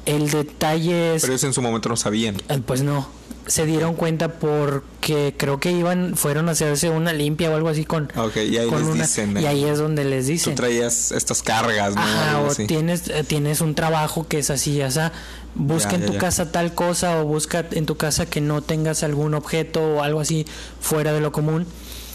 El 0.06 0.30
detalle 0.30 1.16
es... 1.16 1.22
Pero 1.22 1.34
ellos 1.34 1.44
en 1.44 1.54
su 1.54 1.62
momento 1.62 1.90
no 1.90 1.96
sabían. 1.98 2.36
Eh, 2.50 2.62
Pues 2.66 2.82
no, 2.82 3.08
se 3.48 3.66
dieron 3.66 3.96
cuenta 3.96 4.34
porque 4.40 5.34
creo 5.38 5.60
que 5.60 5.72
iban, 5.72 6.16
fueron 6.16 6.50
a 6.50 6.52
hacerse 6.52 6.90
una 6.90 7.14
limpia 7.14 7.50
o 7.50 7.56
algo 7.56 7.70
así 7.70 7.86
con... 7.86 8.12
Ok, 8.16 8.36
y 8.38 8.58
ahí 8.58 8.68
con 8.70 8.80
les 8.82 8.88
una- 8.90 9.04
dicen. 9.04 9.38
Y 9.38 9.46
ahí 9.46 9.64
es 9.64 9.78
donde 9.80 10.04
les 10.04 10.26
Tú 10.26 10.32
dicen. 10.32 10.56
traías 10.56 11.12
estas 11.12 11.42
cargas, 11.44 11.96
¿no? 11.96 12.02
Ajá, 12.02 12.42
o 12.42 12.52
así. 12.52 12.68
tienes, 12.68 13.08
eh, 13.08 13.24
tienes 13.26 13.62
un 13.62 13.74
trabajo 13.74 14.28
que 14.28 14.40
es 14.40 14.50
así, 14.50 14.82
o 14.82 14.92
sea, 14.92 15.12
busca 15.56 15.92
Ya, 15.92 15.96
en 15.96 16.02
ya, 16.02 16.08
tu 16.08 16.14
ya. 16.14 16.20
casa 16.20 16.52
tal 16.52 16.74
cosa 16.74 17.22
o 17.22 17.26
busca 17.26 17.66
en 17.72 17.86
tu 17.86 17.96
casa 17.98 18.26
que 18.26 18.42
no 18.42 18.62
tengas 18.62 19.04
algún 19.04 19.34
objeto 19.34 19.82
o 19.82 20.04
algo 20.04 20.20
así 20.20 20.46
fuera 20.82 21.14
de 21.14 21.22
lo 21.22 21.32
común. 21.32 21.66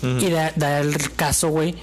Y 0.02 0.30
da, 0.30 0.52
da 0.56 0.80
el 0.80 1.12
caso, 1.12 1.48
güey, 1.50 1.76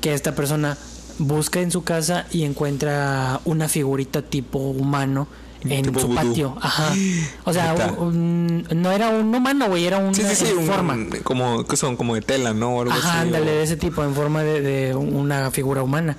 que 0.00 0.12
esta 0.12 0.34
persona 0.34 0.76
busca 1.18 1.60
en 1.60 1.70
su 1.70 1.84
casa 1.84 2.26
y 2.32 2.42
encuentra 2.44 3.40
una 3.44 3.68
figurita 3.68 4.22
tipo 4.22 4.58
humano 4.58 5.28
en 5.62 5.82
Tipo 5.84 6.00
su 6.00 6.06
vudú. 6.08 6.16
patio. 6.16 6.56
Ajá. 6.60 6.92
O 7.44 7.52
sea, 7.52 7.72
Neta. 7.72 7.92
un- 7.98 8.66
un- 8.70 8.82
no 8.82 8.90
era 8.92 9.10
un 9.10 9.34
humano, 9.34 9.68
güey, 9.68 9.84
era 9.86 9.98
una 9.98 10.14
Sí, 10.14 10.22
sí, 10.34 10.46
sí, 10.46 10.52
un- 10.52 10.66
forma. 10.66 10.96
como, 11.22 11.64
que 11.64 11.76
son 11.76 11.96
como 11.96 12.14
de 12.14 12.22
tela, 12.22 12.54
¿no? 12.54 12.76
O 12.76 12.80
algo 12.82 12.92
Ajá, 12.94 13.20
ándale, 13.20 13.50
de 13.50 13.62
ese 13.62 13.76
tipo, 13.76 14.02
en 14.04 14.14
forma 14.14 14.42
de, 14.42 14.60
de 14.60 14.94
una 14.94 15.50
figura 15.50 15.82
humana. 15.82 16.16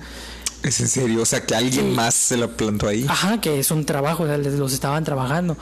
Es 0.62 0.80
en 0.80 0.86
serio, 0.88 1.22
o 1.22 1.26
sea, 1.26 1.44
que 1.44 1.56
alguien 1.56 1.92
más 1.94 2.14
se 2.14 2.36
lo 2.36 2.56
plantó 2.56 2.86
ahí. 2.86 3.04
Ajá, 3.08 3.40
que 3.40 3.58
es 3.58 3.72
un 3.72 3.84
trabajo, 3.84 4.22
o 4.22 4.26
sea, 4.26 4.38
les- 4.38 4.54
los 4.54 4.72
estaban 4.72 5.02
trabajando. 5.02 5.56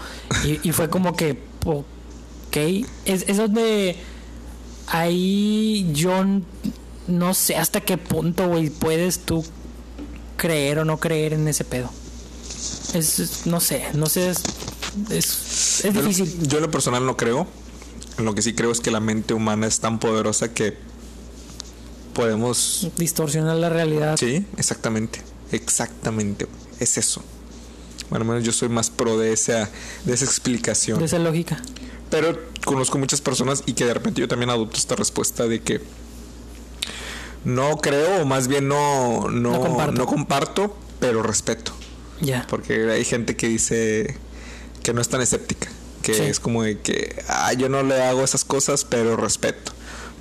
Y, 0.45 0.61
y 0.69 0.73
fue 0.73 0.90
como 0.90 1.16
que, 1.16 1.40
ok, 1.64 2.57
es, 3.07 3.25
es 3.27 3.37
donde 3.38 3.97
ahí 4.88 5.90
yo 5.95 6.25
no 7.07 7.35
sé 7.35 7.57
hasta 7.57 7.81
qué 7.81 7.97
punto, 7.97 8.49
güey, 8.49 8.71
puedes 8.71 9.21
tú 9.21 9.45
creer 10.37 10.79
o 10.81 10.85
no 10.85 10.99
creer 10.99 11.33
en 11.33 11.49
ese 11.49 11.64
pedo. 11.64 11.90
Es, 12.94 13.46
no 13.46 13.61
sé, 13.61 13.85
no 13.94 14.07
sé, 14.07 14.31
es, 14.31 15.85
es, 15.85 15.94
difícil. 15.94 16.49
yo 16.49 16.59
en 16.59 16.62
lo 16.64 16.70
personal 16.70 17.05
no 17.07 17.16
creo. 17.16 17.46
Lo 18.18 18.35
que 18.35 18.42
sí 18.42 18.53
creo 18.53 18.70
es 18.70 18.81
que 18.81 18.90
la 18.90 19.01
mente 19.01 19.33
humana 19.33 19.66
es 19.66 19.81
tan 19.81 19.99
poderosa 19.99 20.53
que 20.53 20.77
podemos... 22.12 22.88
Distorsionar 22.96 23.57
la 23.57 23.70
realidad. 23.70 24.16
Sí, 24.18 24.44
exactamente. 24.57 25.23
Exactamente. 25.53 26.46
Es 26.79 26.99
eso. 26.99 27.23
Bueno, 28.11 28.25
menos 28.25 28.44
yo 28.44 28.53
soy 28.53 28.68
más 28.68 28.90
pro 28.90 29.16
de 29.16 29.33
esa, 29.33 29.70
de 30.05 30.12
esa 30.12 30.25
explicación. 30.25 30.99
De 30.99 31.05
esa 31.05 31.18
lógica. 31.18 31.62
Pero 32.11 32.38
conozco 32.64 32.99
muchas 32.99 33.20
personas 33.20 33.62
y 33.66 33.73
que 33.73 33.85
de 33.85 33.94
repente 33.94 34.20
yo 34.20 34.29
también 34.29 34.51
adopto 34.51 34.77
esta 34.77 34.96
respuesta 34.96 35.46
de 35.46 35.62
que 35.62 35.81
no 37.44 37.77
creo 37.79 38.23
o 38.23 38.27
más 38.27 38.49
bien 38.49 38.68
no, 38.68 39.29
no, 39.31 39.53
No 39.53 39.61
comparto. 39.61 39.92
no 39.92 40.07
comparto, 40.07 40.77
pero 40.99 41.23
respeto. 41.23 41.73
Ya. 42.20 42.46
Porque 42.48 42.90
hay 42.90 43.04
gente 43.04 43.37
que 43.37 43.48
dice 43.48 44.16
que 44.83 44.92
no 44.92 45.00
es 45.00 45.09
tan 45.09 45.20
escéptica. 45.20 45.68
Que 46.02 46.14
Sí. 46.14 46.22
es 46.22 46.40
como 46.40 46.62
de 46.62 46.78
que 46.78 47.22
ah, 47.28 47.52
yo 47.52 47.68
no 47.68 47.83
le 47.83 48.00
hago 48.02 48.24
esas 48.24 48.44
cosas, 48.44 48.85
pero 48.85 49.16
respeto. 49.16 49.72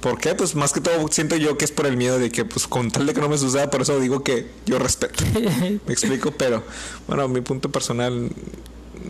¿Por 0.01 0.19
qué? 0.19 0.33
Pues 0.35 0.55
más 0.55 0.71
que 0.73 0.79
todo 0.81 1.07
siento 1.11 1.35
yo 1.35 1.57
que 1.57 1.65
es 1.65 1.71
por 1.71 1.85
el 1.85 1.97
miedo 1.97 2.19
de 2.19 2.29
que 2.31 2.45
pues 2.45 2.67
con 2.67 2.89
tal 2.91 3.05
de 3.05 3.13
que 3.13 3.19
no 3.21 3.27
me 3.29 3.37
suceda, 3.37 3.69
por 3.69 3.81
eso 3.81 3.99
digo 3.99 4.23
que 4.23 4.49
yo 4.65 4.79
respeto. 4.79 5.23
me 5.33 5.93
explico, 5.93 6.31
pero 6.31 6.63
bueno, 7.07 7.27
mi 7.27 7.41
punto 7.41 7.69
personal, 7.69 8.29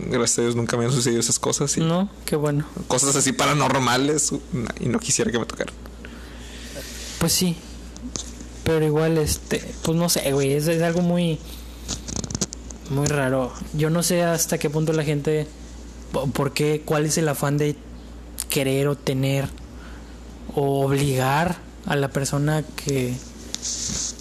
gracias 0.10 0.40
a 0.40 0.42
Dios 0.44 0.56
nunca 0.56 0.78
me 0.78 0.86
han 0.86 0.92
sucedido 0.92 1.20
esas 1.20 1.38
cosas 1.40 1.76
y 1.78 1.82
No, 1.82 2.10
qué 2.26 2.36
bueno. 2.36 2.66
cosas 2.88 3.16
así 3.16 3.34
paranormales 3.34 4.32
y 4.80 4.86
no 4.88 5.00
quisiera 5.00 5.32
que 5.32 5.38
me 5.40 5.46
tocaran. 5.46 5.74
Pues 7.20 7.34
sí. 7.34 7.56
Pero 8.64 8.86
igual, 8.86 9.18
este, 9.18 9.64
pues 9.84 9.98
no 9.98 10.10
sé, 10.10 10.32
güey, 10.32 10.54
es, 10.54 10.68
es 10.68 10.82
algo 10.84 11.02
muy, 11.02 11.40
muy 12.90 13.08
raro. 13.08 13.52
Yo 13.74 13.90
no 13.90 14.04
sé 14.04 14.24
hasta 14.24 14.58
qué 14.58 14.70
punto 14.70 14.94
la 14.94 15.04
gente, 15.04 15.48
po- 16.12 16.28
por 16.28 16.54
qué, 16.54 16.82
cuál 16.86 17.06
es 17.06 17.18
el 17.18 17.28
afán 17.30 17.58
de 17.58 17.76
querer 18.50 18.88
o 18.88 18.96
tener 18.96 19.48
o 20.56 20.86
obligar 20.86 21.58
a 21.86 21.96
la 21.96 22.08
persona 22.10 22.64
que, 22.76 23.14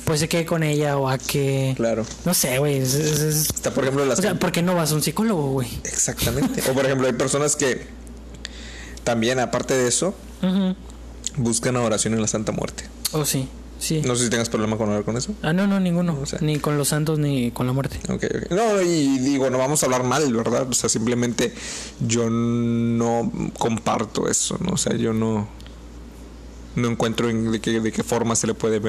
pues 0.04 0.20
se 0.20 0.28
quede 0.28 0.44
con 0.46 0.62
ella 0.62 0.96
o 0.98 1.09
a 1.09 1.18
que, 1.18 1.74
Claro. 1.76 2.04
no 2.24 2.35
sé, 2.35 2.59
güey, 2.59 2.76
es- 2.78 2.94
es- 2.94 3.20
es- 3.20 3.44
Está 3.50 3.72
por 3.72 3.85
ejemplo 3.85 4.04
las 4.04 4.18
o 4.18 4.22
sea, 4.22 4.35
¿por 4.35 4.52
qué 4.52 4.62
no 4.62 4.74
vas 4.74 4.92
a 4.92 4.94
un 4.94 5.02
psicólogo, 5.02 5.50
güey? 5.52 5.68
Exactamente. 5.85 6.62
o 6.70 6.74
por 6.74 6.85
ejemplo 6.85 7.07
hay 7.07 7.12
personas 7.14 7.57
que 7.57 7.87
también 9.04 9.38
aparte 9.40 9.74
de 9.74 9.88
eso 9.88 10.14
buscan 11.37 11.76
oración 11.76 12.14
en 12.14 12.20
la 12.20 12.26
Santa 12.28 12.52
Muerte. 12.52 12.85
Oh, 13.12 13.24
sí, 13.24 13.48
sí. 13.79 14.03
No 14.05 14.17
sé 14.17 14.25
si 14.25 14.31
tengas 14.31 14.49
problema 14.49 14.77
con 14.77 14.88
hablar 14.88 15.05
con 15.05 15.17
eso. 15.17 15.33
Ah, 15.43 15.53
no, 15.53 15.67
no, 15.67 15.81
ninguno. 15.81 16.19
O 16.23 16.27
sea- 16.27 16.38
ni 16.43 16.59
con 16.59 16.77
los 16.79 16.88
santos 16.88 17.19
ni 17.19 17.51
con 17.51 17.67
la 17.67 17.73
muerte. 17.73 17.99
Ok, 18.12 18.25
ok. 18.25 18.51
No, 18.51 18.81
y 18.83 19.19
digo, 19.19 19.49
no 19.51 19.59
vamos 19.59 19.83
a 19.83 19.87
hablar 19.87 20.05
mal, 20.05 20.33
¿verdad? 20.33 20.67
O 20.69 20.73
sea, 20.75 20.88
simplemente 20.88 21.53
yo 22.07 22.29
no 22.31 23.31
comparto 23.59 24.29
eso, 24.29 24.59
¿no? 24.61 24.73
O 24.73 24.77
sea, 24.77 24.95
yo 24.97 25.12
no 25.12 25.49
no 26.77 26.87
encuentro 26.88 27.29
en 27.29 27.51
de 27.51 27.61
qué, 27.61 27.81
de 27.81 27.91
qué 27.91 28.05
forma 28.05 28.37
se 28.37 28.47
le 28.47 28.55
puede 28.55 28.81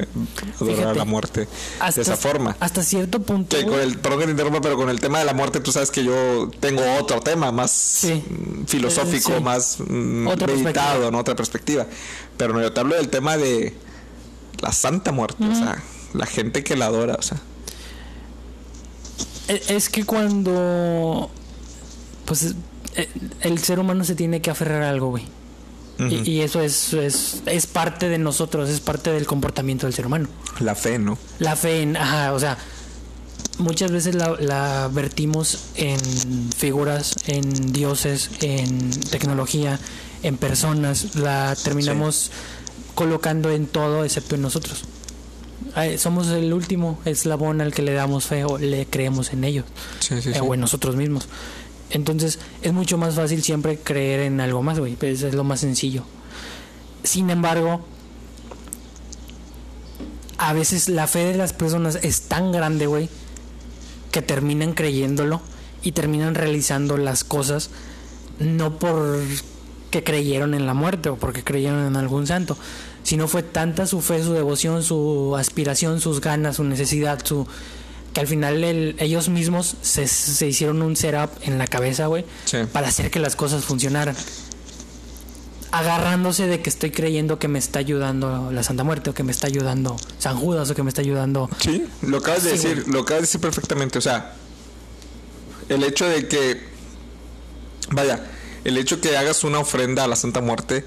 adorar 0.61 0.89
a 0.89 0.93
la 0.93 1.05
muerte 1.05 1.47
de 1.95 2.01
esa 2.01 2.15
forma. 2.17 2.55
Hasta 2.59 2.83
cierto 2.83 3.19
punto. 3.19 3.57
Que 3.57 3.65
con 3.65 3.79
el, 3.79 3.97
perdón 3.97 4.19
que 4.19 4.25
te 4.25 4.31
interrumpa, 4.31 4.61
pero 4.61 4.75
con 4.77 4.89
el 4.91 4.99
tema 4.99 5.17
de 5.17 5.25
la 5.25 5.33
muerte, 5.33 5.59
tú 5.59 5.71
sabes 5.71 5.89
que 5.89 6.03
yo 6.03 6.51
tengo 6.59 6.83
otro 6.99 7.19
tema 7.19 7.51
más 7.51 7.71
Sí. 7.71 8.23
filosófico, 8.67 9.37
sí. 9.37 9.43
más 9.43 9.77
mm, 9.79 10.27
Otra 10.27 10.47
meditado. 10.53 11.09
¿no? 11.09 11.17
Otra 11.17 11.35
perspectiva. 11.35 11.87
Pero 12.37 12.53
no, 12.53 12.61
yo 12.61 12.71
te 12.71 12.79
hablo 12.79 12.95
del 12.95 13.09
tema 13.09 13.37
de 13.37 13.73
la 14.61 14.71
santa 14.71 15.11
muerte, 15.11 15.43
o 15.45 15.55
sea, 15.55 15.81
la 16.13 16.25
gente 16.25 16.63
que 16.63 16.75
la 16.75 16.85
adora, 16.87 17.15
o 17.17 17.21
sea. 17.21 17.37
e- 19.47 19.61
Es 19.69 19.89
que 19.89 20.05
cuando. 20.05 21.29
Pues 22.25 22.53
eh, 22.95 23.09
el 23.41 23.59
ser 23.59 23.79
humano 23.79 24.03
se 24.03 24.15
tiene 24.15 24.41
que 24.41 24.49
aferrar 24.51 24.83
a 24.83 24.89
algo, 24.89 25.09
güey. 25.09 25.25
Y- 26.25 26.39
eso 26.39 26.61
es, 26.61 26.93
es, 26.93 27.41
es 27.45 27.67
parte 27.67 28.07
de 28.07 28.17
nosotros, 28.17 28.69
es 28.69 28.79
parte 28.79 29.11
del 29.11 29.25
comportamiento 29.27 29.85
del 29.85 29.93
ser 29.93 30.05
humano. 30.05 30.29
La 30.61 30.73
fe, 30.73 30.97
¿no? 30.97 31.17
La 31.39 31.57
fe 31.57 31.81
en. 31.81 31.97
Ajá, 31.97 32.33
o 32.33 32.39
sea. 32.39 32.57
Muchas 33.57 33.91
veces 33.91 34.15
la, 34.15 34.37
la 34.39 34.89
vertimos 34.89 35.65
en 35.75 35.99
figuras, 36.55 37.13
en 37.27 37.73
dioses, 37.73 38.29
en 38.39 38.89
tecnología, 39.09 39.77
en 40.23 40.37
personas. 40.37 41.15
La 41.15 41.57
terminamos 41.61 42.31
colocando 42.99 43.49
en 43.49 43.65
todo 43.65 44.03
excepto 44.03 44.35
en 44.35 44.41
nosotros. 44.41 44.83
Somos 45.97 46.27
el 46.27 46.51
último 46.51 46.99
eslabón 47.05 47.61
al 47.61 47.73
que 47.73 47.81
le 47.81 47.93
damos 47.93 48.25
fe 48.25 48.43
o 48.43 48.57
le 48.57 48.87
creemos 48.87 49.31
en 49.31 49.45
ellos 49.45 49.63
Sí, 50.01 50.21
sí, 50.21 50.31
eh, 50.33 50.41
o 50.41 50.53
en 50.53 50.59
nosotros 50.59 50.97
mismos. 50.97 51.29
Entonces 51.91 52.39
es 52.61 52.73
mucho 52.73 52.97
más 52.97 53.15
fácil 53.15 53.41
siempre 53.41 53.77
creer 53.77 54.19
en 54.19 54.41
algo 54.41 54.61
más, 54.63 54.79
güey. 54.79 54.97
Pues 54.97 55.21
es 55.21 55.33
lo 55.33 55.45
más 55.45 55.61
sencillo. 55.61 56.03
Sin 57.03 57.29
embargo, 57.29 57.85
a 60.37 60.51
veces 60.51 60.89
la 60.89 61.07
fe 61.07 61.23
de 61.23 61.37
las 61.37 61.53
personas 61.53 61.99
es 62.01 62.23
tan 62.23 62.51
grande, 62.51 62.85
güey, 62.85 63.07
que 64.11 64.21
terminan 64.21 64.73
creyéndolo 64.73 65.39
y 65.83 65.93
terminan 65.93 66.35
realizando 66.35 66.97
las 66.97 67.23
cosas 67.23 67.69
no 68.39 68.77
por 68.77 69.19
que 69.89 70.03
creyeron 70.03 70.53
en 70.53 70.65
la 70.65 70.73
muerte 70.73 71.09
o 71.09 71.15
porque 71.15 71.43
creyeron 71.43 71.85
en 71.85 71.95
algún 71.95 72.27
santo, 72.27 72.57
sino 73.03 73.27
fue 73.27 73.43
tanta 73.43 73.85
su 73.87 74.01
fe, 74.01 74.23
su 74.23 74.33
devoción, 74.33 74.83
su 74.83 75.35
aspiración, 75.37 75.99
sus 76.01 76.21
ganas, 76.21 76.57
su 76.57 76.63
necesidad, 76.63 77.23
su 77.25 77.47
que 78.13 78.21
al 78.21 78.27
final 78.27 78.63
el- 78.63 78.95
ellos 78.99 79.29
mismos 79.29 79.75
se, 79.81 80.07
se 80.07 80.47
hicieron 80.47 80.81
un 80.81 80.95
setup 80.95 81.29
en 81.43 81.57
la 81.59 81.67
cabeza, 81.67 82.07
güey, 82.07 82.25
Sí. 82.45 82.57
para 82.71 82.87
hacer 82.87 83.11
que 83.11 83.19
las 83.19 83.35
cosas 83.35 83.65
funcionaran. 83.65 84.15
Agarrándose 85.71 86.47
de 86.47 86.61
que 86.63 86.69
estoy 86.71 86.89
creyendo 86.89 87.37
que 87.37 87.47
me 87.47 87.59
está 87.59 87.77
ayudando 87.77 88.49
la 88.51 88.63
Santa 88.63 88.83
Muerte 88.83 89.11
o 89.11 89.13
que 89.13 89.21
me 89.21 89.31
está 89.31 89.45
ayudando 89.45 89.95
San 90.17 90.35
Judas 90.39 90.67
o 90.71 90.73
que 90.75 90.81
me 90.81 90.89
está 90.89 91.01
ayudando 91.01 91.47
Sí, 91.59 91.85
lo 92.01 92.17
acabas 92.17 92.43
de 92.43 92.57
Sí, 92.57 92.67
decir, 92.69 92.87
lo 92.87 93.01
acabas 93.01 93.21
de 93.21 93.27
decir 93.27 93.41
perfectamente. 93.41 93.99
O 93.99 94.01
sea, 94.01 94.33
el 95.69 95.83
hecho 95.83 96.05
de 96.09 96.27
que, 96.27 96.59
vaya, 97.91 98.25
el 98.63 98.77
hecho 98.77 98.99
que 98.99 99.15
hagas 99.15 99.43
una 99.43 99.59
ofrenda 99.59 100.05
a 100.05 100.07
la 100.07 100.15
Santa 100.15 100.41
Muerte 100.41 100.83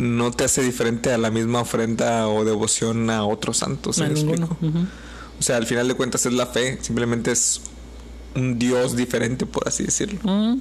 no 0.00 0.30
te 0.30 0.44
hace 0.44 0.62
diferente 0.62 1.12
a 1.12 1.18
la 1.18 1.30
misma 1.30 1.60
ofrenda 1.60 2.26
o 2.28 2.44
devoción 2.44 3.10
a 3.10 3.24
otros 3.24 3.58
santos. 3.58 3.96
¿sí 3.96 4.02
ninguno. 4.02 4.46
explico? 4.46 4.58
O 5.38 5.42
sea, 5.42 5.56
al 5.56 5.66
final 5.66 5.88
de 5.88 5.94
cuentas 5.94 6.26
es 6.26 6.32
la 6.32 6.46
fe, 6.46 6.78
simplemente 6.82 7.30
es 7.32 7.60
un 8.34 8.58
Dios 8.58 8.96
diferente, 8.96 9.46
por 9.46 9.66
así 9.68 9.84
decirlo. 9.84 10.20
Mm, 10.22 10.60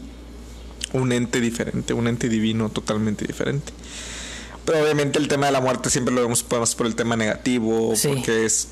Un 0.92 1.12
ente 1.12 1.40
diferente, 1.40 1.94
un 1.94 2.08
ente 2.08 2.30
divino 2.30 2.70
totalmente 2.70 3.26
diferente. 3.28 3.72
Pero 4.66 4.82
obviamente 4.84 5.20
el 5.20 5.28
tema 5.28 5.46
de 5.46 5.52
la 5.52 5.62
muerte 5.62 5.90
siempre 5.92 6.14
lo 6.14 6.22
vemos 6.22 6.44
más 6.52 6.74
por 6.76 6.88
el 6.88 6.96
tema 6.96 7.16
negativo, 7.16 7.94
Sí. 7.96 8.08
porque 8.08 8.46
es 8.46 8.70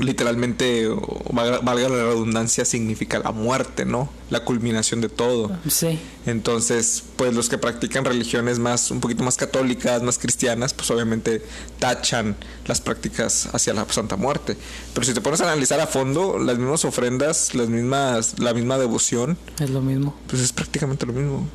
literalmente, 0.00 0.88
valga 1.30 1.88
la 1.88 2.04
redundancia, 2.04 2.64
significa 2.64 3.18
la 3.18 3.32
muerte, 3.32 3.84
¿no? 3.84 4.08
La 4.30 4.44
culminación 4.44 5.00
de 5.00 5.08
todo. 5.08 5.56
Sí. 5.68 5.98
Entonces, 6.26 7.04
pues 7.16 7.34
los 7.34 7.48
que 7.48 7.58
practican 7.58 8.04
religiones 8.04 8.58
más, 8.58 8.90
un 8.90 9.00
poquito 9.00 9.22
más 9.22 9.36
católicas, 9.36 10.02
más 10.02 10.18
cristianas, 10.18 10.74
pues 10.74 10.90
obviamente 10.90 11.42
tachan 11.78 12.36
las 12.66 12.80
prácticas 12.80 13.48
hacia 13.52 13.74
la 13.74 13.86
Santa 13.88 14.16
Muerte. 14.16 14.56
Pero 14.94 15.06
si 15.06 15.14
te 15.14 15.20
pones 15.20 15.40
a 15.40 15.44
analizar 15.44 15.80
a 15.80 15.86
fondo, 15.86 16.38
las 16.38 16.58
mismas 16.58 16.84
ofrendas, 16.84 17.54
las 17.54 17.68
mismas, 17.68 18.38
la 18.38 18.54
misma 18.54 18.78
devoción, 18.78 19.36
Es 19.60 19.70
lo 19.70 19.80
mismo. 19.80 20.14
pues 20.26 20.42
es 20.42 20.52
prácticamente 20.52 21.06
lo 21.06 21.12
mismo. 21.12 21.46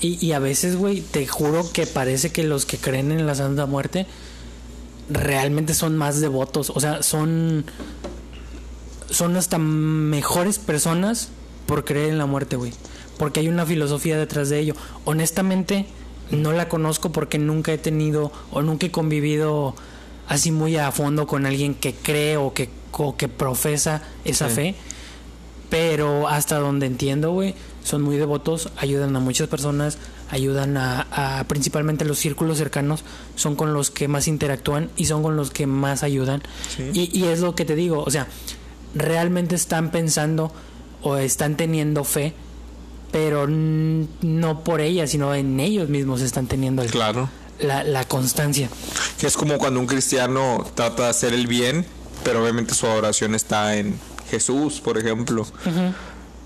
Y, 0.00 0.24
y 0.24 0.32
a 0.32 0.38
veces, 0.40 0.76
güey, 0.76 1.00
te 1.00 1.26
juro 1.26 1.70
que 1.72 1.86
parece 1.86 2.30
que 2.32 2.42
los 2.42 2.66
que 2.66 2.76
creen 2.76 3.12
en 3.12 3.24
la 3.26 3.34
Santa 3.36 3.66
Muerte 3.66 4.06
realmente 5.12 5.74
son 5.74 5.96
más 5.96 6.20
devotos. 6.20 6.70
O 6.70 6.80
sea, 6.80 7.02
son. 7.02 7.64
Son 9.10 9.36
hasta 9.36 9.58
mejores 9.58 10.58
personas 10.58 11.28
por 11.66 11.84
creer 11.84 12.08
en 12.10 12.18
la 12.18 12.26
muerte, 12.26 12.56
güey. 12.56 12.72
Porque 13.18 13.40
hay 13.40 13.48
una 13.48 13.66
filosofía 13.66 14.16
detrás 14.16 14.48
de 14.48 14.58
ello. 14.58 14.74
Honestamente, 15.04 15.86
no 16.30 16.52
la 16.52 16.68
conozco 16.68 17.12
porque 17.12 17.38
nunca 17.38 17.72
he 17.72 17.78
tenido 17.78 18.32
o 18.50 18.62
nunca 18.62 18.86
he 18.86 18.90
convivido 18.90 19.74
así 20.28 20.50
muy 20.50 20.76
a 20.76 20.90
fondo 20.92 21.26
con 21.26 21.44
alguien 21.44 21.74
que 21.74 21.94
cree 21.94 22.38
o 22.38 22.54
que, 22.54 22.70
o 22.92 23.16
que 23.16 23.28
profesa 23.28 24.02
esa 24.24 24.48
Sí. 24.48 24.54
fe. 24.54 24.74
Pero 25.68 26.28
hasta 26.28 26.58
donde 26.58 26.86
entiendo, 26.86 27.32
güey, 27.32 27.54
son 27.84 28.02
muy 28.02 28.16
devotos, 28.16 28.70
ayudan 28.78 29.14
a 29.16 29.20
muchas 29.20 29.48
personas, 29.48 29.98
ayudan 30.32 30.76
a, 30.76 31.38
a 31.38 31.44
principalmente 31.44 32.04
los 32.04 32.18
círculos 32.18 32.58
cercanos, 32.58 33.04
son 33.36 33.54
con 33.54 33.72
los 33.72 33.90
que 33.92 34.08
más 34.08 34.26
interactúan 34.26 34.90
y 34.96 35.04
son 35.04 35.22
con 35.22 35.36
los 35.36 35.50
que 35.50 35.66
más 35.68 36.02
ayudan. 36.02 36.42
Sí. 36.76 36.90
Y, 36.92 37.16
y 37.18 37.24
es 37.28 37.38
lo 37.40 37.54
que 37.54 37.64
te 37.64 37.76
digo, 37.76 38.02
o 38.04 38.10
sea, 38.10 38.26
realmente 38.94 39.54
están 39.54 39.90
pensando 39.90 40.52
o 41.02 41.16
están 41.16 41.56
teniendo 41.56 42.02
fe, 42.04 42.32
pero 43.12 43.46
no 43.46 44.64
por 44.64 44.80
ella, 44.80 45.06
sino 45.06 45.34
en 45.34 45.60
ellos 45.60 45.88
mismos 45.88 46.20
están 46.22 46.46
teniendo 46.46 46.82
el- 46.82 46.90
Claro. 46.90 47.28
la, 47.60 47.84
la 47.84 48.04
constancia. 48.08 48.68
Que 49.20 49.26
es 49.26 49.36
como 49.36 49.58
cuando 49.58 49.78
un 49.80 49.86
cristiano 49.86 50.66
trata 50.74 51.04
de 51.04 51.08
hacer 51.10 51.32
el 51.34 51.46
bien, 51.46 51.84
pero 52.24 52.42
obviamente 52.42 52.74
su 52.74 52.86
adoración 52.86 53.34
está 53.34 53.76
en 53.76 53.98
Jesús, 54.30 54.80
por 54.80 54.96
ejemplo. 54.96 55.46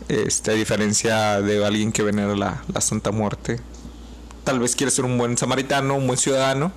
Este, 0.08 0.52
a 0.52 0.54
diferencia 0.54 1.40
de 1.40 1.64
alguien 1.64 1.90
que 1.92 2.02
venera 2.02 2.34
la, 2.36 2.62
la 2.72 2.80
Santa 2.80 3.10
Muerte. 3.10 3.60
Tal 4.46 4.58
vez 4.60 4.74
quiere 4.76 4.90
ser 4.90 5.04
un 5.04 5.18
buen 5.18 5.36
samaritano, 5.36 5.94
un 5.96 6.06
buen 6.06 6.18
ciudadano, 6.18 6.72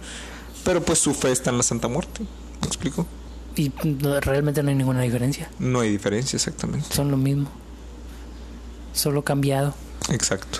pero 0.65 0.83
pues 0.83 0.99
su 0.99 1.13
fe 1.13 1.31
está 1.31 1.51
en 1.51 1.57
la 1.57 1.63
Santa 1.63 1.87
Muerte. 1.87 2.23
¿Me 2.61 2.67
explico? 2.67 3.05
Y 3.55 3.71
no- 3.83 4.19
realmente 4.19 4.61
no 4.63 4.69
hay 4.69 4.75
ninguna 4.75 5.01
diferencia, 5.03 5.49
No 5.59 5.79
hay 5.79 5.91
diferencia 5.91 6.35
exactamente. 6.37 6.93
son 6.93 7.11
lo 7.11 7.17
mismo, 7.17 7.49
solo 8.93 9.23
cambiado. 9.23 9.73
Exacto. 10.09 10.59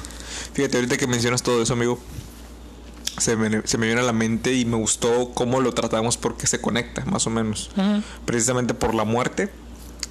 Fíjate, 0.54 0.78
ahorita 0.78 0.98
que 0.98 1.08
mencionas 1.08 1.44
todo 1.44 1.62
eso, 1.62 1.74
amigo, 1.74 2.00
se 3.18 3.36
me, 3.36 3.62
se 3.68 3.78
me 3.78 3.88
viene 3.88 4.02
a 4.02 4.04
la 4.06 4.14
mente 4.14 4.54
y 4.54 4.66
me 4.66 4.78
gustó 4.78 5.32
cómo 5.34 5.60
lo 5.62 5.74
tratamos 5.74 6.18
porque 6.18 6.48
se 6.48 6.62
conecta, 6.62 7.04
más 7.06 7.28
o 7.28 7.30
menos. 7.30 7.70
Precisamente 8.26 8.74
por 8.74 8.94
la 8.96 9.04
muerte 9.04 9.50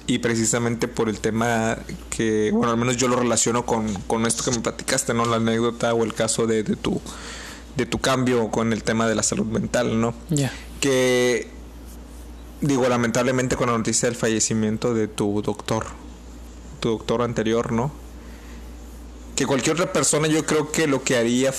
y 0.09 0.17
precisamente 0.17 0.87
por 0.87 1.07
el 1.07 1.19
tema 1.19 1.77
que, 2.09 2.49
bueno, 2.51 2.71
al 2.71 2.77
menos 2.77 2.97
yo 2.97 3.07
lo 3.07 3.15
relaciono 3.15 3.67
con, 3.67 3.93
con 4.07 4.25
esto 4.25 4.43
que 4.43 4.49
me 4.49 4.59
platicaste, 4.59 5.13
¿no? 5.13 5.23
La 5.25 5.35
anécdota 5.35 5.93
o 5.93 6.03
el 6.03 6.15
caso 6.15 6.47
de, 6.47 6.63
de 6.63 6.75
tu 6.75 6.99
de 7.77 7.85
tu 7.85 7.99
cambio 7.99 8.49
con 8.49 8.73
el 8.73 8.83
tema 8.83 9.07
de 9.07 9.13
la 9.13 9.21
salud 9.21 9.45
mental, 9.45 10.01
¿no? 10.01 10.15
Ya. 10.29 10.51
que 10.81 11.47
digo 12.61 12.89
lamentablemente 12.89 13.55
con 13.55 13.67
la 13.69 13.77
noticia 13.77 14.09
del 14.09 14.17
fallecimiento 14.17 14.95
de 14.95 15.07
tu 15.07 15.43
doctor 15.43 15.85
tu 16.79 16.89
doctor 16.89 17.21
anterior 17.21 17.71
no 17.71 17.91
que 19.35 19.45
cualquier 19.45 19.75
otra 19.75 19.93
persona 19.93 20.27
yo 20.27 20.45
creo 20.45 20.71
que 20.71 20.87
lo 20.87 21.03
que 21.03 21.17
haría 21.17 21.53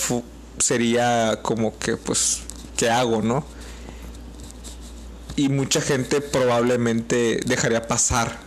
sería 0.58 1.40
como 1.42 1.78
que 1.78 1.96
pues 1.96 2.40
qué 2.76 2.90
hago 2.90 3.22
no 3.22 3.44
y 5.36 5.48
mucha 5.48 5.80
gente 5.80 6.20
probablemente 6.20 7.40
dejaría 7.46 7.86
pasar 7.88 8.38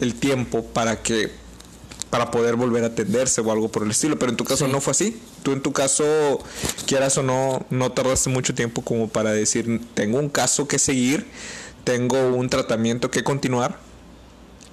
el 0.00 0.14
tiempo 0.14 0.64
para 0.64 1.02
que 1.02 1.30
para 2.10 2.32
poder 2.32 2.56
volver 2.56 2.82
a 2.82 2.88
atenderse 2.88 3.40
o 3.40 3.52
algo 3.52 3.68
por 3.70 3.84
el 3.84 3.90
estilo 3.92 4.18
pero 4.18 4.30
en 4.30 4.36
tu 4.36 4.44
caso 4.44 4.66
Sí. 4.66 4.72
no 4.72 4.80
fue 4.80 4.90
así. 4.92 5.20
Tú 5.44 5.52
en 5.52 5.62
tu 5.62 5.72
caso 5.72 6.40
quieras 6.86 7.16
o 7.18 7.22
no 7.22 7.64
no 7.70 7.92
tardaste 7.92 8.30
mucho 8.30 8.54
tiempo 8.54 8.82
como 8.82 9.08
para 9.08 9.32
decir 9.32 9.80
tengo 9.94 10.18
un 10.18 10.28
caso 10.28 10.66
que 10.66 10.78
seguir 10.78 11.26
tengo 11.84 12.18
un 12.34 12.48
tratamiento 12.48 13.10
que 13.10 13.22
continuar 13.22 13.78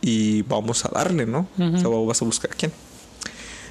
y 0.02 0.42
vamos 0.44 0.84
a 0.86 0.90
darle 0.90 1.26
no 1.26 1.48
o 1.60 1.78
sea, 1.80 1.88
vas 1.90 2.22
a 2.22 2.26
buscar 2.26 2.52
quién. 2.56 2.72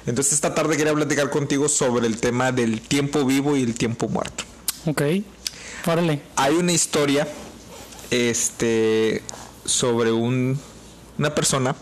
Entonces 0.05 0.33
esta 0.33 0.55
tarde 0.55 0.77
quería 0.77 0.93
platicar 0.93 1.29
contigo 1.29 1.67
sobre 1.67 2.07
el 2.07 2.17
tema 2.21 2.53
del 2.53 2.79
tiempo 2.79 3.25
vivo 3.25 3.57
y 3.57 3.63
el 3.63 3.75
tiempo 3.75 4.07
muerto. 4.07 4.45
Ok. 4.85 5.01
Órale. 5.87 6.21
hay 6.35 6.53
una 6.55 6.73
historia 6.73 7.27
este 8.11 9.23
sobre 9.65 10.11
un 10.11 10.59
una 11.17 11.33
persona 11.33 11.75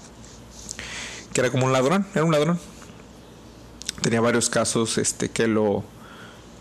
que 1.34 1.42
era 1.42 1.50
como 1.50 1.66
un 1.66 1.74
ladrón, 1.74 2.08
era 2.16 2.24
un 2.24 2.32
ladrón. 2.32 2.60
Tenía 4.02 4.22
varios 4.22 4.50
casos 4.50 4.98
este 4.98 5.30
que 5.30 5.48
lo 5.48 5.84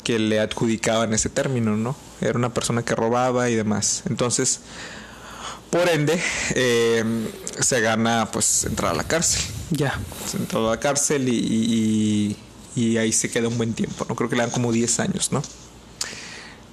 que 0.03 0.19
le 0.19 0.41
adjudicaban 0.41 1.15
ese 1.15 1.29
término, 1.29 1.77
¿no? 1.77 1.95
Era 2.21 2.37
una 2.39 2.53
persona 2.53 2.83
que 2.85 2.95
robaba 2.95 3.49
y 3.51 3.55
demás. 3.55 4.03
Entonces, 4.09 4.61
por 5.71 5.89
ende, 5.89 6.21
eh, 6.55 7.05
se 7.61 7.81
gana 7.81 8.29
pues 8.33 8.65
entrar 8.65 8.93
a 8.93 8.97
la 8.97 9.05
cárcel. 9.05 9.43
Ya. 9.71 9.99
Se 10.31 10.37
entró 10.39 10.67
a 10.69 10.73
la 10.73 10.81
cárcel 10.81 11.29
y, 11.29 11.37
y- 11.37 12.37
y 12.77 12.97
ahí 12.97 13.13
se 13.13 13.31
queda 13.31 13.47
un 13.49 13.57
buen 13.57 13.73
tiempo, 13.75 14.05
¿no? 14.09 14.17
Creo 14.17 14.29
que 14.29 14.35
le 14.37 14.43
dan 14.43 14.51
como 14.51 14.73
10 14.73 14.99
años, 14.99 15.31
¿no? 15.31 15.43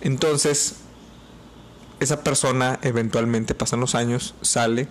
Entonces, 0.01 0.75
esa 1.99 2.23
persona 2.23 2.79
eventualmente 2.81 3.53
pasan 3.55 3.79
los 3.79 3.95
años, 3.95 4.33
sale 4.41 4.87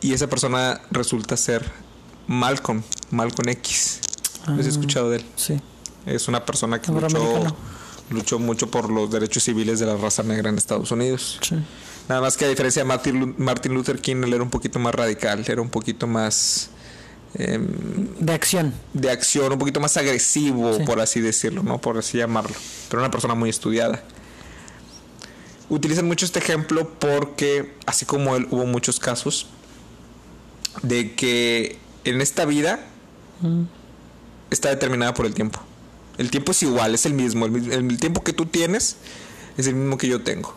y 0.00 0.12
esa 0.12 0.26
persona 0.28 0.80
resulta 0.90 1.36
ser 1.36 1.64
Malcolm, 2.26 2.82
Malcolm 3.10 3.48
X. 3.50 4.00
¿Has 4.42 4.66
Ah. 4.66 4.68
escuchado 4.68 5.10
de 5.10 5.18
él? 5.18 5.24
Sí. 5.36 5.60
Es 6.06 6.28
una 6.28 6.44
persona 6.44 6.80
que 6.80 6.92
luchó, 6.92 7.56
luchó 8.10 8.38
mucho 8.38 8.70
por 8.70 8.90
los 8.90 9.10
derechos 9.10 9.42
civiles 9.42 9.78
de 9.80 9.86
la 9.86 9.96
raza 9.96 10.22
negra 10.22 10.50
en 10.50 10.56
Estados 10.58 10.90
Unidos. 10.90 11.38
Sí. 11.42 11.56
Nada 12.08 12.20
más 12.22 12.36
que 12.36 12.44
a 12.46 12.48
diferencia 12.48 12.82
de 12.82 12.88
Martin, 12.88 13.34
Martin 13.38 13.74
Luther 13.74 14.00
King, 14.00 14.22
él 14.24 14.32
era 14.32 14.42
un 14.42 14.48
poquito 14.50 14.78
más 14.78 14.94
radical, 14.94 15.44
era 15.46 15.60
un 15.60 15.68
poquito 15.68 16.06
más 16.06 16.70
em, 17.38 17.66
De 18.18 18.32
acción. 18.32 18.74
de 18.92 19.10
acción, 19.10 19.52
un 19.52 19.58
poquito 19.58 19.80
más 19.80 19.96
agresivo, 19.96 20.74
Sí. 20.74 20.84
por 20.84 21.00
así 21.00 21.20
decirlo, 21.20 21.62
¿no? 21.62 21.80
Por 21.80 21.98
así 21.98 22.18
llamarlo. 22.18 22.54
Pero 22.88 23.02
una 23.02 23.10
persona 23.10 23.34
muy 23.34 23.50
estudiada. 23.50 24.02
Utilizan 25.70 26.06
mucho 26.06 26.24
este 26.24 26.38
ejemplo 26.38 26.90
porque, 26.98 27.74
así 27.86 28.06
como 28.06 28.36
él, 28.36 28.46
hubo 28.50 28.64
muchos 28.64 28.98
casos 28.98 29.46
de 30.82 31.14
que 31.14 31.78
en 32.04 32.20
esta 32.20 32.44
vida 32.44 32.80
está 34.50 34.70
determinada 34.70 35.14
por 35.14 35.26
el 35.26 35.34
tiempo. 35.34 35.60
El 36.16 36.30
tiempo 36.30 36.52
es 36.52 36.62
igual, 36.62 36.94
es 36.94 37.06
el 37.06 37.14
mismo. 37.14 37.46
El, 37.46 37.98
tiempo 37.98 38.24
que 38.24 38.32
tú 38.32 38.46
tienes 38.46 38.96
es 39.56 39.66
el 39.66 39.74
mismo 39.74 39.98
que 39.98 40.08
yo 40.08 40.22
tengo. 40.22 40.54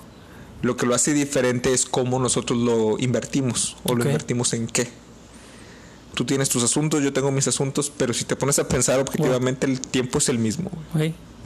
Lo 0.62 0.78
que 0.78 0.86
lo 0.86 0.96
hace 0.96 1.14
diferente 1.14 1.74
es 1.74 1.86
cómo 1.86 2.20
nosotros 2.20 2.58
lo 2.60 2.98
invertimos 3.00 3.78
o 3.84 3.96
lo 3.96 4.04
invertimos 4.06 4.54
en 4.54 4.68
qué. 4.68 4.90
Tú 6.14 6.26
tienes 6.26 6.50
tus 6.50 6.64
asuntos, 6.64 7.02
yo 7.02 7.14
tengo 7.14 7.32
mis 7.32 7.48
asuntos, 7.48 7.92
pero 7.96 8.14
si 8.14 8.26
te 8.26 8.36
pones 8.36 8.60
a 8.60 8.68
pensar 8.68 9.00
objetivamente, 9.00 9.66
el 9.66 9.80
tiempo 9.80 10.18
es 10.18 10.30
el 10.30 10.40
mismo. 10.40 10.70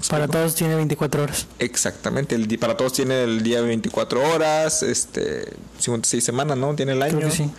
Para 0.10 0.28
todos 0.28 0.56
tiene 0.56 0.76
24 0.76 1.24
horas. 1.24 1.48
Exactamente, 1.60 2.36
el 2.36 2.60
para 2.60 2.76
todos 2.76 2.94
tiene 2.94 3.24
el 3.24 3.44
día 3.44 3.62
de 3.62 3.68
24 3.68 4.34
horas, 4.34 4.84
este 4.84 5.54
56 5.80 6.24
semanas, 6.24 6.58
¿no? 6.58 6.76
Tiene 6.76 6.94
el 6.94 7.02
año. 7.02 7.18
Creo 7.18 7.30
que 7.30 7.36
sí. 7.36 7.50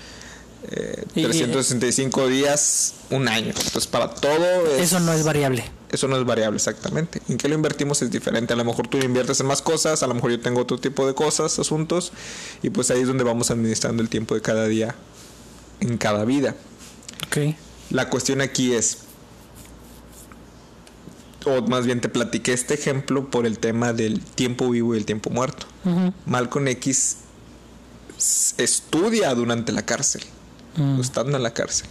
Eh, 0.71 1.05
Y- 1.15 1.23
365 1.23 2.27
días, 2.27 2.95
un 3.11 3.29
año. 3.29 3.49
Entonces, 3.57 3.87
para 3.87 4.11
todo 4.15 4.67
es- 4.77 4.83
Eso 4.83 4.99
no 5.01 5.13
es 5.13 5.23
variable. 5.25 5.65
eso 5.93 6.09
no 6.09 6.17
es 6.19 6.25
variable 6.25 6.57
exactamente. 6.57 7.23
En 7.29 7.39
qué 7.39 7.49
lo 7.49 7.55
invertimos 7.55 8.03
es 8.03 8.11
diferente. 8.11 8.53
A 8.53 8.57
lo 8.57 8.65
mejor 8.65 8.89
tú 8.89 8.99
inviertes 8.99 9.39
en 9.41 9.47
más 9.47 9.63
cosas, 9.63 10.03
a 10.03 10.07
lo 10.09 10.15
mejor 10.15 10.33
yo 10.33 10.41
tengo 10.41 10.61
otro 10.61 10.79
tipo 10.79 11.07
de 11.07 11.15
cosas, 11.15 11.59
asuntos, 11.61 12.13
y 12.63 12.71
pues 12.71 12.91
ahí 12.91 13.01
es 13.01 13.07
donde 13.07 13.23
vamos 13.25 13.51
administrando 13.53 14.03
el 14.03 14.09
tiempo 14.09 14.35
de 14.35 14.41
cada 14.43 14.67
día 14.67 14.95
en 15.81 15.97
cada 15.99 16.25
vida. 16.25 16.55
Ok. 17.27 17.55
La 17.91 18.09
cuestión 18.11 18.41
aquí 18.41 18.75
es, 18.75 18.99
o 21.45 21.63
más 21.63 21.87
bien 21.87 22.01
te 22.01 22.09
platiqué 22.09 22.53
este 22.53 22.75
ejemplo 22.75 23.31
por 23.31 23.47
el 23.47 23.59
tema 23.59 23.93
del 23.93 24.21
tiempo 24.21 24.69
vivo 24.71 24.95
y 24.95 24.99
el 24.99 25.05
tiempo 25.07 25.31
muerto. 25.31 25.67
Malcolm 26.27 26.67
X 26.69 27.19
estudia 28.59 29.35
durante 29.35 29.73
la 29.73 29.83
cárcel, 29.83 30.23
Mm. 30.77 31.01
estando 31.01 31.37
en 31.37 31.43
la 31.43 31.55
cárcel. 31.55 31.87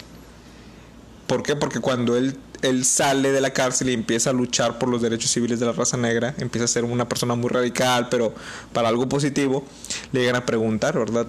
¿Por 1.28 1.42
qué? 1.44 1.56
Porque 1.56 1.80
cuando 1.80 2.16
él, 2.18 2.38
él 2.62 2.84
sale 2.86 3.32
de 3.32 3.42
la 3.42 3.52
cárcel 3.52 3.90
y 3.90 3.94
empieza 3.94 4.30
a 4.32 4.34
luchar 4.34 4.78
por 4.78 4.90
los 4.90 5.02
derechos 5.02 5.32
civiles 5.32 5.60
de 5.60 5.66
la 5.66 5.72
raza 5.72 5.98
negra, 5.98 6.36
empieza 6.38 6.66
a 6.66 6.68
ser 6.68 6.84
una 6.84 7.08
persona 7.10 7.36
muy 7.36 7.50
radical, 7.50 8.10
pero 8.10 8.36
para 8.74 8.90
algo 8.90 9.08
positivo, 9.10 9.66
le 10.12 10.20
llegan 10.20 10.36
a 10.36 10.46
preguntar, 10.46 10.98
¿verdad? 11.00 11.26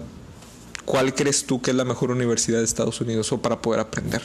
¿Cuál 0.87 1.15
crees 1.15 1.45
tú 1.45 1.61
que 1.61 1.73
es 1.73 1.77
la 1.77 1.85
mejor 1.85 2.13
universidad 2.13 2.59
de 2.59 2.65
Estados 2.65 3.01
Unidos 3.01 3.33
o 3.33 3.43
para 3.43 3.61
poder 3.61 3.81
aprender? 3.81 4.23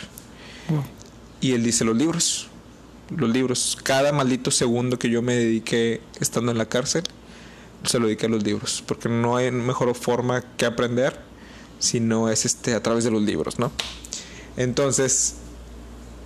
Y 1.41 1.53
él 1.53 1.63
dice 1.63 1.83
los 1.83 1.97
libros. 1.97 2.47
Los 3.09 3.29
libros. 3.31 3.77
Cada 3.83 4.13
maldito 4.13 4.51
segundo 4.51 4.99
que 4.99 5.09
yo 5.09 5.23
me 5.23 5.35
dediqué 5.35 6.01
estando 6.19 6.51
en 6.51 6.59
la 6.59 6.67
cárcel, 6.67 7.03
se 7.83 7.97
lo 7.97 8.05
dediqué 8.05 8.27
a 8.27 8.29
los 8.29 8.43
libros. 8.43 8.83
Porque 8.85 9.09
no 9.09 9.37
hay 9.37 9.49
mejor 9.49 9.93
forma 9.95 10.41
que 10.55 10.67
aprender 10.67 11.19
si 11.79 11.99
no 11.99 12.29
es 12.29 12.45
este 12.45 12.75
a 12.75 12.83
través 12.83 13.03
de 13.03 13.09
los 13.09 13.23
libros, 13.23 13.57
¿no? 13.57 13.71
Entonces, 14.55 15.37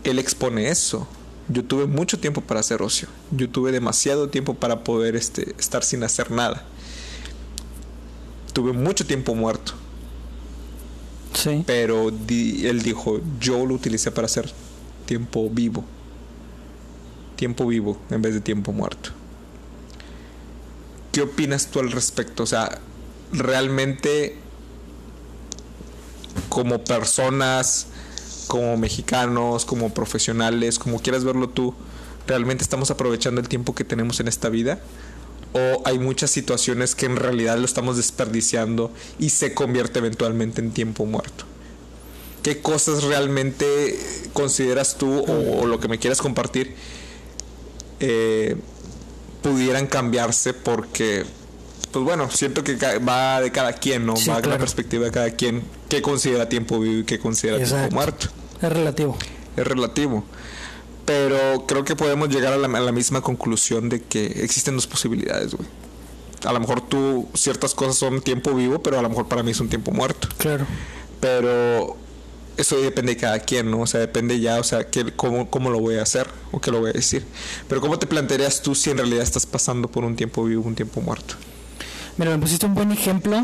él 0.03 0.19
expone 0.19 0.69
eso. 0.69 1.07
Yo 1.47 1.63
tuve 1.63 1.85
mucho 1.85 2.19
tiempo 2.19 2.41
para 2.41 2.59
hacer 2.59 2.81
ocio. 2.81 3.07
Yo 3.31 3.49
tuve 3.49 3.71
demasiado 3.71 4.27
tiempo 4.29 4.55
para 4.55 4.83
poder 4.83 5.15
este, 5.15 5.55
estar 5.57 5.81
sin 5.85 6.03
hacer 6.03 6.29
nada. 6.29 6.65
Tuve 8.51 8.73
mucho 8.73 9.05
tiempo 9.05 9.33
muerto. 9.33 9.75
Sí. 11.35 11.63
Pero 11.67 12.09
di- 12.11 12.65
él 12.65 12.81
dijo, 12.81 13.21
yo 13.39 13.65
lo 13.65 13.75
utilicé 13.75 14.09
para 14.11 14.25
hacer 14.25 14.51
tiempo 15.05 15.49
vivo. 15.51 15.83
Tiempo 17.35 17.67
vivo 17.67 17.97
en 18.09 18.21
vez 18.21 18.33
de 18.33 18.41
tiempo 18.41 18.71
muerto. 18.71 19.11
¿Qué 21.11 21.21
opinas 21.21 21.67
tú 21.67 21.79
al 21.79 21.91
respecto? 21.91 22.43
O 22.43 22.45
sea, 22.45 22.79
realmente 23.31 24.37
como 26.49 26.83
personas, 26.83 27.87
como 28.47 28.77
mexicanos, 28.77 29.65
como 29.65 29.93
profesionales, 29.93 30.79
como 30.79 30.99
quieras 30.99 31.23
verlo 31.23 31.49
tú, 31.49 31.73
¿realmente 32.27 32.63
estamos 32.63 32.91
aprovechando 32.91 33.41
el 33.41 33.47
tiempo 33.49 33.75
que 33.75 33.83
tenemos 33.83 34.19
en 34.19 34.27
esta 34.27 34.49
vida? 34.49 34.79
¿O 35.57 35.81
hay 35.85 35.99
muchas 35.99 36.31
situaciones 36.31 36.95
que 36.95 37.05
en 37.05 37.15
realidad 37.15 37.57
lo 37.57 37.65
estamos 37.65 37.95
desperdiciando 37.97 38.91
y 39.19 39.29
se 39.29 39.53
convierte 39.53 39.99
eventualmente 39.99 40.61
en 40.61 40.71
tiempo 40.71 41.05
muerto? 41.05 41.45
¿Qué 42.43 42.61
cosas 42.61 43.03
realmente 43.03 43.97
consideras 44.33 44.97
tú 44.97 45.19
o, 45.19 45.61
o 45.61 45.65
lo 45.65 45.79
que 45.79 45.87
me 45.87 45.97
quieras 45.97 46.21
compartir 46.21 46.75
eh, 47.99 48.55
pudieran 49.41 49.87
cambiarse 49.87 50.53
porque 50.53 51.23
pues 51.91 52.03
bueno, 52.03 52.29
siento 52.29 52.61
que 52.61 52.75
va 52.97 53.39
de 53.39 53.53
cada 53.53 53.71
quien, 53.71 54.05
¿no? 54.05 54.17
Sí, 54.17 54.29
va 54.29 54.41
de 54.41 54.49
la 54.49 54.57
perspectiva 54.57 55.05
de 55.05 55.11
cada 55.11 55.29
quien. 55.29 55.63
¿Qué 55.87 56.01
considera 56.01 56.49
tiempo 56.49 56.77
vivo 56.77 56.99
y 56.99 57.03
qué 57.05 57.19
considera 57.19 57.57
tiempo 57.57 57.95
muerto? 57.95 58.27
Es 58.61 58.69
relativo. 58.69 59.17
Es 59.55 59.65
relativo. 59.65 60.25
Pero 61.05 61.65
creo 61.67 61.83
que 61.83 61.95
podemos 61.95 62.29
llegar 62.29 62.53
a 62.53 62.57
la, 62.57 62.67
a 62.67 62.81
la 62.81 62.91
misma 62.91 63.21
conclusión 63.21 63.89
de 63.89 64.01
que 64.01 64.25
existen 64.25 64.75
dos 64.75 64.87
posibilidades, 64.87 65.53
güey. 65.53 65.67
A 66.43 66.53
lo 66.53 66.59
mejor 66.59 66.81
tú, 66.81 67.27
ciertas 67.33 67.73
cosas 67.73 67.97
son 67.97 68.21
tiempo 68.21 68.53
vivo, 68.53 68.81
pero 68.81 68.99
a 68.99 69.01
lo 69.01 69.09
mejor 69.09 69.27
para 69.27 69.43
mí 69.43 69.51
es 69.51 69.59
un 69.59 69.69
tiempo 69.69 69.91
muerto. 69.91 70.27
Claro. 70.37 70.65
Pero 71.19 71.97
eso 72.57 72.79
depende 72.81 73.15
de 73.15 73.19
cada 73.19 73.39
quien, 73.39 73.69
¿no? 73.69 73.81
O 73.81 73.87
sea, 73.87 73.99
depende 73.99 74.39
ya, 74.39 74.59
o 74.59 74.63
sea, 74.63 74.89
que, 74.89 75.11
cómo, 75.15 75.49
cómo 75.49 75.69
lo 75.69 75.79
voy 75.79 75.97
a 75.97 76.03
hacer 76.03 76.27
o 76.51 76.61
qué 76.61 76.71
lo 76.71 76.79
voy 76.79 76.91
a 76.91 76.93
decir. 76.93 77.25
Pero 77.67 77.81
¿cómo 77.81 77.99
te 77.99 78.07
plantearías 78.07 78.61
tú 78.61 78.75
si 78.75 78.91
en 78.91 78.97
realidad 78.97 79.23
estás 79.23 79.45
pasando 79.45 79.87
por 79.87 80.03
un 80.03 80.15
tiempo 80.15 80.43
vivo, 80.43 80.63
un 80.63 80.75
tiempo 80.75 81.01
muerto? 81.01 81.35
Mira, 82.17 82.31
me 82.31 82.37
pusiste 82.37 82.65
un 82.65 82.75
buen 82.75 82.91
ejemplo 82.91 83.43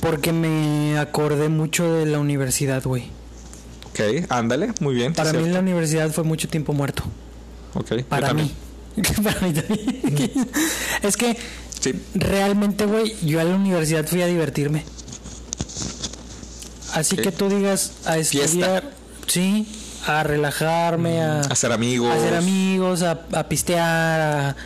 porque 0.00 0.32
me 0.32 0.98
acordé 0.98 1.48
mucho 1.48 1.90
de 1.92 2.06
la 2.06 2.18
universidad, 2.18 2.82
güey. 2.82 3.10
Ok, 3.90 4.26
ándale, 4.28 4.72
muy 4.80 4.94
bien. 4.94 5.12
Para 5.14 5.32
mí 5.32 5.38
cierto. 5.38 5.54
la 5.54 5.60
universidad 5.60 6.10
fue 6.10 6.24
mucho 6.24 6.48
tiempo 6.48 6.72
muerto. 6.72 7.02
Ok, 7.74 7.90
yo 7.96 8.04
Para 8.06 8.28
también. 8.28 8.50
mí. 8.96 9.02
para 9.24 9.40
mí 9.40 9.52
también. 9.52 10.48
es 11.02 11.16
que 11.16 11.36
Sí, 11.80 11.94
realmente, 12.14 12.84
güey, 12.84 13.16
yo 13.22 13.40
a 13.40 13.44
la 13.44 13.54
universidad 13.54 14.06
fui 14.06 14.20
a 14.20 14.26
divertirme. 14.26 14.84
Así 16.92 17.16
que 17.16 17.32
tú 17.32 17.48
digas 17.48 17.92
a 18.04 18.14
Fiesta. 18.14 18.44
estudiar, 18.44 18.90
sí, 19.26 19.66
a 20.06 20.22
relajarme, 20.24 21.22
a, 21.22 21.40
hacer 21.40 21.72
amigos. 21.72 22.10
a 22.10 22.14
hacer 22.18 22.34
amigos, 22.34 23.02
a, 23.02 23.20
a 23.32 23.48
pistear, 23.48 24.20
a, 24.20 24.56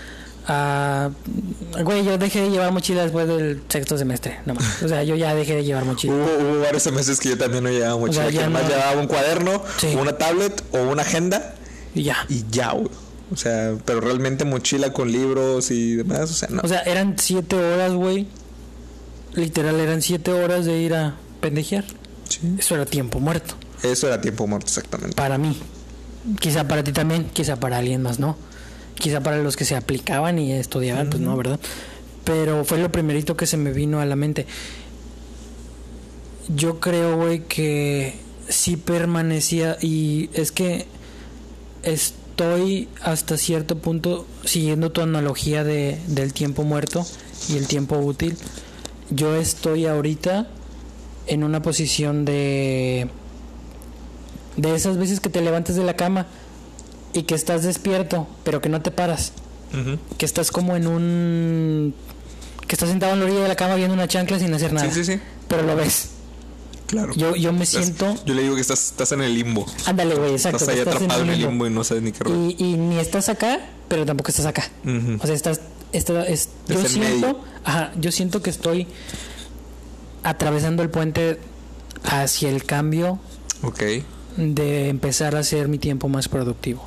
Güey, 0.47 2.05
yo 2.05 2.19
dejé 2.19 2.43
de 2.43 2.51
llevar 2.51 2.73
mochila 2.73 3.03
después 3.03 3.27
del 3.27 3.63
sexto 3.69 3.97
semestre, 3.99 4.41
no 4.47 4.55
más. 4.55 4.83
O 4.83 4.89
sea, 4.89 5.03
yo 5.03 5.15
ya 5.17 5.35
dejé 5.35 5.57
de 5.57 5.65
llevar 5.65 5.85
mochila. 5.85 6.13
Hubo, 6.15 6.25
hubo 6.25 6.61
varios 6.61 6.91
meses 6.93 7.19
que 7.19 7.31
yo 7.31 7.39
también 7.39 7.65
no 7.65 7.71
llevaba 7.71 7.97
mochila, 7.99 8.25
sea, 8.31 8.31
que 8.41 8.45
nomás 8.45 8.63
no- 8.65 8.69
llevaba 8.69 9.01
un 9.01 9.07
cuaderno, 9.07 9.63
Sí. 9.79 9.95
una 9.99 10.17
tablet 10.19 10.63
o 10.73 10.83
una 10.83 11.03
agenda 11.03 11.55
Y 11.95 12.03
ya. 12.05 12.17
y 12.29 12.45
ya, 12.51 12.73
güey. 12.73 12.89
O 13.33 13.37
sea, 13.37 13.75
pero 13.87 14.01
realmente 14.01 14.45
mochila 14.45 14.93
con 14.93 15.11
libros 15.11 15.71
y 15.71 15.97
demás, 15.97 16.31
o 16.31 16.35
sea, 16.35 16.49
no. 16.51 16.61
O 16.63 16.69
sea, 16.69 16.81
eran 16.83 17.17
siete 17.19 17.57
horas, 17.57 17.93
güey. 17.95 18.29
Literal, 19.35 19.81
eran 19.81 20.03
siete 20.03 20.31
horas 20.33 20.67
de 20.67 20.79
ir 20.79 20.95
a 20.95 21.17
pendejear. 21.41 21.85
Sí. 22.29 22.41
Eso 22.59 22.75
era 22.77 22.85
tiempo 22.87 23.19
muerto. 23.19 23.55
Eso 23.83 24.07
era 24.07 24.21
tiempo 24.21 24.47
muerto, 24.47 24.67
exactamente. 24.69 25.17
Para 25.17 25.39
mí. 25.39 25.59
Quizá 26.39 26.69
para 26.69 26.85
ti 26.85 26.93
también, 26.93 27.25
quizá 27.33 27.57
para 27.57 27.79
alguien 27.79 28.03
más, 28.03 28.19
¿no? 28.19 28.37
Quizá 28.95 29.21
para 29.21 29.39
los 29.39 29.57
que 29.57 29.65
se 29.65 29.77
aplicaban 29.77 30.39
y 30.39 30.53
estudiaban, 30.53 31.11
pues 31.11 31.21
no, 31.21 31.37
¿verdad? 31.37 31.61
Pero 32.25 32.65
fue 32.65 32.79
lo 32.79 32.91
primerito 32.91 33.37
que 33.37 33.47
se 33.47 33.57
me 33.57 33.73
vino 33.73 34.01
a 34.01 34.07
la 34.07 34.17
mente. 34.17 34.47
Yo 36.55 36.81
creo, 36.81 37.17
güey, 37.17 37.41
que 37.41 38.15
sí 38.49 38.77
permanecía 38.77 39.77
y 39.81 40.31
es 40.35 40.53
que 40.53 40.87
estoy 41.83 42.89
hasta 43.03 43.37
cierto 43.37 43.79
punto 43.79 44.27
siguiendo 44.45 44.91
tu 44.91 45.01
analogía 45.01 45.65
de, 45.65 45.99
del 46.07 46.33
tiempo 46.33 46.63
muerto 46.63 47.07
y 47.49 47.57
el 47.57 47.67
tiempo 47.67 47.99
útil. 47.99 48.37
Yo 49.11 49.35
estoy 49.35 49.87
ahorita 49.87 50.49
en 51.27 51.45
una 51.45 51.63
posición 51.63 52.25
de 52.25 53.09
de 54.57 54.75
esas 54.75 54.99
veces 54.99 55.21
que 55.21 55.29
te 55.29 55.41
levantas 55.41 55.77
de 55.77 55.85
la 55.85 55.95
cama 55.95 56.27
y 57.15 57.23
que 57.23 57.35
estás 57.35 57.63
despierto, 57.63 58.27
pero 58.45 58.61
que 58.61 58.69
no 58.69 58.83
te 58.83 58.91
paras, 58.91 59.33
Ujú. 59.73 59.99
que 60.19 60.27
estás 60.27 60.51
como 60.51 60.77
en 60.77 60.87
un 60.87 61.95
que 62.67 62.75
estás 62.75 62.89
sentado 62.89 63.13
en 63.13 63.21
la 63.21 63.27
orilla 63.27 63.43
de 63.43 63.49
la 63.49 63.57
cama 63.57 63.75
viendo 63.77 63.95
una 63.95 64.09
chancla 64.09 64.39
sin 64.39 64.53
hacer 64.55 64.73
nada, 64.73 64.89
Sí, 64.91 65.05
sí, 65.05 65.13
sí. 65.15 65.21
pero 65.49 65.63
lo 65.63 65.77
ves. 65.77 66.09
Claro. 66.87 67.13
Yo 67.15 67.35
yo 67.37 67.53
me 67.53 67.65
Estás- 67.65 67.85
siento, 67.85 68.15
Yo 68.27 68.35
le 68.35 68.43
digo 68.43 68.55
que 68.55 68.61
estás, 68.61 68.87
estás 68.91 69.13
en 69.13 69.21
el 69.23 69.35
limbo. 69.35 69.67
ándale, 69.87 70.15
güey, 70.17 70.33
exacto, 70.33 70.57
estás 70.59 70.69
ahí 70.75 70.79
estás 70.81 70.97
atrapado 70.97 71.23
en 71.23 71.31
el 71.31 71.37
limbo. 71.39 71.51
limbo 71.51 71.67
y 71.67 71.71
no 71.71 71.83
sabes 71.85 72.03
ni 72.03 72.13
qué 72.13 72.25
rollo. 72.25 72.51
y, 72.51 72.57
y 72.59 72.77
ni 72.77 72.99
estás 72.99 73.29
acá, 73.29 73.61
pero 73.89 74.05
tampoco 74.07 74.31
estás 74.31 74.47
acá. 74.47 74.71
O 75.21 75.27
sea, 75.27 75.35
estás, 75.35 75.61
estás- 75.93 76.29
es- 76.29 76.49
yo 76.69 76.79
en 76.81 76.89
siento, 76.89 77.41
ajá, 77.65 77.93
yo 77.99 78.13
siento 78.13 78.43
que 78.43 78.51
estoy 78.51 78.87
atravesando 80.23 80.83
el 80.83 80.91
puente 80.91 81.39
hacia 82.05 82.49
el 82.51 82.65
cambio 82.65 83.19
Ok. 83.63 83.83
de 84.37 84.89
empezar 84.89 85.37
a 85.37 85.41
hacer 85.41 85.69
mi 85.69 85.79
tiempo 85.79 86.09
más 86.09 86.29
productivo 86.29 86.87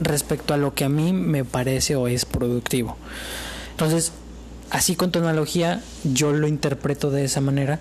respecto 0.00 0.54
a 0.54 0.56
lo 0.56 0.74
que 0.74 0.84
a 0.84 0.88
mí 0.88 1.12
me 1.12 1.44
parece 1.44 1.96
o 1.96 2.08
es 2.08 2.24
productivo. 2.24 2.96
Entonces, 3.72 4.12
así 4.70 4.96
con 4.96 5.10
tu 5.10 5.18
analogía, 5.18 5.82
yo 6.04 6.32
lo 6.32 6.48
interpreto 6.48 7.10
de 7.10 7.24
esa 7.24 7.40
manera 7.40 7.80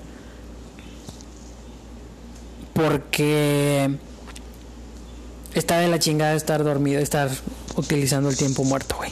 porque 2.74 3.90
está 5.56 5.80
de 5.80 5.88
la 5.88 5.98
chingada 6.00 6.36
estar 6.36 6.64
dormido, 6.64 7.02
estar 7.02 7.30
utilizando 7.76 8.30
el 8.30 8.38
tiempo 8.38 8.64
muerto, 8.64 8.96
güey. 8.98 9.12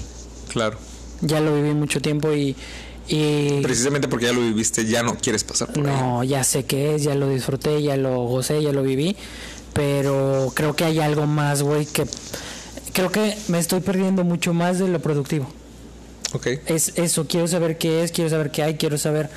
Claro. 0.49 0.77
Ya 1.21 1.39
lo 1.39 1.55
viví 1.55 1.73
mucho 1.73 2.01
tiempo 2.01 2.31
y, 2.33 2.55
y 3.07 3.61
Precisamente 3.61 4.07
porque 4.07 4.27
ya 4.27 4.33
lo 4.33 4.41
viviste, 4.41 4.85
ya 4.85 5.01
no 5.01 5.17
quieres 5.17 5.43
pasar 5.43 5.73
por 5.73 5.87
ahí. 5.87 5.95
no, 5.95 6.23
ya 6.23 6.43
sé 6.43 6.65
qué 6.65 6.95
es, 6.95 7.03
ya 7.03 7.15
lo 7.15 7.27
disfruté, 7.29 7.81
ya 7.81 7.97
lo 7.97 8.23
gocé, 8.25 8.61
ya 8.61 8.71
lo 8.71 8.83
viví, 8.83 9.15
pero 9.73 10.51
creo 10.53 10.75
que 10.75 10.85
hay 10.85 10.99
algo 10.99 11.25
más, 11.25 11.63
güey, 11.63 11.85
que 11.87 12.05
creo 12.95 13.11
que 13.11 13.37
me 13.49 13.59
estoy 13.59 13.81
perdiendo 13.81 14.23
mucho 14.23 14.53
más 14.55 14.79
de 14.79 14.87
lo 14.87 14.99
productivo. 14.99 15.45
Ok. 16.33 16.47
Es 16.65 16.93
eso, 16.95 17.27
quiero 17.27 17.47
saber 17.47 17.77
qué 17.77 18.03
es, 18.03 18.11
quiero 18.11 18.29
saber 18.31 18.49
qué 18.49 18.63
hay, 18.63 18.75
quiero 18.75 18.97
saber, 18.97 19.29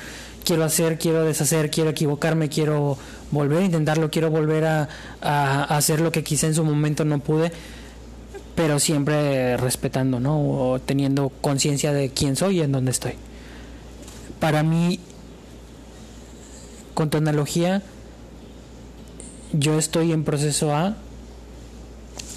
quiero 0.43 0.63
hacer, 0.63 0.97
quiero 0.97 1.23
deshacer, 1.25 1.69
quiero 1.69 1.91
equivocarme, 1.91 2.49
quiero 2.49 2.97
volver 3.31 3.59
a 3.61 3.65
intentarlo, 3.65 4.09
quiero 4.09 4.31
volver 4.31 4.65
a, 4.65 4.89
a- 5.21 5.63
a 5.63 5.77
hacer 5.77 6.01
lo 6.01 6.11
que 6.11 6.23
quizá 6.23 6.47
en 6.47 6.55
su 6.55 6.63
momento 6.63 7.05
no 7.05 7.19
pude, 7.19 7.51
pero 8.55 8.79
siempre 8.79 9.55
respetando, 9.57 10.19
¿no? 10.19 10.39
O 10.41 10.79
teniendo 10.79 11.29
conciencia 11.41 11.93
de 11.93 12.09
quién 12.09 12.35
soy 12.35 12.57
y 12.57 12.61
en 12.61 12.71
dónde 12.71 12.91
estoy. 12.91 13.13
Para 14.39 14.63
mí, 14.63 14.99
con 16.93 17.09
tu 17.09 17.17
analogía, 17.17 17.81
yo 19.53 19.77
estoy 19.79 20.11
en 20.11 20.23
proceso 20.25 20.73
a 20.75 20.97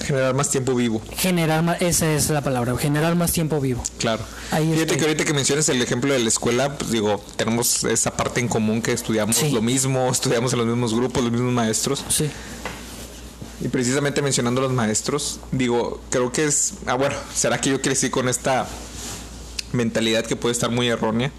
Generar 0.04 0.34
más 0.34 0.50
tiempo 0.50 0.74
vivo. 0.74 1.00
generar 1.16 1.62
más, 1.62 1.80
esa 1.80 2.12
es 2.12 2.28
la 2.30 2.40
palabra, 2.42 2.76
generar 2.76 3.14
más 3.14 3.32
tiempo 3.32 3.60
vivo. 3.60 3.82
Claro. 3.98 4.22
Ahí 4.50 4.64
Fíjate 4.64 4.80
estoy. 4.82 4.96
que 4.98 5.04
ahorita 5.04 5.24
que 5.24 5.32
mencionas 5.34 5.68
el 5.68 5.80
ejemplo 5.80 6.12
de 6.12 6.18
la 6.18 6.28
escuela, 6.28 6.76
pues 6.76 6.90
digo, 6.90 7.24
tenemos 7.36 7.84
esa 7.84 8.16
parte 8.16 8.40
en 8.40 8.48
común 8.48 8.82
que 8.82 8.92
estudiamos 8.92 9.36
Sí. 9.36 9.50
lo 9.50 9.62
mismo, 9.62 10.10
estudiamos 10.10 10.52
en 10.52 10.58
los 10.58 10.68
mismos 10.68 10.94
grupos, 10.94 11.22
los 11.22 11.32
mismos 11.32 11.52
maestros. 11.52 12.04
Sí. 12.08 12.28
Y 13.60 13.68
precisamente 13.68 14.22
mencionando 14.22 14.60
a 14.60 14.64
los 14.64 14.72
maestros, 14.72 15.38
digo, 15.52 16.00
creo 16.10 16.32
que 16.32 16.44
es, 16.46 16.74
ah 16.86 16.94
bueno, 16.94 17.14
será 17.34 17.60
que 17.60 17.70
yo 17.70 17.80
crecí 17.80 18.10
con 18.10 18.28
esta 18.28 18.66
mentalidad 19.72 20.24
que 20.26 20.34
puede 20.36 20.52
estar 20.52 20.70
muy 20.70 20.88
errónea, 20.88 21.30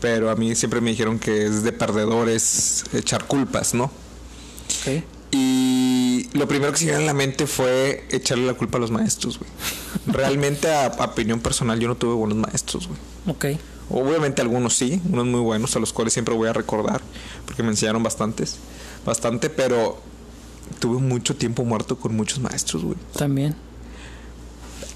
Pero 0.00 0.30
a 0.30 0.36
mí 0.36 0.54
siempre 0.54 0.80
me 0.80 0.90
dijeron 0.90 1.18
que 1.18 1.44
es 1.46 1.64
de 1.64 1.72
perdedores 1.72 2.84
echar 2.92 3.24
culpas, 3.26 3.74
¿no? 3.74 3.84
Ok. 4.86 5.02
Y 5.30 6.28
lo 6.32 6.48
primero 6.48 6.72
que 6.72 6.78
se 6.78 6.86
me 6.86 6.92
vino 6.92 7.02
a 7.04 7.06
la 7.06 7.14
mente 7.14 7.46
fue 7.46 8.06
echarle 8.10 8.46
la 8.46 8.54
culpa 8.54 8.78
a 8.78 8.80
los 8.80 8.90
maestros, 8.90 9.38
güey. 9.38 9.50
Realmente, 10.06 10.68
a, 10.72 10.86
a 10.86 11.04
opinión 11.04 11.40
personal, 11.40 11.78
yo 11.78 11.88
no 11.88 11.96
tuve 11.96 12.14
buenos 12.14 12.38
maestros, 12.38 12.88
güey. 12.88 12.98
Ok. 13.26 13.60
Obviamente 13.90 14.42
algunos 14.42 14.74
sí, 14.74 15.00
unos 15.10 15.26
muy 15.26 15.40
buenos, 15.40 15.74
a 15.76 15.78
los 15.78 15.92
cuales 15.92 16.12
siempre 16.12 16.34
voy 16.34 16.48
a 16.48 16.52
recordar, 16.52 17.00
porque 17.46 17.62
me 17.62 17.70
enseñaron 17.70 18.02
bastantes, 18.02 18.56
bastante, 19.06 19.48
pero 19.48 19.98
tuve 20.78 20.98
mucho 21.00 21.34
tiempo 21.36 21.64
muerto 21.64 21.96
con 21.98 22.14
muchos 22.14 22.38
maestros, 22.38 22.84
güey. 22.84 22.96
También. 23.16 23.54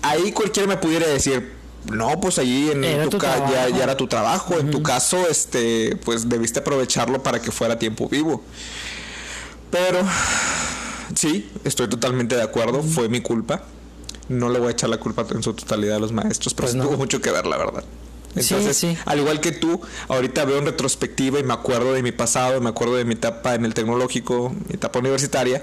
Ahí 0.03 0.33
cualquiera 0.33 0.69
me 0.69 0.77
pudiera 0.77 1.07
decir, 1.07 1.53
no, 1.91 2.21
pues 2.21 2.39
allí 2.39 2.71
en 2.71 2.85
Era 2.85 3.05
tu 3.05 3.11
tu 3.11 3.19
ca- 3.19 3.47
ya 3.71 3.83
era 3.85 3.97
tu 3.97 4.07
trabajo. 4.09 4.59
En 4.59 4.71
tu 4.71 4.83
caso, 4.83 5.27
este, 5.29 5.97
pues 6.05 6.29
debiste 6.29 6.59
aprovecharlo 6.61 7.23
para 7.23 7.41
que 7.41 7.51
fuera 7.51 7.79
tiempo 7.79 8.09
vivo. 8.09 8.43
Pero 9.73 9.99
sí, 11.17 11.51
estoy 11.65 11.89
totalmente 11.89 12.37
de 12.37 12.43
acuerdo. 12.43 12.83
Fue 12.83 13.09
mi 13.09 13.21
culpa. 13.21 13.65
No 14.29 14.49
le 14.49 14.61
voy 14.61 14.69
a 14.69 14.71
echar 14.73 14.89
la 14.91 14.99
culpa 14.99 15.27
en 15.35 15.43
su 15.43 15.53
totalidad 15.55 15.97
a 15.97 15.99
los 15.99 16.13
maestros, 16.13 16.55
pero 16.55 16.67
Pues 16.67 16.73
sí 16.73 16.79
no. 16.79 16.85
tuvo 16.85 16.97
mucho 16.97 17.21
que 17.21 17.31
ver, 17.33 17.45
la 17.47 17.57
verdad. 17.57 17.83
Sí, 18.35 18.55
Entonces, 18.55 18.77
sí. 18.79 18.97
al 19.05 19.19
igual 19.19 19.41
que 19.41 19.53
tú, 19.53 19.81
ahorita 20.09 20.45
veo 20.47 20.59
en 20.59 20.65
retrospectiva 20.67 21.39
y 21.39 21.43
me 21.43 21.53
acuerdo 21.53 21.93
de 21.93 22.03
mi 22.03 22.13
pasado, 22.13 22.61
me 22.63 22.71
acuerdo 22.71 22.95
de 22.97 23.05
mi 23.05 23.15
etapa 23.15 23.55
en 23.55 23.65
el 23.67 23.75
tecnológico, 23.75 24.51
mi 24.69 24.75
etapa 24.75 25.01
universitaria, 25.01 25.63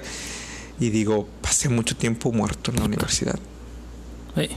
y 0.79 0.89
digo, 0.91 1.27
pasé 1.41 1.67
mucho 1.69 1.95
tiempo 1.95 2.31
muerto 2.31 2.69
en 2.71 2.77
la 2.77 2.85
universidad. 2.85 3.39
Sí. 4.35 4.49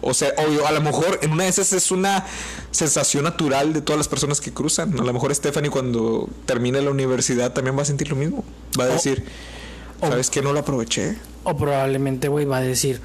O 0.00 0.14
sea, 0.14 0.32
obvio, 0.38 0.66
a 0.66 0.72
lo 0.72 0.80
mejor 0.80 1.18
en 1.22 1.32
una 1.32 1.44
de 1.44 1.50
esas 1.50 1.72
es 1.72 1.90
una 1.90 2.24
sensación 2.70 3.24
natural 3.24 3.72
de 3.72 3.80
todas 3.80 3.98
las 3.98 4.08
personas 4.08 4.40
que 4.40 4.52
cruzan. 4.52 4.98
A 4.98 5.02
lo 5.02 5.12
mejor 5.12 5.34
Stephanie 5.34 5.70
cuando 5.70 6.28
termine 6.46 6.80
la 6.82 6.90
universidad 6.90 7.52
también 7.52 7.76
va 7.76 7.82
a 7.82 7.84
sentir 7.84 8.08
lo 8.08 8.16
mismo. 8.16 8.44
Va 8.78 8.84
a 8.84 8.88
decir, 8.88 9.24
o- 10.00 10.08
¿sabes 10.08 10.30
qué? 10.30 10.40
No 10.42 10.52
lo 10.52 10.60
aproveché. 10.60 11.16
O 11.44 11.56
probablemente, 11.56 12.28
güey, 12.28 12.44
va 12.44 12.58
a 12.58 12.60
decir. 12.62 13.00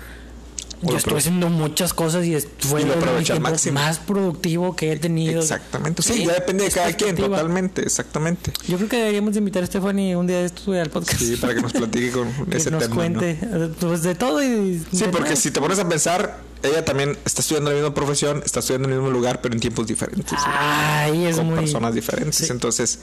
Yo 0.84 0.98
estoy 0.98 1.18
haciendo 1.18 1.50
muchas 1.50 1.94
cosas 1.94 2.26
y 2.26 2.38
fue 2.60 2.82
Y 2.82 3.32
el 3.32 3.40
máximo. 3.40 3.80
más 3.80 4.00
productivo 4.00 4.76
que 4.76 4.92
he 4.92 4.98
tenido. 4.98 5.42
Exactamente. 5.42 6.02
Sí, 6.04 6.26
ya 6.26 6.34
depende 6.34 6.66
de 6.66 6.72
cada 6.72 6.94
quien, 6.94 7.16
totalmente, 7.16 7.82
exactamente. 7.84 8.52
Yo 8.68 8.78
creo 8.78 8.90
que 8.90 8.98
deberíamos 8.98 9.34
de 9.34 9.40
invitar 9.40 9.64
a 9.64 9.66
Stephanie 9.66 10.16
un 10.16 10.28
día 10.28 10.42
de 10.42 10.52
güey, 10.66 10.80
al 10.80 10.90
podcast. 10.90 11.20
Sí, 11.22 11.36
para 11.38 11.56
que 11.56 11.62
nos 11.62 11.74
platique 11.74 12.12
con 12.12 12.28
ese 12.52 12.72
nos 12.72 12.84
tema. 12.84 12.96
¿no? 12.96 12.96
cuente 12.96 13.40
pues, 13.80 14.04
de 14.04 14.16
todo 14.16 14.44
y 14.44 14.84
Sí, 14.92 15.06
porque 15.12 15.30
nada. 15.30 15.36
si 15.36 15.52
te 15.52 15.60
pones 15.62 15.80
a 15.80 15.88
pensar, 15.88 16.40
ella 16.64 16.84
también 16.86 17.18
está 17.26 17.42
estudiando 17.42 17.70
la 17.72 17.76
misma 17.78 17.94
profesión, 17.94 18.42
está 18.46 18.60
estudiando 18.60 18.88
en 18.88 18.94
el 18.96 19.00
mismo 19.02 19.12
lugar, 19.14 19.42
pero 19.42 19.54
en 19.54 19.60
tiempos 19.60 19.88
diferentes. 19.88 20.32
¿no? 20.34 20.40
Ay, 20.46 21.26
es 21.26 21.38
con 21.38 21.48
muy 21.48 21.56
personas 21.60 21.94
diferentes. 21.94 22.36
Sí. 22.38 22.48
Entonces, 22.50 23.00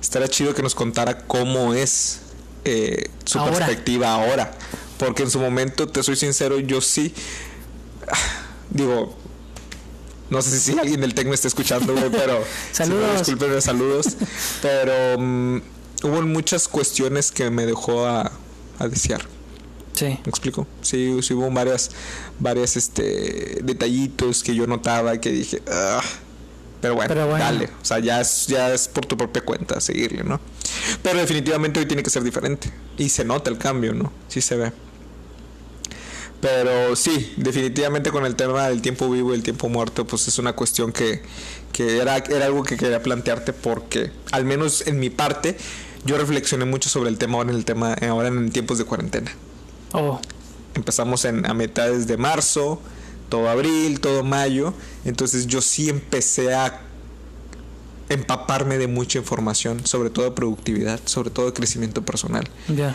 estaría 0.00 0.28
chido 0.28 0.54
que 0.54 0.62
nos 0.62 0.74
contara 0.74 1.18
cómo 1.26 1.74
es 1.74 2.20
eh, 2.64 3.08
su 3.24 3.38
Ahora. 3.38 3.56
perspectiva 3.56 4.12
ahora. 4.14 4.52
Porque 4.98 5.22
en 5.22 5.30
su 5.30 5.38
momento, 5.38 5.88
te 5.88 6.02
soy 6.02 6.16
sincero, 6.16 6.58
yo 6.58 6.80
sí. 6.80 7.14
ah, 8.10 8.16
Digo, 8.70 9.16
no 10.30 10.42
sé 10.42 10.58
si 10.60 10.78
alguien 10.78 11.00
del 11.00 11.14
TEC 11.14 11.26
me 11.28 11.34
está 11.34 11.48
escuchando, 11.48 11.94
güey, 11.94 12.10
pero. 12.10 12.44
Saludos. 12.72 13.18
Disculpen, 13.26 13.62
saludos. 13.62 14.16
Pero 14.60 15.18
mm, 15.18 15.60
hubo 16.02 16.22
muchas 16.22 16.68
cuestiones 16.68 17.30
que 17.32 17.48
me 17.50 17.64
dejó 17.64 18.06
a, 18.06 18.30
a 18.78 18.88
desear. 18.88 19.22
Sí. 19.94 20.04
¿Me 20.06 20.28
explico? 20.30 20.66
Sí, 20.82 21.16
sí 21.22 21.34
hubo 21.34 21.50
varias, 21.50 21.90
varias 22.38 22.76
este, 22.76 23.58
detallitos 23.64 24.42
que 24.42 24.54
yo 24.54 24.66
notaba 24.66 25.18
que 25.20 25.30
dije, 25.30 25.60
"Ah". 25.68 26.00
pero, 26.80 26.94
bueno, 26.94 27.08
Pero 27.08 27.26
bueno. 27.26 27.44
dale. 27.44 27.70
O 27.82 27.84
sea, 27.84 27.98
ya 27.98 28.20
es, 28.20 28.46
ya 28.46 28.72
es 28.72 28.86
por 28.86 29.06
tu 29.06 29.16
propia 29.16 29.42
cuenta 29.44 29.80
seguirle, 29.80 30.22
¿no? 30.22 30.40
Pero 31.02 31.18
definitivamente 31.18 31.80
hoy 31.80 31.86
tiene 31.86 32.02
que 32.04 32.10
ser 32.10 32.22
diferente. 32.22 32.70
Y 32.96 33.08
se 33.08 33.24
nota 33.24 33.50
el 33.50 33.58
cambio, 33.58 33.92
¿no? 33.94 34.12
Sí 34.28 34.40
se 34.40 34.56
ve. 34.56 34.72
Pero 36.40 36.94
sí, 36.94 37.32
definitivamente 37.36 38.10
con 38.10 38.24
el 38.24 38.36
tema 38.36 38.68
del 38.68 38.80
tiempo 38.80 39.10
vivo 39.10 39.32
y 39.32 39.34
el 39.34 39.42
tiempo 39.42 39.68
muerto, 39.68 40.06
pues 40.06 40.28
es 40.28 40.38
una 40.38 40.52
cuestión 40.52 40.92
que, 40.92 41.20
que 41.72 41.98
era, 41.98 42.16
era 42.18 42.46
algo 42.46 42.62
que 42.62 42.76
quería 42.76 43.02
plantearte 43.02 43.52
porque, 43.52 44.12
al 44.30 44.44
menos 44.44 44.86
en 44.86 45.00
mi 45.00 45.10
parte, 45.10 45.56
yo 46.04 46.16
reflexioné 46.16 46.64
mucho 46.64 46.88
sobre 46.88 47.10
el 47.10 47.18
tema 47.18 47.38
ahora 47.38 47.50
en 47.50 47.56
el 47.56 47.64
tema, 47.64 47.94
ahora 47.94 48.28
en 48.28 48.50
tiempos 48.50 48.78
de 48.78 48.84
cuarentena. 48.84 49.32
Oh, 49.92 50.20
Empezamos 50.74 51.24
en, 51.24 51.44
a 51.44 51.54
mitades 51.54 52.06
de 52.06 52.16
marzo, 52.16 52.80
todo 53.28 53.48
abril, 53.48 53.98
todo 53.98 54.22
mayo. 54.22 54.74
Entonces 55.04 55.48
yo 55.48 55.60
sí 55.60 55.88
empecé 55.88 56.54
a 56.54 56.82
empaparme 58.08 58.78
de 58.78 58.86
mucha 58.86 59.18
información, 59.18 59.84
sobre 59.86 60.10
todo 60.10 60.24
de 60.26 60.30
productividad, 60.30 61.00
sobre 61.04 61.30
todo 61.30 61.46
de 61.46 61.52
crecimiento 61.52 62.04
personal. 62.04 62.48
ya. 62.68 62.94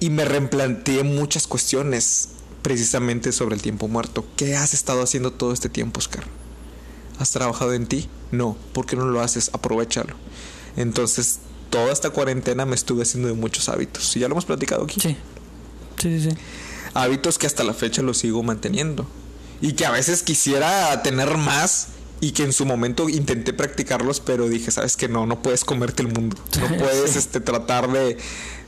Y 0.00 0.10
me 0.10 0.24
replanteé 0.24 1.02
muchas 1.02 1.46
cuestiones 1.46 2.28
precisamente 2.64 3.30
sobre 3.30 3.54
el 3.54 3.62
tiempo 3.62 3.86
muerto. 3.88 4.24
¿Qué 4.36 4.56
has 4.56 4.72
estado 4.72 5.02
haciendo 5.02 5.32
todo 5.34 5.52
este 5.52 5.68
tiempo, 5.68 5.98
Oscar? 6.00 6.24
¿Has 7.18 7.30
trabajado 7.30 7.74
en 7.74 7.86
ti? 7.86 8.08
No. 8.32 8.56
¿Por 8.72 8.86
qué 8.86 8.96
no 8.96 9.04
lo 9.04 9.20
haces? 9.20 9.50
Aprovechalo. 9.52 10.14
Entonces, 10.76 11.40
toda 11.68 11.92
esta 11.92 12.08
cuarentena 12.10 12.64
me 12.64 12.74
estuve 12.74 13.02
haciendo 13.02 13.28
de 13.28 13.34
muchos 13.34 13.68
hábitos. 13.68 14.16
Y 14.16 14.20
ya 14.20 14.28
lo 14.28 14.32
hemos 14.32 14.46
platicado 14.46 14.84
aquí 14.84 14.98
Sí. 14.98 15.16
Sí, 16.00 16.20
sí, 16.20 16.30
sí. 16.30 16.36
hábitos 16.94 17.38
que 17.38 17.46
hasta 17.46 17.62
la 17.64 17.74
fecha 17.74 18.00
los 18.02 18.18
sigo 18.18 18.42
manteniendo 18.42 19.06
y 19.60 19.74
que 19.74 19.86
a 19.86 19.90
veces 19.90 20.22
quisiera 20.22 21.02
tener 21.02 21.36
más 21.36 21.88
y 22.24 22.32
que 22.32 22.42
en 22.42 22.54
su 22.54 22.64
momento 22.64 23.10
intenté 23.10 23.52
practicarlos 23.52 24.20
pero 24.20 24.48
dije 24.48 24.70
sabes 24.70 24.96
que 24.96 25.08
no 25.08 25.26
no 25.26 25.42
puedes 25.42 25.64
comerte 25.64 26.02
el 26.02 26.08
mundo 26.08 26.36
no 26.58 26.68
puedes 26.78 27.16
este 27.16 27.40
tratar 27.40 27.92
de, 27.92 28.16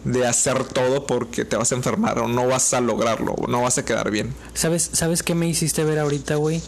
de 0.04 0.26
hacer 0.26 0.62
todo 0.64 1.06
porque 1.06 1.46
te 1.46 1.56
vas 1.56 1.72
a 1.72 1.74
enfermar 1.74 2.18
o 2.18 2.28
no 2.28 2.46
vas 2.46 2.74
a 2.74 2.82
lograrlo 2.82 3.32
o 3.32 3.46
no 3.46 3.62
vas 3.62 3.78
a 3.78 3.84
quedar 3.84 4.10
bien 4.10 4.34
¿Sabes, 4.52 4.90
¿Sabes 4.92 5.22
qué 5.22 5.34
me 5.34 5.48
hiciste 5.48 5.84
ver 5.84 5.98
ahorita, 5.98 6.36
güey? 6.36 6.60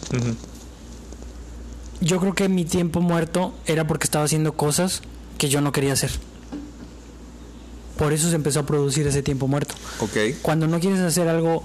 Yo 2.00 2.20
creo 2.20 2.34
que 2.34 2.48
mi 2.48 2.64
tiempo 2.64 3.00
muerto 3.00 3.52
era 3.66 3.86
porque 3.86 4.04
estaba 4.04 4.24
haciendo 4.24 4.52
cosas 4.54 5.02
que 5.36 5.48
yo 5.48 5.60
no 5.60 5.72
quería 5.72 5.92
hacer. 5.92 6.10
Por 7.96 8.12
eso 8.12 8.28
se 8.30 8.36
empezó 8.36 8.60
a 8.60 8.66
producir 8.66 9.06
ese 9.08 9.22
tiempo 9.22 9.48
muerto. 9.48 9.74
ok 10.00 10.40
Cuando 10.42 10.68
no 10.68 10.78
quieres 10.78 11.00
hacer 11.00 11.28
algo, 11.28 11.64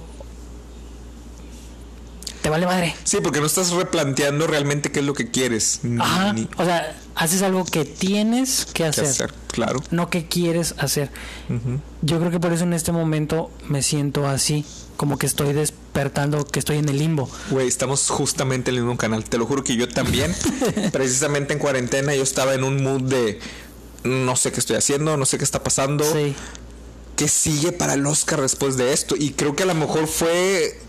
te 2.44 2.50
vale 2.50 2.68
madre. 2.68 2.94
sí 3.06 3.18
porque 3.24 3.40
no 3.40 3.48
estás 3.48 3.72
replanteando 3.72 4.46
realmente 4.46 4.92
qué 4.92 5.00
es 5.00 5.06
lo 5.06 5.16
que 5.16 5.32
quieres 5.32 5.80
Ajá. 6.00 6.34
ni 6.34 6.48
O 6.58 6.66
sea, 6.66 6.96
haces 7.16 7.42
algo 7.42 7.66
que 7.66 7.86
tienes 7.86 8.68
que 8.72 8.86
hacer, 8.86 9.06
hacer 9.06 9.34
claro 9.48 9.82
no 9.90 10.10
que 10.12 10.28
quieres 10.28 10.76
hacer. 10.78 11.10
Yo 12.02 12.20
creo 12.20 12.30
que 12.32 12.40
por 12.40 12.54
eso 12.54 12.64
en 12.66 12.74
este 12.74 12.92
momento 12.92 13.50
me 13.68 13.82
siento 13.82 14.28
así, 14.28 14.66
como 14.98 15.18
que 15.18 15.26
estoy 15.26 15.54
despertando, 15.54 16.46
que 16.46 16.60
estoy 16.60 16.78
en 16.78 16.90
el 16.90 16.98
limbo. 17.00 17.30
Güey, 17.50 17.68
estamos 17.68 18.10
justamente 18.10 18.72
en 18.72 18.78
el 18.78 18.84
mismo 18.84 18.98
canal. 18.98 19.24
Te 19.24 19.38
lo 19.38 19.46
juro 19.46 19.64
que 19.64 19.76
yo 19.76 19.88
también, 19.88 20.36
precisamente 20.92 21.54
en 21.54 21.60
cuarentena, 21.60 22.14
yo 22.14 22.24
estaba 22.24 22.54
en 22.54 22.64
un 22.64 22.84
mood 22.84 23.02
de 23.04 23.40
no 24.04 24.36
sé 24.36 24.52
qué 24.52 24.60
estoy 24.60 24.76
haciendo, 24.76 25.16
no 25.18 25.26
sé 25.26 25.38
qué 25.38 25.44
está 25.46 25.64
pasando, 25.64 26.04
Sí. 26.04 26.36
qué 27.16 27.28
sigue 27.30 27.72
para 27.72 27.94
el 27.94 28.06
Oscar 28.06 28.42
después 28.42 28.76
de 28.76 28.92
esto. 28.92 29.16
Y 29.18 29.32
creo 29.32 29.56
que 29.56 29.64
a 29.64 29.68
lo 29.68 29.76
mejor 29.76 30.08
fue 30.08 30.80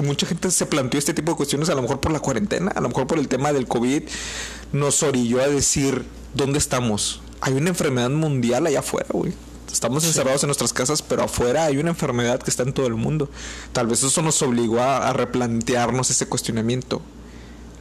que 0.00 0.06
mucha 0.06 0.26
gente 0.26 0.50
se 0.50 0.66
planteó 0.66 0.98
este 0.98 1.14
tipo 1.14 1.32
de 1.32 1.36
cuestiones, 1.38 1.70
a 1.70 1.74
lo 1.74 1.80
mejor 1.82 2.00
por 2.00 2.12
la 2.12 2.20
cuarentena, 2.20 2.70
a 2.74 2.80
lo 2.82 2.88
mejor 2.88 3.06
por 3.06 3.18
el 3.18 3.28
tema 3.28 3.52
del 3.54 3.66
COVID, 3.66 4.02
nos 4.72 5.02
orilló 5.02 5.40
a 5.42 5.48
decir, 5.48 6.04
¿dónde 6.34 6.58
estamos? 6.58 7.22
Hay 7.40 7.54
una 7.54 7.70
enfermedad 7.70 8.10
mundial 8.10 8.66
allá 8.66 8.80
afuera, 8.80 9.08
güey. 9.12 9.32
Estamos 9.72 10.04
encerrados 10.04 10.42
en 10.42 10.48
nuestras 10.48 10.72
casas, 10.74 11.00
pero 11.02 11.22
afuera 11.24 11.64
hay 11.64 11.78
una 11.78 11.90
enfermedad 11.90 12.40
que 12.42 12.50
está 12.50 12.62
en 12.62 12.72
todo 12.74 12.86
el 12.86 12.94
mundo. 12.94 13.30
Tal 13.72 13.86
vez 13.86 14.02
eso 14.02 14.20
nos 14.22 14.40
obligó 14.42 14.80
a, 14.80 15.08
a 15.08 15.12
replantearnos 15.14 16.10
ese 16.10 16.26
cuestionamiento. 16.26 17.00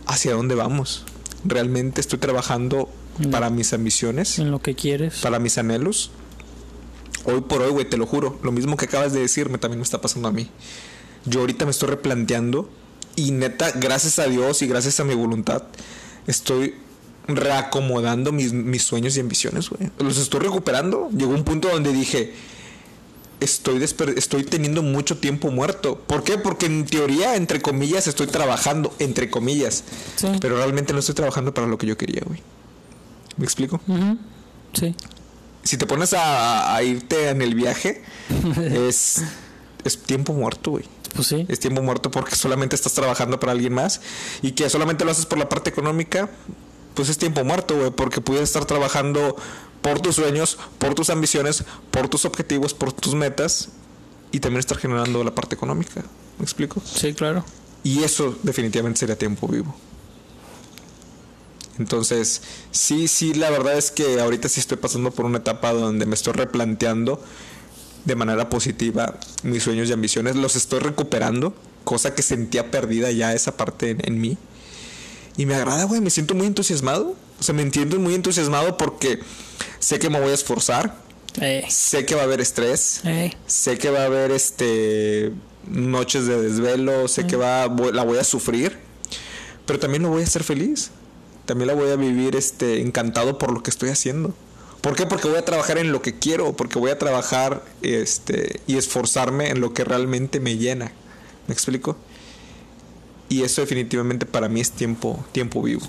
¿Hacia 0.07 0.33
dónde 0.33 0.55
vamos? 0.55 1.03
¿Realmente 1.43 1.99
estoy 2.01 2.19
trabajando 2.19 2.89
No. 3.19 3.29
para 3.29 3.49
mis 3.49 3.73
ambiciones? 3.73 4.39
En 4.39 4.51
lo 4.51 4.61
que 4.61 4.73
quieres. 4.75 5.19
para 5.21 5.39
mis 5.39 5.57
anhelos. 5.57 6.11
Hoy 7.25 7.41
por 7.41 7.61
hoy, 7.61 7.71
güey, 7.71 7.89
te 7.89 7.97
lo 7.97 8.05
juro. 8.05 8.39
Lo 8.43 8.51
mismo 8.51 8.77
que 8.77 8.85
acabas 8.85 9.11
de 9.13 9.19
decirme 9.19 9.57
también 9.57 9.79
me 9.79 9.83
está 9.83 9.99
pasando 10.01 10.27
a 10.27 10.31
mí. 10.31 10.49
Yo 11.25 11.41
ahorita 11.41 11.65
me 11.65 11.71
estoy 11.71 11.89
replanteando 11.89 12.69
y 13.15 13.31
neta, 13.31 13.71
gracias 13.71 14.19
a 14.19 14.27
Dios 14.27 14.61
y 14.61 14.67
gracias 14.67 14.99
a 14.99 15.03
mi 15.03 15.15
voluntad, 15.15 15.63
estoy 16.27 16.75
reacomodando 17.27 18.31
mis, 18.31 18.53
mis 18.53 18.83
sueños 18.83 19.17
y 19.17 19.19
ambiciones, 19.19 19.69
güey. 19.69 19.89
Los 19.99 20.17
estoy 20.17 20.41
recuperando. 20.41 21.09
Llegó 21.15 21.33
un 21.33 21.43
punto 21.43 21.69
donde 21.69 21.91
dije, 21.91 22.33
estoy, 23.39 23.83
estoy 23.83 24.43
teniendo 24.43 24.83
mucho 24.83 25.17
tiempo 25.17 25.49
muerto. 25.51 25.99
¿Por 26.05 26.23
qué? 26.23 26.37
Porque 26.37 26.67
en 26.67 26.85
teoría, 26.85 27.35
entre 27.35 27.61
comillas, 27.61 28.07
estoy 28.07 28.27
trabajando, 28.27 28.93
entre 28.99 29.29
comillas. 29.29 29.83
Sí. 30.15 30.27
Pero 30.39 30.57
realmente 30.57 30.93
no 30.93 30.99
estoy 30.99 31.15
trabajando 31.15 31.53
para 31.53 31.67
lo 31.67 31.77
que 31.77 31.87
yo 31.87 31.97
quería, 31.97 32.21
güey. 32.25 32.41
¿Me 33.37 33.45
explico? 33.45 33.81
Sí. 34.73 34.95
si 35.63 35.77
te 35.77 35.85
pones 35.85 36.13
a, 36.13 36.75
a 36.75 36.83
irte 36.83 37.29
en 37.29 37.41
el 37.41 37.55
viaje, 37.55 38.03
es, 38.71 39.21
es 39.83 39.97
tiempo 39.97 40.33
muerto, 40.33 40.71
güey. 40.71 40.85
Pues 41.15 41.27
sí. 41.27 41.45
Es 41.47 41.59
tiempo 41.59 41.81
muerto 41.81 42.11
porque 42.11 42.35
solamente 42.35 42.75
estás 42.75 42.93
trabajando 42.93 43.39
para 43.39 43.53
alguien 43.53 43.73
más 43.73 44.01
y 44.41 44.51
que 44.51 44.69
solamente 44.69 45.05
lo 45.05 45.11
haces 45.11 45.25
por 45.25 45.37
la 45.37 45.49
parte 45.49 45.69
económica. 45.69 46.29
pues 46.93 47.09
es 47.09 47.17
tiempo 47.17 47.43
muerto, 47.43 47.77
güey, 47.77 47.91
porque 47.91 48.21
pudieras 48.21 48.49
estar 48.49 48.63
trabajando 48.65 49.35
por 49.81 49.99
tus 49.99 50.15
sueños, 50.15 50.57
por 50.77 50.95
tus 50.95 51.09
ambiciones, 51.09 51.65
por 51.91 52.07
tus 52.07 52.25
objetivos, 52.25 52.73
por 52.73 52.93
tus 52.93 53.15
metas 53.15 53.69
y 54.31 54.39
también 54.39 54.59
estar 54.59 54.77
generando 54.77 55.23
la 55.23 55.35
parte 55.35 55.55
económica. 55.55 56.03
¿Me 56.37 56.43
explico? 56.43 56.81
Sí, 56.83 57.13
claro. 57.13 57.43
Y 57.83 58.03
eso 58.03 58.35
definitivamente 58.43 58.99
sería 58.99 59.17
tiempo 59.17 59.47
vivo. 59.47 59.75
Entonces, 61.77 62.41
sí, 62.71 63.07
sí, 63.07 63.33
la 63.33 63.49
verdad 63.49 63.77
es 63.77 63.91
que 63.91 64.19
ahorita 64.19 64.49
sí 64.49 64.59
estoy 64.59 64.77
pasando 64.77 65.11
por 65.11 65.25
una 65.25 65.39
etapa 65.39 65.73
donde 65.73 66.05
me 66.05 66.15
estoy 66.15 66.33
replanteando 66.33 67.21
de 68.05 68.15
manera 68.15 68.49
positiva 68.49 69.17
mis 69.43 69.63
sueños 69.63 69.89
y 69.89 69.93
ambiciones. 69.93 70.35
Los 70.35 70.55
estoy 70.55 70.79
recuperando, 70.79 71.53
cosa 71.83 72.13
que 72.15 72.21
sentía 72.21 72.71
perdida 72.71 73.11
ya 73.11 73.33
esa 73.33 73.57
parte 73.57 73.91
en, 73.91 74.01
en 74.05 74.21
mí. 74.21 74.37
Y 75.37 75.45
me 75.45 75.55
agrada, 75.55 75.83
güey, 75.85 76.01
me 76.01 76.09
siento 76.09 76.33
muy 76.35 76.47
entusiasmado. 76.47 77.15
O 77.39 77.43
sea, 77.43 77.53
me 77.53 77.61
entiendo 77.61 77.99
muy 77.99 78.15
entusiasmado 78.15 78.77
porque 78.77 79.19
sé 79.79 79.99
que 79.99 80.09
me 80.09 80.19
voy 80.21 80.31
a 80.31 80.33
esforzar. 80.33 80.95
Eh, 81.41 81.65
Sé 81.67 82.05
que 82.05 82.15
va 82.15 82.21
a 82.21 82.23
haber 82.23 82.39
estrés. 82.39 83.01
eh. 83.03 83.33
Sé 83.45 83.77
que 83.77 83.89
va 83.89 84.03
a 84.03 84.05
haber 84.05 84.31
este 84.31 85.33
noches 85.67 86.27
de 86.27 86.41
desvelo, 86.41 87.07
sé 87.09 87.25
que 87.27 87.35
va 87.35 87.65
voy- 87.67 87.91
la 87.91 88.03
voy 88.03 88.19
a 88.19 88.23
sufrir, 88.23 88.77
pero 89.65 89.79
también 89.79 90.03
lo 90.03 90.09
voy 90.09 90.21
a 90.21 90.25
hacer 90.25 90.43
feliz. 90.43 90.91
También 91.45 91.67
la 91.67 91.73
voy 91.73 91.89
a 91.91 91.95
vivir 91.97 92.35
este 92.37 92.79
encantado 92.81 93.37
por 93.37 93.51
lo 93.51 93.61
que 93.63 93.69
estoy 93.71 93.89
haciendo. 93.89 94.33
¿Por 94.85 94.95
qué? 94.95 95.07
Porque 95.07 95.27
voy 95.27 95.37
a 95.37 95.43
trabajar 95.43 95.79
en 95.79 95.91
lo 95.91 96.03
que 96.03 96.13
quiero, 96.19 96.55
porque 96.55 96.77
voy 96.77 96.91
a 96.91 96.99
trabajar 96.99 97.65
este 97.81 98.59
y 98.67 98.77
esforzarme 98.77 99.49
en 99.49 99.59
lo 99.59 99.73
que 99.73 99.83
realmente 99.83 100.39
me 100.39 100.57
llena. 100.57 100.91
¿Me 101.47 101.53
explico? 101.55 101.97
Y 103.27 103.41
eso 103.41 103.61
definitivamente 103.61 104.27
para 104.27 104.47
mí 104.47 104.61
es 104.61 104.71
tiempo 104.73 105.25
tiempo 105.31 105.63
vivo. 105.63 105.81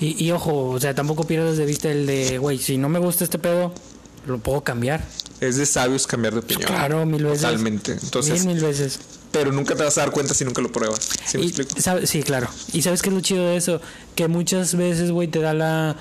Y, 0.00 0.24
y 0.24 0.30
ojo, 0.32 0.70
o 0.70 0.80
sea, 0.80 0.94
tampoco 0.94 1.24
pierdas 1.26 1.58
de 1.58 1.66
vista 1.66 1.90
el 1.90 2.06
de, 2.06 2.38
güey, 2.38 2.56
si 2.56 2.78
no 2.78 2.88
me 2.88 2.98
gusta 2.98 3.22
este 3.24 3.38
pedo, 3.38 3.74
lo 4.26 4.38
puedo 4.38 4.62
cambiar. 4.64 5.06
Es 5.40 5.58
de 5.58 5.66
sabios 5.66 6.06
cambiar 6.06 6.32
de 6.32 6.40
opinión. 6.40 6.66
Claro, 6.66 7.04
mil 7.04 7.22
veces. 7.22 7.42
Totalmente. 7.42 7.92
Entonces, 8.02 8.46
mil, 8.46 8.54
mil 8.54 8.64
veces. 8.64 8.98
pero 9.30 9.52
nunca 9.52 9.74
te 9.76 9.84
vas 9.84 9.98
a 9.98 10.02
dar 10.02 10.10
cuenta 10.10 10.32
si 10.32 10.46
nunca 10.46 10.62
lo 10.62 10.72
pruebas. 10.72 11.10
¿Sí 11.26 11.36
me 11.36 11.44
Y, 11.44 11.48
explico? 11.48 11.78
¿sabe- 11.78 12.06
sí, 12.06 12.22
claro. 12.22 12.48
Y 12.72 12.80
sabes 12.80 13.02
qué 13.02 13.10
es 13.10 13.14
lo 13.14 13.20
chido 13.20 13.44
de 13.46 13.56
eso? 13.56 13.82
Que 14.14 14.26
muchas 14.26 14.74
veces, 14.74 15.10
güey, 15.10 15.28
te 15.28 15.40
da 15.40 15.52
la, 15.52 15.96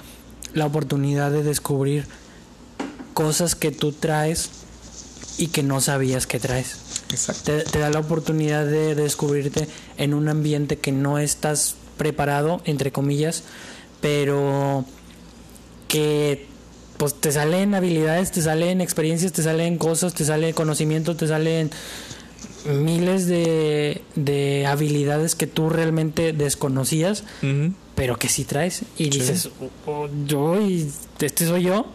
la 0.54 0.66
oportunidad 0.66 1.32
de 1.32 1.44
descubrir 1.44 2.06
cosas 3.14 3.56
que 3.56 3.72
tú 3.72 3.92
traes 3.92 4.50
y 5.38 5.48
que 5.48 5.64
no 5.64 5.82
sabías 5.82 6.28
que 6.28 6.40
traes. 6.40 6.78
Exacto. 7.10 7.44
Te, 7.52 7.64
te 7.64 7.80
da 7.80 7.90
la 7.90 8.00
oportunidad 8.00 8.66
de 8.66 8.96
descubrirte 8.96 9.68
en 9.98 10.14
un 10.14 10.30
ambiente 10.30 10.78
que 10.78 10.92
no 10.92 11.20
estás 11.20 11.76
preparado, 11.98 12.62
entre 12.66 12.92
comillas, 12.92 13.44
pero 14.02 14.86
que 15.88 16.48
pues 16.98 17.16
te 17.16 17.32
salen 17.32 17.74
habilidades, 17.74 18.32
te 18.32 18.42
salen 18.42 18.80
experiencias, 18.80 19.32
te 19.32 19.42
salen 19.42 19.78
cosas, 19.78 20.14
te 20.14 20.24
sale 20.24 20.54
conocimiento, 20.54 21.16
te 21.16 21.28
salen 21.28 21.72
miles 22.66 23.28
de, 23.28 24.02
de 24.16 24.66
habilidades 24.66 25.36
que 25.36 25.48
tú 25.48 25.70
realmente 25.70 26.34
desconocías, 26.34 27.24
pero 27.96 28.18
que 28.18 28.30
sí 28.30 28.46
traes 28.46 28.84
y 28.98 29.10
dices, 29.10 29.50
"Oh, 29.60 29.92
oh, 29.92 30.10
yo 30.26 30.60
y 30.62 30.92
este 31.20 31.46
soy 31.46 31.64
yo. 31.64 31.86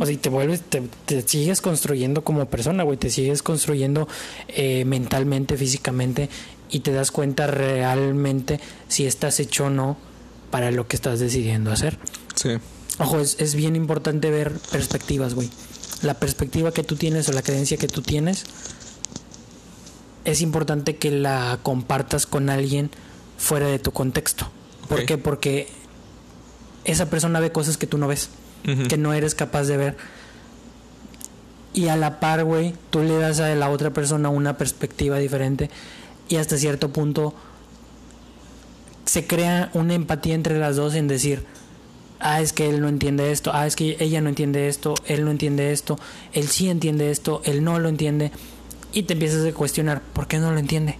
O 0.00 0.04
sea, 0.04 0.12
y 0.12 0.16
te 0.18 0.28
vuelves, 0.28 0.62
te, 0.62 0.82
te 1.06 1.22
sigues 1.26 1.60
construyendo 1.60 2.22
como 2.22 2.44
persona, 2.46 2.82
güey, 2.82 2.98
te 2.98 3.10
sigues 3.10 3.42
construyendo 3.42 4.08
eh, 4.48 4.84
mentalmente, 4.84 5.56
físicamente 5.56 6.28
y 6.70 6.80
te 6.80 6.92
das 6.92 7.10
cuenta 7.10 7.46
realmente 7.46 8.60
si 8.88 9.06
estás 9.06 9.40
hecho 9.40 9.66
o 9.66 9.70
no 9.70 9.96
para 10.50 10.70
lo 10.70 10.86
que 10.86 10.96
estás 10.96 11.20
decidiendo 11.20 11.72
hacer. 11.72 11.98
Sí. 12.34 12.50
Ojo, 12.98 13.20
es, 13.20 13.36
es 13.40 13.54
bien 13.54 13.74
importante 13.74 14.30
ver 14.30 14.52
perspectivas, 14.70 15.34
güey. 15.34 15.50
La 16.02 16.14
perspectiva 16.14 16.72
que 16.72 16.84
tú 16.84 16.96
tienes 16.96 17.28
o 17.28 17.32
la 17.32 17.42
creencia 17.42 17.76
que 17.76 17.88
tú 17.88 18.02
tienes 18.02 18.44
es 20.24 20.40
importante 20.40 20.96
que 20.96 21.10
la 21.10 21.58
compartas 21.62 22.26
con 22.26 22.50
alguien 22.50 22.90
fuera 23.36 23.66
de 23.66 23.78
tu 23.78 23.92
contexto. 23.92 24.48
¿Por 24.88 25.04
qué? 25.06 25.18
Porque 25.18 25.68
esa 26.84 27.10
persona 27.10 27.40
ve 27.40 27.52
cosas 27.52 27.76
que 27.76 27.86
tú 27.86 27.98
no 27.98 28.08
ves, 28.08 28.30
que 28.88 28.96
no 28.96 29.12
eres 29.12 29.34
capaz 29.34 29.64
de 29.64 29.76
ver. 29.76 29.96
Y 31.72 31.88
a 31.88 31.96
la 31.96 32.20
par, 32.20 32.44
güey, 32.44 32.74
tú 32.90 33.02
le 33.02 33.18
das 33.18 33.40
a 33.40 33.54
la 33.54 33.68
otra 33.68 33.90
persona 33.92 34.28
una 34.28 34.56
perspectiva 34.56 35.18
diferente 35.18 35.70
y 36.28 36.36
hasta 36.36 36.56
cierto 36.56 36.90
punto 36.90 37.34
se 39.04 39.26
crea 39.26 39.70
una 39.74 39.94
empatía 39.94 40.34
entre 40.34 40.58
las 40.58 40.76
dos 40.76 40.94
en 40.94 41.08
decir, 41.08 41.44
ah, 42.20 42.40
es 42.40 42.52
que 42.52 42.70
él 42.70 42.80
no 42.80 42.88
entiende 42.88 43.32
esto, 43.32 43.50
ah, 43.52 43.66
es 43.66 43.76
que 43.76 43.96
ella 44.00 44.20
no 44.20 44.28
entiende 44.28 44.68
esto, 44.68 44.94
él 45.06 45.24
no 45.24 45.30
entiende 45.30 45.72
esto, 45.72 45.98
él 46.32 46.48
sí 46.48 46.68
entiende 46.68 47.10
esto, 47.10 47.42
él 47.44 47.64
no 47.64 47.78
lo 47.78 47.88
entiende. 47.88 48.30
Y 48.94 49.02
te 49.02 49.12
empiezas 49.12 49.44
a 49.44 49.52
cuestionar, 49.52 50.00
¿por 50.00 50.26
qué 50.26 50.38
no 50.38 50.52
lo 50.52 50.58
entiende? 50.58 50.98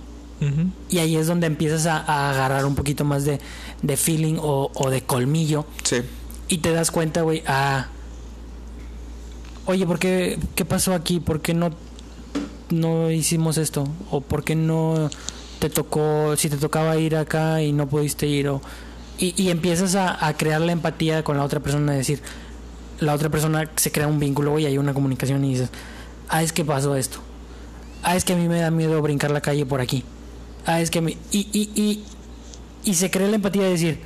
Y 0.90 0.98
ahí 0.98 1.16
es 1.16 1.26
donde 1.26 1.46
empiezas 1.46 1.86
a, 1.86 1.96
a 1.96 2.30
agarrar 2.30 2.66
un 2.66 2.74
poquito 2.74 3.04
más 3.04 3.24
de, 3.24 3.40
de 3.80 3.96
feeling 3.96 4.34
o, 4.38 4.70
o 4.74 4.90
de 4.90 5.00
colmillo. 5.02 5.64
Sí. 5.84 6.02
Y 6.48 6.58
te 6.58 6.70
das 6.72 6.90
cuenta, 6.90 7.22
güey, 7.22 7.42
ah, 7.46 7.86
oye, 9.64 9.86
¿por 9.86 9.98
qué, 9.98 10.38
qué 10.54 10.66
pasó 10.66 10.92
aquí? 10.92 11.20
¿Por 11.20 11.40
qué 11.40 11.54
no, 11.54 11.70
no 12.68 13.10
hicimos 13.10 13.56
esto? 13.56 13.88
¿O 14.10 14.20
por 14.20 14.44
qué 14.44 14.54
no 14.54 15.08
te 15.60 15.70
tocó, 15.70 16.36
si 16.36 16.50
te 16.50 16.58
tocaba 16.58 16.98
ir 16.98 17.16
acá 17.16 17.62
y 17.62 17.72
no 17.72 17.88
pudiste 17.88 18.26
ir? 18.26 18.48
O, 18.48 18.60
y, 19.16 19.40
y 19.42 19.48
empiezas 19.48 19.94
a, 19.94 20.26
a 20.26 20.36
crear 20.36 20.60
la 20.60 20.72
empatía 20.72 21.24
con 21.24 21.38
la 21.38 21.44
otra 21.44 21.60
persona, 21.60 21.92
es 21.92 21.98
decir, 21.98 22.20
la 23.00 23.14
otra 23.14 23.30
persona 23.30 23.70
se 23.76 23.90
crea 23.90 24.08
un 24.08 24.18
vínculo, 24.18 24.50
güey, 24.50 24.66
hay 24.66 24.76
una 24.76 24.92
comunicación 24.92 25.42
y 25.44 25.52
dices, 25.52 25.70
ah, 26.28 26.42
es 26.42 26.52
que 26.52 26.66
pasó 26.66 26.96
esto. 26.96 27.20
Ah, 28.04 28.16
es 28.16 28.24
que 28.24 28.34
a 28.34 28.36
mí 28.36 28.46
me 28.48 28.60
da 28.60 28.70
miedo 28.70 29.00
brincar 29.02 29.30
la 29.30 29.40
calle 29.40 29.64
por 29.66 29.80
aquí. 29.80 30.04
Ah, 30.66 30.80
es 30.80 30.90
que 30.90 31.00
me... 31.00 31.12
Y, 31.32 31.48
y, 31.52 31.70
y, 31.74 32.04
y 32.84 32.94
se 32.94 33.10
crea 33.10 33.26
la 33.28 33.36
empatía 33.36 33.62
de 33.64 33.70
decir, 33.70 33.98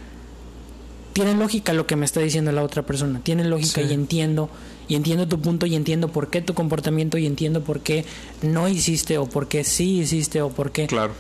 tiene 1.13 1.35
lógica 1.35 1.73
lo 1.73 1.87
que 1.87 1.97
me 1.97 2.05
está 2.07 2.21
diciendo 2.21 2.53
la 2.53 2.63
otra 2.63 2.83
persona, 2.87 3.21
tiene 3.23 3.45
lógica 3.45 3.81
Sí. 3.83 3.89
y 3.91 3.93
entiendo, 3.93 4.49
y 4.87 4.95
entiendo 4.95 5.27
tu 5.27 5.41
punto 5.41 5.67
y 5.67 5.75
entiendo 5.75 6.09
por 6.09 6.31
qué 6.31 6.41
tu 6.41 6.55
comportamiento 6.55 7.19
y 7.19 7.27
entiendo 7.27 7.63
por 7.65 7.81
qué 7.81 8.05
no 8.41 8.69
hiciste 8.69 9.19
o 9.19 9.27
por 9.27 9.49
qué 9.49 9.65
sí 9.65 9.99
hiciste 10.01 10.43
o 10.43 10.51
por 10.51 10.71
qué. 10.71 10.87
Claro. 10.87 11.13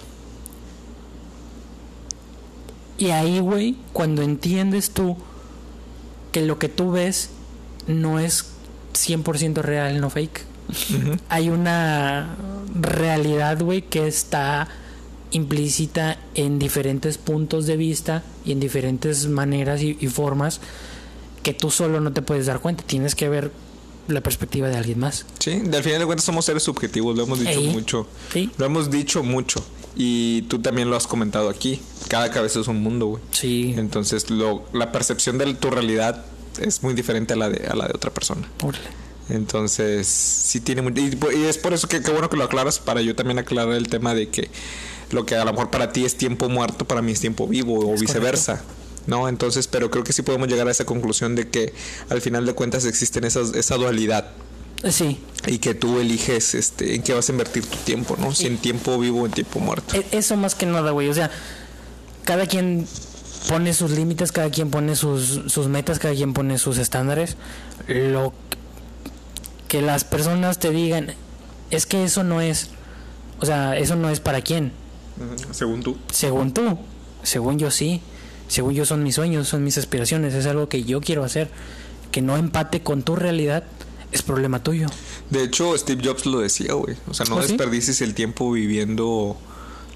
Y 2.96 3.10
ahí, 3.10 3.38
güey, 3.40 3.76
cuando 3.92 4.22
entiendes 4.22 4.90
tú 4.90 5.16
que 6.32 6.42
lo 6.42 6.58
que 6.58 6.68
tú 6.68 6.90
ves 6.92 7.30
no 7.86 8.18
es 8.18 8.46
100% 8.94 9.62
real, 9.62 10.00
no 10.00 10.10
fake. 10.10 10.42
Hay 11.28 11.50
una 11.50 12.36
realidad, 12.74 13.62
güey, 13.62 13.82
que 13.82 14.06
está 14.06 14.68
implícita 15.30 16.18
en 16.34 16.58
diferentes 16.58 17.18
puntos 17.18 17.66
de 17.66 17.76
vista 17.76 18.22
y 18.44 18.52
en 18.52 18.60
diferentes 18.60 19.26
maneras 19.28 19.82
y, 19.82 19.96
y 20.00 20.06
formas 20.08 20.60
que 21.42 21.52
tú 21.54 21.70
solo 21.70 22.00
no 22.00 22.12
te 22.12 22.22
puedes 22.22 22.46
dar 22.46 22.60
cuenta. 22.60 22.84
Tienes 22.84 23.14
que 23.14 23.28
ver 23.28 23.50
la 24.08 24.22
perspectiva 24.22 24.68
de 24.68 24.76
alguien 24.76 24.98
más. 24.98 25.26
Sí, 25.38 25.52
al 25.52 25.82
final 25.82 26.00
de 26.00 26.06
cuentas 26.06 26.24
somos 26.24 26.44
seres 26.44 26.62
subjetivos, 26.62 27.16
lo 27.16 27.24
hemos 27.24 27.40
dicho 27.40 27.60
Ey. 27.60 27.68
mucho. 27.68 28.06
Sí. 28.32 28.50
Lo 28.56 28.66
hemos 28.66 28.90
dicho 28.90 29.22
mucho. 29.22 29.62
Y 29.96 30.42
tú 30.42 30.60
también 30.60 30.90
lo 30.90 30.96
has 30.96 31.06
comentado 31.06 31.48
aquí. 31.48 31.80
Cada 32.08 32.30
cabeza 32.30 32.60
es 32.60 32.68
un 32.68 32.82
mundo, 32.82 33.06
güey. 33.06 33.22
Sí. 33.32 33.74
Entonces, 33.76 34.30
lo, 34.30 34.64
la 34.72 34.92
percepción 34.92 35.38
de 35.38 35.52
tu 35.54 35.70
realidad 35.70 36.24
es 36.60 36.82
muy 36.82 36.94
diferente 36.94 37.34
a 37.34 37.36
la 37.36 37.48
de, 37.50 37.66
a 37.66 37.74
la 37.74 37.86
de 37.86 37.92
otra 37.94 38.10
persona. 38.12 38.48
Órale. 38.62 38.86
Entonces, 39.30 40.06
sí 40.06 40.60
tiene. 40.60 40.82
Y, 41.00 41.18
y 41.38 41.44
es 41.44 41.58
por 41.58 41.72
eso 41.74 41.88
que 41.88 42.00
qué 42.02 42.10
bueno 42.10 42.30
que 42.30 42.36
lo 42.36 42.44
aclaras, 42.44 42.78
para 42.78 43.00
yo 43.02 43.14
también 43.14 43.38
aclarar 43.38 43.74
el 43.74 43.88
tema 43.88 44.14
de 44.14 44.28
que 44.28 44.50
lo 45.10 45.24
que 45.26 45.36
a 45.36 45.44
lo 45.44 45.52
mejor 45.52 45.70
para 45.70 45.92
ti 45.92 46.04
es 46.04 46.16
tiempo 46.16 46.48
muerto, 46.48 46.84
para 46.86 47.02
mí 47.02 47.12
es 47.12 47.20
tiempo 47.20 47.46
vivo 47.46 47.78
o 47.78 47.94
Es 47.94 48.00
viceversa. 48.00 48.62
¿No? 49.06 49.26
Entonces, 49.28 49.68
pero 49.68 49.90
creo 49.90 50.04
que 50.04 50.12
sí 50.12 50.20
podemos 50.20 50.48
llegar 50.48 50.68
a 50.68 50.70
esa 50.70 50.84
conclusión 50.84 51.34
de 51.34 51.48
que 51.48 51.72
al 52.10 52.20
final 52.20 52.44
de 52.44 52.52
cuentas 52.52 52.84
existen 52.84 53.24
esas, 53.24 53.54
esa 53.54 53.76
dualidad 53.76 54.32
Sí. 54.86 55.18
y 55.46 55.58
que 55.60 55.72
tú 55.74 55.98
eliges 55.98 56.54
este 56.54 56.94
en 56.94 57.02
qué 57.02 57.14
vas 57.14 57.26
a 57.30 57.32
invertir 57.32 57.64
tu 57.64 57.78
tiempo, 57.78 58.16
¿no? 58.20 58.34
Si 58.34 58.46
en 58.46 58.58
tiempo 58.58 58.98
vivo 58.98 59.22
o 59.22 59.26
en 59.26 59.32
tiempo 59.32 59.60
muerto. 59.60 59.96
E- 59.96 60.04
Eso 60.12 60.36
más 60.36 60.54
que 60.54 60.66
nada, 60.66 60.90
güey. 60.90 61.08
O 61.08 61.14
sea, 61.14 61.30
cada 62.24 62.44
quien 62.46 62.86
pone 63.48 63.72
sus 63.72 63.92
límites, 63.92 64.30
cada 64.30 64.50
quien 64.50 64.70
pone 64.70 64.94
sus, 64.94 65.40
sus 65.46 65.68
metas, 65.68 65.98
cada 65.98 66.14
quien 66.14 66.34
pone 66.34 66.58
sus 66.58 66.76
estándares. 66.76 67.36
Lo 67.88 68.34
que 69.68 69.82
las 69.82 70.04
personas 70.04 70.58
te 70.58 70.70
digan 70.70 71.14
es 71.70 71.86
que 71.86 72.04
eso 72.04 72.24
no 72.24 72.40
es, 72.40 72.70
o 73.40 73.46
sea, 73.46 73.76
eso 73.76 73.96
no 73.96 74.10
es 74.10 74.20
para 74.20 74.40
quién. 74.40 74.72
Según 75.52 75.82
tú. 75.82 75.96
Según 76.10 76.52
tú, 76.54 76.78
según 77.22 77.58
yo 77.58 77.70
sí, 77.70 78.00
según 78.48 78.74
yo 78.74 78.86
son 78.86 79.02
mis 79.02 79.14
sueños, 79.14 79.48
son 79.48 79.62
mis 79.62 79.78
aspiraciones, 79.78 80.34
es 80.34 80.46
algo 80.46 80.68
que 80.68 80.84
yo 80.84 81.00
quiero 81.00 81.24
hacer. 81.24 81.50
Que 82.10 82.22
no 82.22 82.38
empate 82.38 82.82
con 82.82 83.02
tu 83.02 83.16
realidad 83.16 83.64
es 84.12 84.22
problema 84.22 84.62
tuyo. 84.62 84.86
De 85.28 85.42
hecho, 85.42 85.76
Steve 85.76 86.02
Jobs 86.02 86.24
lo 86.24 86.40
decía, 86.40 86.72
güey. 86.72 86.96
O 87.06 87.12
sea, 87.12 87.26
no 87.26 87.36
¿Oh, 87.36 87.42
sí? 87.42 87.48
desperdicies 87.48 88.00
el 88.00 88.14
tiempo 88.14 88.50
viviendo 88.50 89.36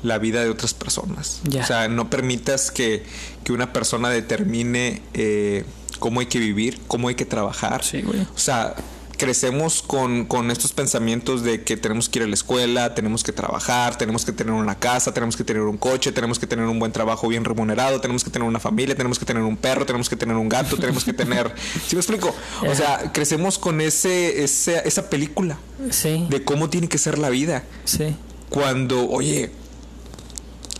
la 0.02 0.18
vida 0.18 0.42
de 0.42 0.50
otras 0.50 0.74
personas. 0.74 1.40
Ya. 1.44 1.62
O 1.62 1.66
sea, 1.66 1.88
no 1.88 2.10
permitas 2.10 2.70
que, 2.70 3.04
que 3.44 3.52
una 3.52 3.72
persona 3.72 4.10
determine 4.10 5.00
eh, 5.14 5.64
cómo 5.98 6.20
hay 6.20 6.26
que 6.26 6.38
vivir, 6.38 6.80
cómo 6.86 7.08
hay 7.08 7.14
que 7.14 7.24
trabajar. 7.24 7.82
Sí, 7.82 8.02
güey. 8.02 8.20
O 8.20 8.38
sea, 8.38 8.74
crecemos 9.22 9.82
con, 9.82 10.24
con 10.26 10.50
estos 10.50 10.72
pensamientos 10.72 11.44
de 11.44 11.62
que 11.62 11.76
tenemos 11.76 12.08
que 12.08 12.18
ir 12.18 12.24
a 12.24 12.26
la 12.26 12.34
escuela, 12.34 12.92
tenemos 12.94 13.22
que 13.22 13.30
trabajar, 13.32 13.96
tenemos 13.96 14.24
que 14.24 14.32
tener 14.32 14.52
una 14.52 14.80
casa, 14.80 15.14
tenemos 15.14 15.36
que 15.36 15.44
tener 15.44 15.62
un 15.62 15.76
coche, 15.76 16.10
tenemos 16.10 16.40
que 16.40 16.48
tener 16.48 16.66
un 16.66 16.80
buen 16.80 16.90
trabajo 16.90 17.28
bien 17.28 17.44
remunerado, 17.44 18.00
tenemos 18.00 18.24
que 18.24 18.30
tener 18.30 18.48
una 18.48 18.58
familia, 18.58 18.96
tenemos 18.96 19.20
que 19.20 19.24
tener 19.24 19.44
un 19.44 19.56
perro, 19.56 19.86
tenemos 19.86 20.08
que 20.08 20.16
tener 20.16 20.34
un 20.34 20.48
gato, 20.48 20.76
tenemos 20.76 21.04
que 21.04 21.12
tener... 21.12 21.54
¿Sí 21.86 21.94
me 21.94 22.00
explico? 22.00 22.34
O 22.68 22.74
sea, 22.74 23.12
crecemos 23.12 23.60
con 23.60 23.80
ese, 23.80 24.42
ese 24.42 24.82
esa 24.84 25.08
película 25.08 25.56
Sí, 25.90 26.26
de 26.28 26.42
cómo 26.44 26.68
tiene 26.68 26.88
que 26.88 26.98
ser 26.98 27.18
la 27.18 27.30
vida. 27.30 27.62
sí. 27.84 28.16
Cuando, 28.50 29.08
oye, 29.08 29.50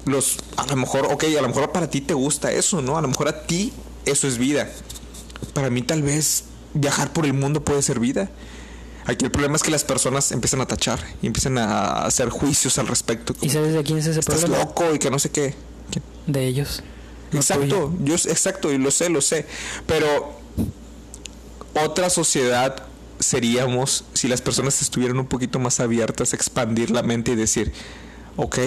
los 0.05 0.36
a 0.57 0.66
lo 0.66 0.76
mejor, 0.76 1.07
ok, 1.07 1.24
a 1.38 1.40
lo 1.43 1.49
mejor 1.49 1.72
para 1.72 1.88
ti 1.88 2.01
te 2.01 2.12
gusta 2.12 2.53
eso, 2.53 2.82
¿no? 2.82 2.99
A 2.99 3.01
lo 3.03 3.09
mejor 3.09 3.28
a 3.28 3.47
ti 3.47 3.72
eso 4.05 4.26
es 4.28 4.36
vida. 4.36 4.68
Para 5.55 5.70
mí 5.70 5.80
tal 5.80 6.03
vez 6.03 6.45
viajar 6.75 7.12
por 7.12 7.27
el 7.27 7.33
mundo 7.33 7.64
puede 7.64 7.83
ser 7.83 8.01
vida. 8.01 8.31
Aquí 9.05 9.25
el 9.25 9.31
problema 9.33 9.57
es 9.57 9.62
que 9.62 9.70
las 9.70 9.83
personas 9.85 10.31
empiezan 10.31 10.61
a 10.61 10.66
tachar 10.66 11.01
y 11.23 11.27
empiezan 11.27 11.59
a 11.59 12.05
hacer 12.05 12.29
juicios 12.29 12.79
al 12.79 12.87
respecto. 12.87 13.35
¿Y 13.41 13.49
sabes 13.49 13.75
de 13.75 13.83
quién 13.83 13.99
es 13.99 14.07
ese 14.07 14.20
Estás 14.20 14.41
problema? 14.41 14.64
loco 14.64 14.95
y 14.95 14.99
que 14.99 15.11
no 15.11 15.18
sé 15.18 15.31
qué. 15.31 15.55
¿Quién? 15.91 16.05
De 16.27 16.47
ellos. 16.47 16.83
no 17.33 17.41
Exacto, 17.41 17.64
tuyo. 17.66 17.93
yo 18.05 18.14
exacto, 18.14 18.73
y 18.73 18.79
lo 18.79 18.91
sé, 18.93 19.09
lo 19.09 19.20
sé. 19.20 19.47
Pero 19.87 20.39
otra 21.75 22.11
sociedad 22.11 22.85
seríamos 23.18 24.05
si 24.14 24.29
las 24.29 24.41
personas 24.41 24.81
estuvieran 24.83 25.18
un 25.18 25.27
poquito 25.27 25.59
más 25.59 25.81
abiertas 25.81 26.33
a 26.33 26.37
expandir 26.37 26.91
la 26.91 27.03
mente 27.03 27.33
y 27.33 27.37
decir, 27.37 27.73
ok, 28.37 28.59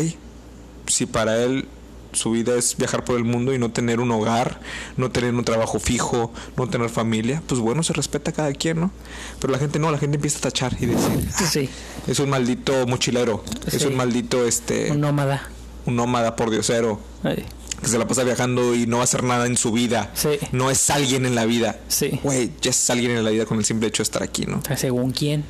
si 0.87 1.05
para 1.05 1.41
él 1.43 1.67
su 2.15 2.31
vida 2.31 2.55
es 2.55 2.75
viajar 2.77 3.03
por 3.05 3.17
el 3.17 3.23
mundo 3.23 3.53
y 3.53 3.57
no 3.59 3.71
tener 3.71 3.99
un 3.99 4.11
hogar, 4.11 4.59
no 4.97 5.11
tener 5.11 5.33
un 5.33 5.43
trabajo 5.45 5.79
fijo, 5.79 6.31
no 6.57 6.67
tener 6.67 6.89
familia, 6.89 7.41
pues 7.47 7.59
bueno, 7.61 7.83
se 7.83 7.93
respeta 7.93 8.31
a 8.31 8.33
cada 8.33 8.53
quien, 8.53 8.79
¿no? 8.79 8.91
Pero 9.39 9.51
la 9.53 9.59
gente 9.59 9.79
no, 9.79 9.91
la 9.91 9.97
gente 9.97 10.15
empieza 10.15 10.37
a 10.39 10.41
tachar 10.41 10.75
y 10.79 10.85
decir, 10.87 11.29
"Ah, 11.37 11.45
Sí, 11.51 11.69
es 12.07 12.19
un 12.19 12.29
maldito 12.29 12.85
mochilero, 12.87 13.43
es 13.67 13.83
un 13.85 13.95
maldito, 13.95 14.45
este, 14.45 14.91
un 14.91 15.01
nómada. 15.01 15.49
un 15.85 15.95
nómada 15.95 16.35
por 16.35 16.49
diosero, 16.49 16.99
Ay, 17.23 17.45
que 17.81 17.87
se 17.89 17.97
la 17.99 18.07
pasa 18.07 18.23
viajando 18.23 18.73
y 18.73 18.87
no 18.87 18.97
va 18.97 19.01
a 19.01 19.03
hacer 19.03 19.23
nada 19.23 19.45
en 19.45 19.57
su 19.57 19.71
vida. 19.71 20.09
Sí. 20.15 20.39
No 20.53 20.71
es 20.71 20.89
alguien 20.89 21.25
en 21.25 21.35
la 21.35 21.45
vida. 21.45 21.79
Sí. 21.89 22.19
Güey, 22.23 22.51
ya 22.61 22.71
es 22.71 22.89
alguien 22.89 23.11
en 23.11 23.23
la 23.23 23.29
vida 23.31 23.45
con 23.45 23.57
el 23.59 23.65
simple 23.65 23.87
hecho 23.89 24.01
de 24.01 24.05
estar 24.05 24.23
aquí, 24.23 24.45
¿no? 24.45 24.61
Según 24.77 25.11
quién. 25.11 25.43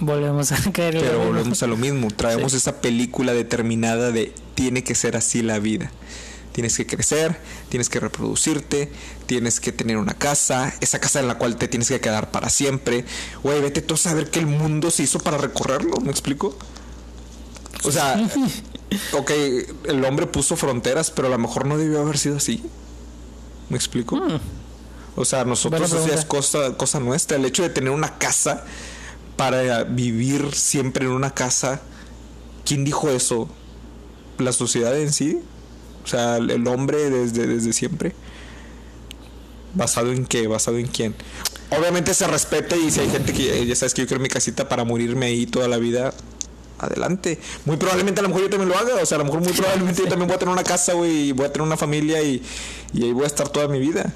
Volvemos 0.00 0.52
a 0.52 0.56
caer 0.72 0.98
Pero 1.00 1.24
volvemos 1.26 1.62
a 1.62 1.66
lo 1.66 1.76
mismo. 1.76 2.08
Traemos 2.10 2.52
Sí. 2.52 2.58
esa 2.58 2.80
película 2.80 3.32
determinada 3.32 4.10
de 4.12 4.32
tiene 4.54 4.84
que 4.84 4.94
ser 4.94 5.16
así 5.16 5.42
la 5.42 5.58
vida. 5.58 5.90
Tienes 6.52 6.76
que 6.76 6.86
crecer, 6.86 7.38
tienes 7.68 7.90
que 7.90 8.00
reproducirte, 8.00 8.90
tienes 9.26 9.60
que 9.60 9.72
tener 9.72 9.98
una 9.98 10.14
casa, 10.14 10.72
esa 10.80 10.98
casa 11.00 11.20
en 11.20 11.28
la 11.28 11.36
cual 11.36 11.56
te 11.56 11.68
tienes 11.68 11.88
que 11.88 12.00
quedar 12.00 12.30
para 12.30 12.48
siempre. 12.48 13.04
Güey, 13.42 13.60
vete 13.60 13.82
tú 13.82 13.94
a 13.94 13.98
saber 13.98 14.30
que 14.30 14.38
el 14.38 14.46
mundo 14.46 14.90
se 14.90 15.02
hizo 15.02 15.18
para 15.18 15.36
recorrerlo, 15.36 15.96
¿me 16.00 16.10
explico? 16.10 16.56
O 17.84 17.92
sea, 17.92 18.16
ok, 19.12 19.30
el 19.84 20.02
hombre 20.06 20.26
puso 20.26 20.56
fronteras, 20.56 21.10
pero 21.10 21.28
a 21.28 21.30
lo 21.30 21.38
mejor 21.38 21.66
no 21.66 21.76
debió 21.76 22.00
haber 22.00 22.16
sido 22.16 22.38
así. 22.38 22.62
¿Me 23.68 23.76
explico? 23.76 24.16
Mm. 24.16 24.40
O 25.16 25.24
sea, 25.26 25.44
nosotros 25.44 25.90
pregunta. 25.90 26.26
cosa, 26.26 26.74
cosa 26.78 27.00
nuestra. 27.00 27.36
El 27.36 27.44
hecho 27.44 27.62
de 27.64 27.70
tener 27.70 27.90
una 27.90 28.16
casa 28.18 28.64
para 29.36 29.84
vivir 29.84 30.54
siempre 30.54 31.06
en 31.06 31.12
una 31.12 31.34
casa, 31.34 31.80
¿quién 32.64 32.84
dijo 32.84 33.10
eso? 33.10 33.48
¿La 34.38 34.52
sociedad 34.52 34.98
en 34.98 35.12
sí? 35.12 35.40
O 36.04 36.08
sea, 36.08 36.36
el 36.36 36.66
hombre 36.68 37.10
desde, 37.10 37.46
desde 37.46 37.72
siempre. 37.72 38.14
¿Basado 39.74 40.12
en 40.12 40.24
qué? 40.24 40.46
¿Basado 40.46 40.78
en 40.78 40.86
quién? 40.86 41.14
Obviamente 41.70 42.14
se 42.14 42.26
respeta 42.26 42.76
y 42.76 42.90
si 42.90 43.00
hay 43.00 43.10
gente 43.10 43.32
que 43.32 43.58
eh, 43.58 43.66
ya 43.66 43.74
sabes 43.74 43.92
que 43.92 44.02
yo 44.02 44.08
quiero 44.08 44.22
mi 44.22 44.28
casita 44.28 44.68
para 44.68 44.84
morirme 44.84 45.26
ahí 45.26 45.46
toda 45.46 45.68
la 45.68 45.78
vida, 45.78 46.14
adelante. 46.78 47.40
Muy 47.64 47.76
probablemente 47.76 48.20
a 48.20 48.22
lo 48.22 48.28
mejor 48.28 48.44
yo 48.44 48.50
también 48.50 48.68
lo 48.68 48.78
haga. 48.78 49.02
O 49.02 49.06
sea, 49.06 49.16
a 49.16 49.18
lo 49.18 49.24
mejor 49.24 49.40
muy 49.40 49.52
probablemente 49.52 50.02
yo 50.02 50.08
también 50.08 50.28
voy 50.28 50.36
a 50.36 50.38
tener 50.38 50.52
una 50.52 50.64
casa, 50.64 50.94
güey, 50.94 51.28
y 51.28 51.32
voy 51.32 51.46
a 51.46 51.52
tener 51.52 51.66
una 51.66 51.76
familia 51.76 52.22
y, 52.22 52.42
y 52.94 53.04
ahí 53.04 53.12
voy 53.12 53.24
a 53.24 53.26
estar 53.26 53.48
toda 53.48 53.68
mi 53.68 53.80
vida. 53.80 54.12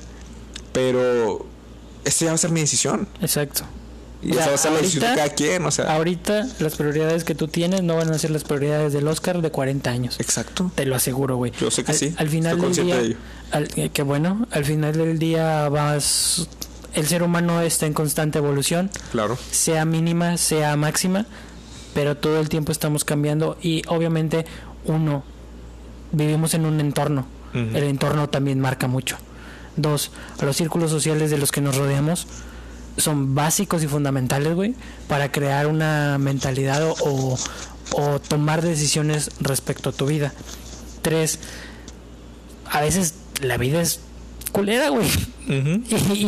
Pero 0.73 1.45
esa 2.05 2.27
ya 2.27 2.31
va 2.31 2.35
a 2.37 2.39
ser 2.39 2.53
mi 2.53 2.61
decisión. 2.61 3.09
Exacto. 3.21 3.65
Y 4.23 4.33
O 4.33 4.35
sea, 4.35 4.49
de 4.71 4.77
ahorita- 4.77 5.15
cada 5.15 5.29
quien. 5.31 5.65
O 5.65 5.71
sea, 5.71 5.95
Ahorita 5.95 6.47
las 6.59 6.77
prioridades 6.77 7.25
que 7.25 7.35
tú 7.35 7.49
tienes 7.49 7.83
no 7.83 7.97
van 7.97 8.11
a 8.13 8.19
ser 8.19 8.31
las 8.31 8.45
prioridades 8.45 8.93
del 8.93 9.09
Oscar 9.09 9.41
de 9.41 9.51
40 9.51 9.91
años. 9.91 10.21
exacto. 10.21 10.71
Te 10.75 10.85
lo 10.85 10.95
aseguro, 10.95 11.37
güey. 11.37 11.53
Yo 11.59 11.71
sé 11.71 11.85
que 11.85 11.93
al, 11.93 11.99
sí, 11.99 12.15
Al 12.19 12.29
final 12.29 12.57
estoy 12.59 12.75
del 12.75 12.87
día, 12.87 12.97
de 12.97 13.07
ello. 13.07 13.17
al- 13.53 13.69
eh, 13.77 13.89
que 13.91 14.03
bueno, 14.03 14.47
al 14.51 14.65
final 14.67 14.93
del 14.93 15.19
día 15.19 15.69
vas, 15.71 16.49
el 16.93 17.07
ser 17.07 17.23
humano 17.23 17.63
está 17.63 17.87
en 17.87 17.95
constante 17.95 18.39
evolución, 18.39 18.91
Claro. 19.13 19.39
sea 19.51 19.85
mínima, 19.87 20.37
sea 20.37 20.77
máxima, 20.77 21.25
pero 21.95 22.17
todo 22.17 22.41
el 22.41 22.49
tiempo 22.51 22.73
estamos 22.73 23.05
cambiando 23.05 23.57
y 23.63 23.83
obviamente 23.89 24.45
uno 24.85 25.25
vivimos 26.13 26.53
en 26.55 26.67
un 26.67 26.79
entorno. 26.81 27.27
El 27.55 27.83
entorno 27.85 28.29
también 28.29 28.61
marca 28.61 28.87
mucho. 28.87 29.17
Dos, 29.77 30.11
los 30.41 30.57
círculos 30.57 30.91
sociales 30.91 31.31
de 31.31 31.39
los 31.39 31.51
que 31.51 31.61
nos 31.61 31.77
rodeamos 31.77 32.27
son 33.01 33.35
básicos 33.35 33.83
y 33.83 33.87
fundamentales, 33.89 34.55
güey, 34.55 34.75
para 35.09 35.31
crear 35.33 35.67
una 35.67 36.19
mentalidad 36.19 36.83
o, 36.89 36.95
o, 37.05 37.39
o 37.93 38.21
tomar 38.21 38.63
decisiones 38.63 39.31
respecto 39.41 39.91
a 39.91 39.93
tu 39.93 40.07
vida. 40.07 40.33
Tres, 41.03 41.39
a 42.71 42.81
veces 42.81 43.15
la 43.41 43.57
vida 43.57 43.81
es 43.81 44.01
culera, 44.53 44.89
güey. 44.91 45.09
Y, 45.51 45.55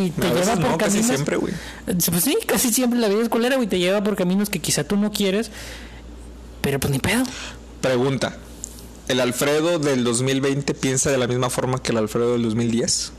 y 0.06 0.10
te 0.10 0.26
A 0.26 0.34
lleva 0.34 0.54
por 0.56 0.70
no, 0.70 0.78
casi 0.78 0.96
caminos. 0.96 1.06
siempre, 1.06 1.36
güey. 1.36 1.52
Pues 1.84 2.24
sí, 2.24 2.36
casi 2.44 2.72
siempre 2.72 2.98
la 2.98 3.06
vida 3.06 3.22
es 3.22 3.28
culera, 3.28 3.54
güey. 3.54 3.68
Te 3.68 3.78
lleva 3.78 4.02
por 4.02 4.16
caminos 4.16 4.50
que 4.50 4.58
quizá 4.58 4.82
tú 4.82 4.96
no 4.96 5.12
quieres, 5.12 5.52
pero 6.60 6.80
pues 6.80 6.92
ni 6.92 6.98
pedo. 6.98 7.22
Pregunta. 7.80 8.36
¿El 9.06 9.20
Alfredo 9.20 9.78
del 9.78 10.02
2020 10.02 10.74
piensa 10.74 11.10
de 11.10 11.18
la 11.18 11.28
misma 11.28 11.50
forma 11.50 11.80
que 11.80 11.92
el 11.92 11.98
Alfredo 11.98 12.32
del 12.32 12.42
2010? 12.42 13.12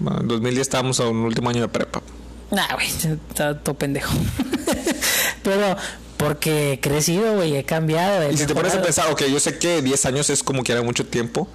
Bueno, 0.00 0.20
en 0.20 0.28
2010 0.28 0.60
estábamos 0.62 1.00
a 1.00 1.08
un 1.08 1.18
último 1.18 1.50
año 1.50 1.62
de 1.62 1.68
prepa. 1.68 2.02
Nah, 2.50 2.72
güey, 2.74 2.86
está 2.86 3.58
todo 3.58 3.74
pendejo. 3.74 4.12
pero 5.42 5.76
porque 6.16 6.72
he 6.74 6.80
crecido, 6.80 7.34
güey, 7.36 7.56
he 7.56 7.64
cambiado. 7.64 8.22
he 8.22 8.32
Y 8.32 8.36
si 8.36 8.46
te 8.46 8.54
pones 8.54 8.72
a 8.72 8.76
mejorado. 8.80 8.84
pensar, 8.84 9.12
ok, 9.12 9.22
yo 9.30 9.40
sé 9.40 9.58
que 9.58 9.82
10 9.82 10.06
años 10.06 10.30
es 10.30 10.42
como 10.42 10.62
que 10.64 10.72
era 10.72 10.82
mucho 10.82 11.06
tiempo, 11.06 11.48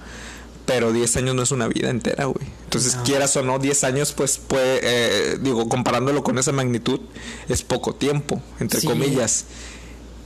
pero 0.66 0.92
10 0.92 1.16
años 1.18 1.34
no 1.34 1.42
es 1.42 1.50
una 1.52 1.68
vida 1.68 1.90
entera, 1.90 2.24
güey. 2.26 2.46
Entonces, 2.64 2.96
No. 2.96 3.02
quieras 3.04 3.36
o 3.36 3.42
no, 3.42 3.58
10 3.58 3.84
años, 3.84 4.12
pues 4.12 4.38
puede, 4.38 4.80
eh, 4.82 5.38
digo, 5.40 5.68
comparándolo 5.68 6.22
con 6.22 6.38
esa 6.38 6.52
magnitud, 6.52 7.00
es 7.48 7.62
poco 7.62 7.94
tiempo, 7.94 8.40
entre 8.60 8.80
Sí. 8.80 8.86
comillas. 8.86 9.44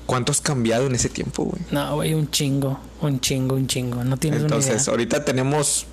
¿Cuánto 0.06 0.32
has 0.32 0.40
cambiado 0.40 0.86
en 0.86 0.94
ese 0.94 1.08
tiempo, 1.10 1.44
güey? 1.44 1.60
No, 1.70 1.96
güey, 1.96 2.14
un 2.14 2.30
chingo, 2.30 2.78
un 3.02 3.20
chingo, 3.20 3.54
un 3.56 3.66
chingo. 3.66 4.04
No 4.04 4.16
tienes 4.16 4.40
una 4.40 4.46
Entonces, 4.46 4.82
idea. 4.82 4.90
ahorita 4.92 5.24
tenemos 5.24 5.84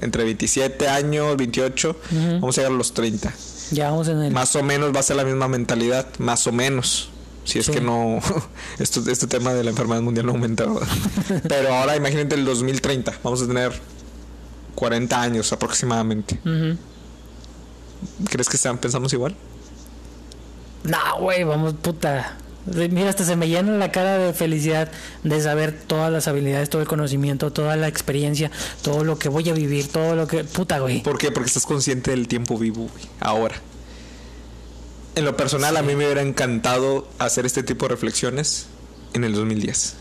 entre 0.00 0.24
27 0.24 0.88
años, 0.88 1.36
28, 1.36 1.90
Ujú. 1.90 2.18
vamos 2.40 2.58
a 2.58 2.60
llegar 2.62 2.72
a 2.74 2.76
los 2.76 2.94
30. 2.94 3.32
Ya 3.70 3.90
vamos 3.90 4.08
en 4.08 4.22
el. 4.22 4.32
Más 4.32 4.54
o 4.56 4.62
menos 4.62 4.94
va 4.94 5.00
a 5.00 5.02
ser 5.02 5.16
la 5.16 5.24
misma 5.24 5.48
mentalidad, 5.48 6.06
más 6.18 6.46
o 6.46 6.52
menos. 6.52 7.10
Si 7.44 7.58
es 7.58 7.66
Sí. 7.66 7.72
que 7.72 7.80
no, 7.80 8.20
esto, 8.78 9.02
este 9.10 9.26
tema 9.26 9.52
de 9.54 9.64
la 9.64 9.70
enfermedad 9.70 10.00
mundial 10.02 10.26
no 10.26 10.32
aumenta. 10.32 10.64
¿verdad? 10.66 10.88
Pero 11.48 11.74
ahora 11.74 11.96
imagínate 11.96 12.34
el 12.34 12.44
2030, 12.44 13.12
vamos 13.22 13.42
a 13.42 13.46
tener 13.46 13.72
40 14.74 15.20
años 15.20 15.52
aproximadamente. 15.52 16.38
¿Crees 18.28 18.48
que 18.48 18.56
sean, 18.56 18.78
pensamos 18.78 19.12
igual? 19.12 19.34
No, 20.84 20.98
güey, 21.20 21.44
vamos, 21.44 21.74
puta. 21.74 22.36
Mira, 22.66 23.10
hasta 23.10 23.24
se 23.24 23.36
me 23.36 23.48
llena 23.48 23.72
la 23.72 23.92
cara 23.92 24.18
de 24.18 24.32
felicidad 24.32 24.90
de 25.22 25.40
saber 25.40 25.72
todas 25.72 26.10
las 26.10 26.28
habilidades, 26.28 26.70
todo 26.70 26.80
el 26.80 26.88
conocimiento, 26.88 27.52
toda 27.52 27.76
la 27.76 27.88
experiencia, 27.88 28.50
todo 28.82 29.04
lo 29.04 29.18
que 29.18 29.28
voy 29.28 29.48
a 29.50 29.52
vivir, 29.52 29.88
todo 29.88 30.14
lo 30.14 30.26
que. 30.26 30.44
Puta, 30.44 30.78
güey. 30.78 31.02
¿Por 31.02 31.18
qué? 31.18 31.30
Porque 31.30 31.48
estás 31.48 31.66
consciente 31.66 32.10
del 32.10 32.26
tiempo 32.26 32.58
vivo, 32.58 32.88
güey, 32.90 33.04
ahora. 33.20 33.56
En 35.14 35.24
lo 35.24 35.36
personal, 35.36 35.76
a 35.76 35.82
mí 35.82 35.94
me 35.94 36.06
hubiera 36.06 36.22
encantado 36.22 37.06
hacer 37.18 37.46
este 37.46 37.62
tipo 37.62 37.86
de 37.86 37.90
reflexiones 37.90 38.66
en 39.12 39.24
el 39.24 39.34
2010 39.34 39.96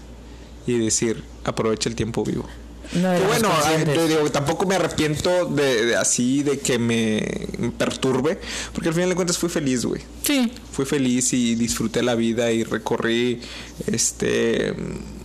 y 0.66 0.80
decir, 0.80 1.24
aprovecha 1.43 1.89
el 1.89 1.95
tiempo 1.95 2.24
vivo. 2.24 2.47
No 2.95 3.13
Que 3.17 3.25
bueno, 3.25 3.49
conscientes. 3.49 3.95
te 3.95 4.07
digo, 4.07 4.31
tampoco 4.31 4.65
me 4.65 4.75
arrepiento 4.75 5.45
de, 5.45 5.85
de 5.87 5.95
así, 5.95 6.43
de 6.43 6.59
que 6.59 6.77
me 6.79 7.47
perturbe, 7.77 8.39
porque 8.73 8.89
al 8.89 8.95
final 8.95 9.09
de 9.09 9.15
cuentas 9.15 9.37
fui 9.37 9.49
feliz, 9.49 9.85
güey. 9.85 10.01
Sí, 10.23 10.51
Fui 10.71 10.85
feliz 10.85 11.33
y 11.33 11.55
disfruté 11.55 12.01
la 12.03 12.15
vida 12.15 12.51
y 12.51 12.63
recorrí 12.63 13.39
este 13.87 14.73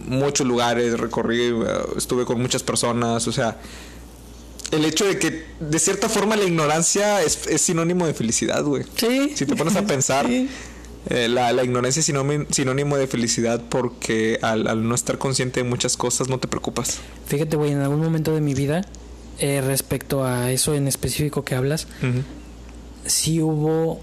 muchos 0.07 0.47
lugares, 0.47 0.99
recorrí, 0.99 1.41
eh, 1.43 1.65
estuve 1.97 2.25
con 2.25 2.41
muchas 2.41 2.63
personas, 2.63 3.27
o 3.29 3.33
sea, 3.33 3.59
el 4.71 4.85
hecho 4.85 5.05
de 5.07 5.19
que 5.19 5.45
de 5.61 5.79
cierta 5.79 6.09
forma 6.09 6.37
la 6.37 6.45
ignorancia 6.45 7.23
es, 7.23 7.47
es 7.47 7.61
sinónimo 7.63 8.07
de 8.07 8.15
felicidad, 8.15 8.63
güey. 8.65 8.85
sí. 8.97 9.33
Si 9.35 9.47
te 9.47 9.57
pones 9.57 9.77
a 9.77 9.83
pensar, 9.87 10.27
Sí. 10.27 10.49
Eh, 11.11 11.29
la, 11.29 11.53
la 11.53 11.65
ignorancia 11.65 12.01
es 12.01 12.07
sinónimo, 12.07 12.45
sinónimo 12.51 12.97
de 12.97 13.07
felicidad 13.07 13.63
porque 13.69 14.39
al, 14.43 14.67
al 14.67 14.87
no 14.87 14.95
estar 14.95 15.17
consciente 15.19 15.63
de 15.63 15.69
muchas 15.69 15.97
cosas 15.97 16.29
no 16.29 16.39
te 16.39 16.49
preocupas. 16.49 16.99
Fíjate, 17.27 17.57
güey, 17.57 17.73
en 17.73 17.81
algún 17.81 18.01
momento 18.03 18.35
de 18.35 18.41
mi 18.41 18.55
vida, 18.55 18.83
eh, 19.39 19.63
respecto 19.65 20.25
a 20.25 20.51
eso 20.51 20.75
en 20.75 20.87
específico 20.89 21.45
que 21.45 21.55
hablas, 21.55 21.87
sí 23.07 23.41
hubo 23.41 24.01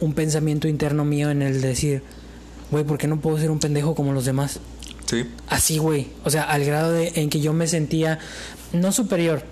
un 0.00 0.12
pensamiento 0.14 0.68
interno 0.68 1.04
mío 1.04 1.30
en 1.30 1.42
el 1.42 1.60
decir, 1.60 2.02
güey, 2.70 2.84
¿por 2.84 2.98
qué 2.98 3.06
no 3.06 3.20
puedo 3.20 3.38
ser 3.38 3.50
un 3.50 3.58
pendejo 3.58 3.94
como 3.94 4.12
los 4.12 4.24
demás? 4.24 4.60
Sí. 5.06 5.24
Así, 5.48 5.78
güey. 5.78 6.08
O 6.24 6.30
sea, 6.30 6.42
al 6.42 6.64
grado 6.64 6.92
de 6.92 7.12
en 7.14 7.30
que 7.30 7.40
yo 7.40 7.52
me 7.54 7.66
sentía 7.66 8.18
no 8.72 8.92
superior, 8.92 9.42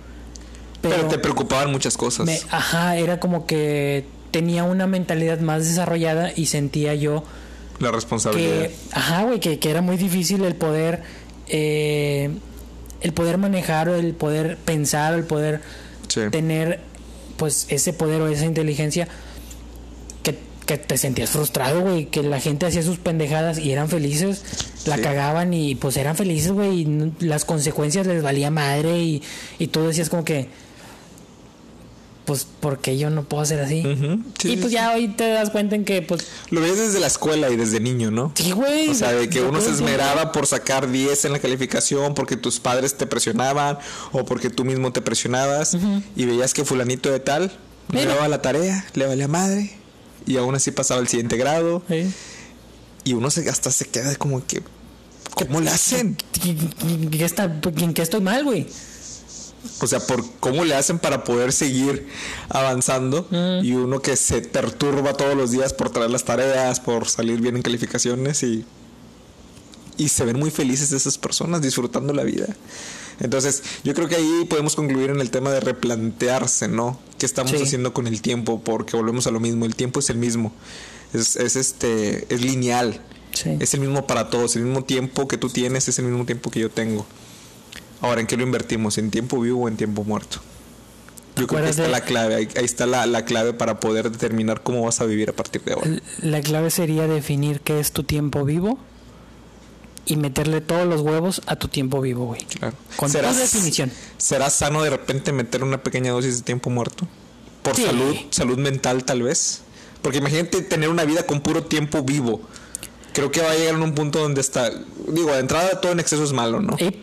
Pero, 0.83 0.95
pero, 0.97 1.09
te 1.09 1.19
preocupaban 1.19 1.71
muchas 1.73 1.97
cosas. 1.97 2.27
me, 2.27 2.39
ajá, 2.51 2.97
era 2.99 3.19
como 3.19 3.47
que 3.47 4.05
tenía 4.37 4.64
una 4.64 4.87
mentalidad 4.87 5.41
más 5.41 5.64
desarrollada 5.66 6.30
y 6.37 6.45
sentía 6.47 6.95
yo 6.95 7.24
La 7.78 7.91
responsabilidad. 7.91 8.64
que, 8.68 8.70
ajá, 8.93 9.22
güey, 9.24 9.41
que, 9.41 9.59
que 9.59 9.70
era 9.70 9.80
muy 9.80 9.97
difícil 9.97 10.45
el 10.45 10.55
poder, 10.57 11.01
eh, 11.49 12.28
el 13.01 13.12
poder 13.14 13.39
manejar 13.39 13.89
o 13.89 13.95
el 13.95 14.12
poder 14.12 14.59
pensar 14.59 15.14
o 15.14 15.16
el 15.16 15.24
poder 15.24 15.61
Sí. 16.09 16.20
tener, 16.30 16.80
pues, 17.39 17.64
ese 17.70 17.93
poder 17.95 18.20
o 18.20 18.28
esa 18.28 18.45
inteligencia 18.45 19.09
que, 20.22 20.37
que 20.66 20.76
te 20.76 20.99
sentías 20.99 21.30
frustrado, 21.30 21.80
güey, 21.80 22.07
que 22.07 22.22
la 22.22 22.41
gente 22.41 22.66
hacía 22.66 22.82
sus 22.82 22.99
pendejadas 22.99 23.59
y 23.59 23.72
eran 23.72 23.89
felices, 23.89 24.43
la 24.87 24.97
Sí. 24.97 25.03
cagaban 25.03 25.55
y 25.55 25.74
pues 25.76 25.97
eran 25.97 26.14
felices, 26.14 26.53
güey, 26.53 26.80
y 26.82 27.12
las 27.20 27.45
consecuencias 27.47 28.07
les 28.07 28.22
valía 28.22 28.51
madre 28.51 28.99
y, 29.03 29.22
y 29.59 29.66
tú 29.68 29.87
decías 29.87 30.11
como 30.11 30.24
que, 30.24 30.49
pues, 32.27 32.47
¿por 32.61 32.79
qué 32.79 32.99
yo 32.99 33.09
no 33.09 33.24
puedo 33.24 33.45
ser 33.47 33.61
así? 33.61 33.83
Sí, 34.39 34.53
y 34.53 34.57
pues 34.57 34.68
sí. 34.68 34.72
ya 34.74 34.93
hoy 34.93 35.09
te 35.09 35.29
das 35.29 35.49
cuenta 35.51 35.74
en 35.77 35.85
que, 35.85 36.03
pues, 36.03 36.27
Lo 36.51 36.61
ves 36.61 36.77
desde 36.77 37.01
la 37.01 37.07
escuela 37.07 37.49
y 37.51 37.57
desde 37.57 37.81
niño, 37.81 38.11
¿no? 38.11 38.33
sí, 38.35 38.51
güey. 38.53 38.89
O 38.91 38.95
sea, 38.95 39.12
de 39.12 39.29
que 39.31 39.41
uno 39.43 39.61
se 39.61 39.70
esmeraba 39.70 40.33
por 40.33 40.47
sacar 40.47 40.91
10 40.91 41.24
en 41.24 41.33
la 41.33 41.39
calificación 41.39 42.14
porque 42.14 42.37
tus 42.37 42.61
padres 42.61 42.97
te 42.99 43.07
presionaban 43.07 43.79
o 44.12 44.24
porque 44.27 44.51
tú 44.51 44.64
mismo 44.64 44.93
te 44.93 45.01
presionabas 45.01 45.77
y 46.16 46.24
veías 46.27 46.53
que 46.53 46.64
fulanito 46.64 47.11
de 47.11 47.20
tal 47.20 47.53
le 47.93 48.05
daba 48.05 48.29
la 48.29 48.43
tarea, 48.43 48.85
le 48.95 49.07
valía 49.07 49.29
madre 49.29 49.72
y 50.27 50.37
aún 50.37 50.55
así 50.57 50.72
pasaba 50.72 51.01
el 51.01 51.07
siguiente 51.09 51.37
grado 51.37 51.83
Sí. 51.89 52.12
y 53.05 53.12
uno 53.14 53.31
se, 53.31 53.49
hasta 53.49 53.70
se 53.70 53.85
queda 53.87 54.16
como 54.16 54.45
que 54.45 54.61
¿cómo 55.35 55.61
le 55.61 55.70
hacen? 55.70 56.16
¿En 56.45 57.11
qué 57.11 57.24
está- 57.24 57.45
en 57.45 57.95
qué 57.95 58.03
estoy 58.03 58.20
mal, 58.20 58.43
güey? 58.43 58.66
O 59.81 59.87
sea, 59.87 60.01
por 60.01 60.25
cómo 60.41 60.64
le 60.64 60.75
hacen 60.75 60.99
para 60.99 61.25
poder 61.25 61.53
seguir 61.53 62.07
avanzando 62.49 63.27
y 63.62 63.73
uno 63.73 64.01
que 64.01 64.17
se 64.17 64.41
perturba 64.43 65.14
todos 65.14 65.37
los 65.37 65.51
días 65.51 65.73
por 65.73 65.91
traer 65.91 66.11
las 66.11 66.25
tareas, 66.25 66.81
por 66.81 67.09
salir 67.09 67.41
bien 67.41 67.57
en 67.57 67.62
calificaciones 67.62 68.43
y 68.43 68.64
y 69.99 70.09
se 70.09 70.27
ven 70.27 70.39
muy 70.39 70.51
felices 70.51 70.93
esas 70.93 71.17
personas 71.17 71.62
disfrutando 71.62 72.12
la 72.12 72.23
vida. 72.23 72.47
Entonces, 73.19 73.62
yo 73.83 73.95
creo 73.95 74.09
que 74.09 74.17
ahí 74.17 74.45
podemos 74.47 74.77
concluir 74.77 75.09
en 75.09 75.23
el 75.23 75.31
tema 75.31 75.51
de 75.51 75.61
replantearse, 75.61 76.69
¿no? 76.69 77.01
¿Qué 77.19 77.25
estamos 77.25 77.53
Sí. 77.53 77.62
haciendo 77.62 77.95
con 77.95 78.07
el 78.07 78.21
tiempo? 78.21 78.61
Porque 78.62 78.95
volvemos 78.95 79.27
a 79.27 79.31
lo 79.31 79.41
mismo, 79.41 79.64
el 79.64 79.75
tiempo 79.75 80.01
es 80.01 80.11
el 80.11 80.19
mismo. 80.19 80.53
Es, 81.14 81.37
es 81.37 81.57
este 81.57 82.27
es 82.29 82.43
lineal. 82.43 83.01
Sí. 83.33 83.57
Es 83.59 83.73
el 83.73 83.81
mismo 83.81 84.07
para 84.07 84.29
todos, 84.29 84.55
el 84.57 84.64
mismo 84.64 84.85
tiempo 84.85 85.29
que 85.29 85.39
tú 85.39 85.49
tienes 85.49 85.89
es 85.89 85.99
el 85.99 86.05
mismo 86.05 86.27
tiempo 86.27 86.51
que 86.51 86.61
yo 86.61 86.69
tengo. 86.71 87.07
Ahora, 88.01 88.20
¿en 88.20 88.26
qué 88.26 88.36
lo 88.36 88.42
invertimos? 88.42 88.99
¿En 88.99 89.11
tiempo 89.11 89.40
vivo 89.40 89.62
o 89.64 89.68
en 89.68 89.76
tiempo 89.76 90.05
muerto? 90.05 90.38
Yo 91.36 91.47
creo 91.47 91.61
que 91.61 91.66
ahí 91.66 91.70
está 91.70 91.88
la 91.88 92.01
clave, 92.01 92.34
ahí, 92.34 92.49
ahí 92.57 92.64
está 92.64 92.86
la, 92.86 93.05
la 93.07 93.24
clave 93.26 93.53
para 93.53 93.78
poder 93.78 94.11
determinar 94.11 94.62
cómo 94.62 94.82
vas 94.82 95.01
a 95.01 95.05
vivir 95.05 95.28
a 95.28 95.32
partir 95.34 95.62
de 95.62 95.74
ahora. 95.74 95.90
La 96.22 96.40
clave 96.40 96.70
sería 96.70 97.07
definir 97.07 97.61
qué 97.61 97.78
es 97.78 97.92
tu 97.92 98.05
tiempo 98.05 98.44
vivo 98.44 98.78
y 100.07 100.16
meterle 100.16 100.61
todos 100.62 100.86
los 100.86 101.03
huevos 101.03 101.42
a 101.47 101.57
tu 101.57 101.68
tiempo 101.68 102.01
vivo, 102.01 102.26
güey. 102.26 102.42
Claro. 102.44 102.74
Con 102.97 103.12
tu 103.12 103.18
definición. 103.18 103.92
¿Será 104.16 104.49
sano 104.49 104.82
de 104.82 104.88
repente 104.90 105.32
meter 105.32 105.62
una 105.62 105.82
pequeña 105.82 106.12
dosis 106.12 106.38
de 106.38 106.42
tiempo 106.44 106.70
muerto? 106.70 107.07
Por 107.62 107.76
Sí. 107.76 107.84
salud, 107.84 108.16
salud 108.30 108.59
mental 108.59 109.05
tal 109.05 109.22
vez. 109.22 109.62
Porque 110.01 110.18
imagínate 110.18 110.62
tener 110.62 110.88
una 110.88 111.05
vida 111.05 111.24
con 111.26 111.40
puro 111.40 111.64
tiempo 111.64 112.03
vivo. 112.03 112.40
Creo 113.12 113.30
que 113.30 113.42
va 113.42 113.51
a 113.51 113.55
llegar 113.57 113.74
en 113.74 113.82
un 113.82 113.94
punto 113.94 114.20
donde 114.20 114.40
está, 114.40 114.70
digo, 115.09 115.32
de 115.32 115.40
entrada 115.40 115.80
todo 115.80 115.92
en 115.92 116.01
exceso 116.01 116.22
es 116.22 116.32
malo, 116.32 116.61
¿no? 116.61 116.76
Y 116.78 117.03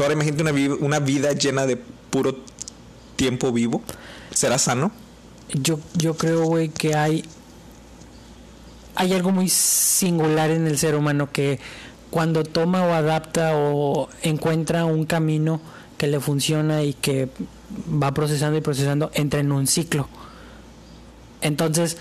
Ahora 0.00 0.14
imagínate 0.14 0.42
una, 0.42 0.74
una 0.76 0.98
vida 0.98 1.32
llena 1.32 1.66
de 1.66 1.76
puro 1.76 2.36
tiempo 3.16 3.52
vivo. 3.52 3.82
¿Será 4.32 4.58
sano? 4.58 4.92
yo, 5.54 5.80
yo 5.94 6.16
creo, 6.16 6.44
güey, 6.44 6.68
que 6.68 6.94
hay, 6.94 7.24
hay 8.94 9.12
algo 9.12 9.30
muy 9.30 9.48
singular 9.48 10.50
en 10.50 10.66
el 10.66 10.78
ser 10.78 10.94
humano 10.94 11.30
que 11.32 11.58
cuando 12.10 12.44
toma 12.44 12.84
o 12.84 12.92
adapta 12.92 13.52
o 13.54 14.08
encuentra 14.22 14.84
un 14.84 15.06
camino 15.06 15.60
que 15.96 16.06
le 16.06 16.20
funciona 16.20 16.82
y 16.82 16.94
que 16.94 17.28
va 17.92 18.12
procesando 18.12 18.58
y 18.58 18.60
procesando, 18.60 19.10
entra 19.14 19.40
en 19.40 19.52
un 19.52 19.66
ciclo. 19.66 20.08
Entonces, 21.40 21.98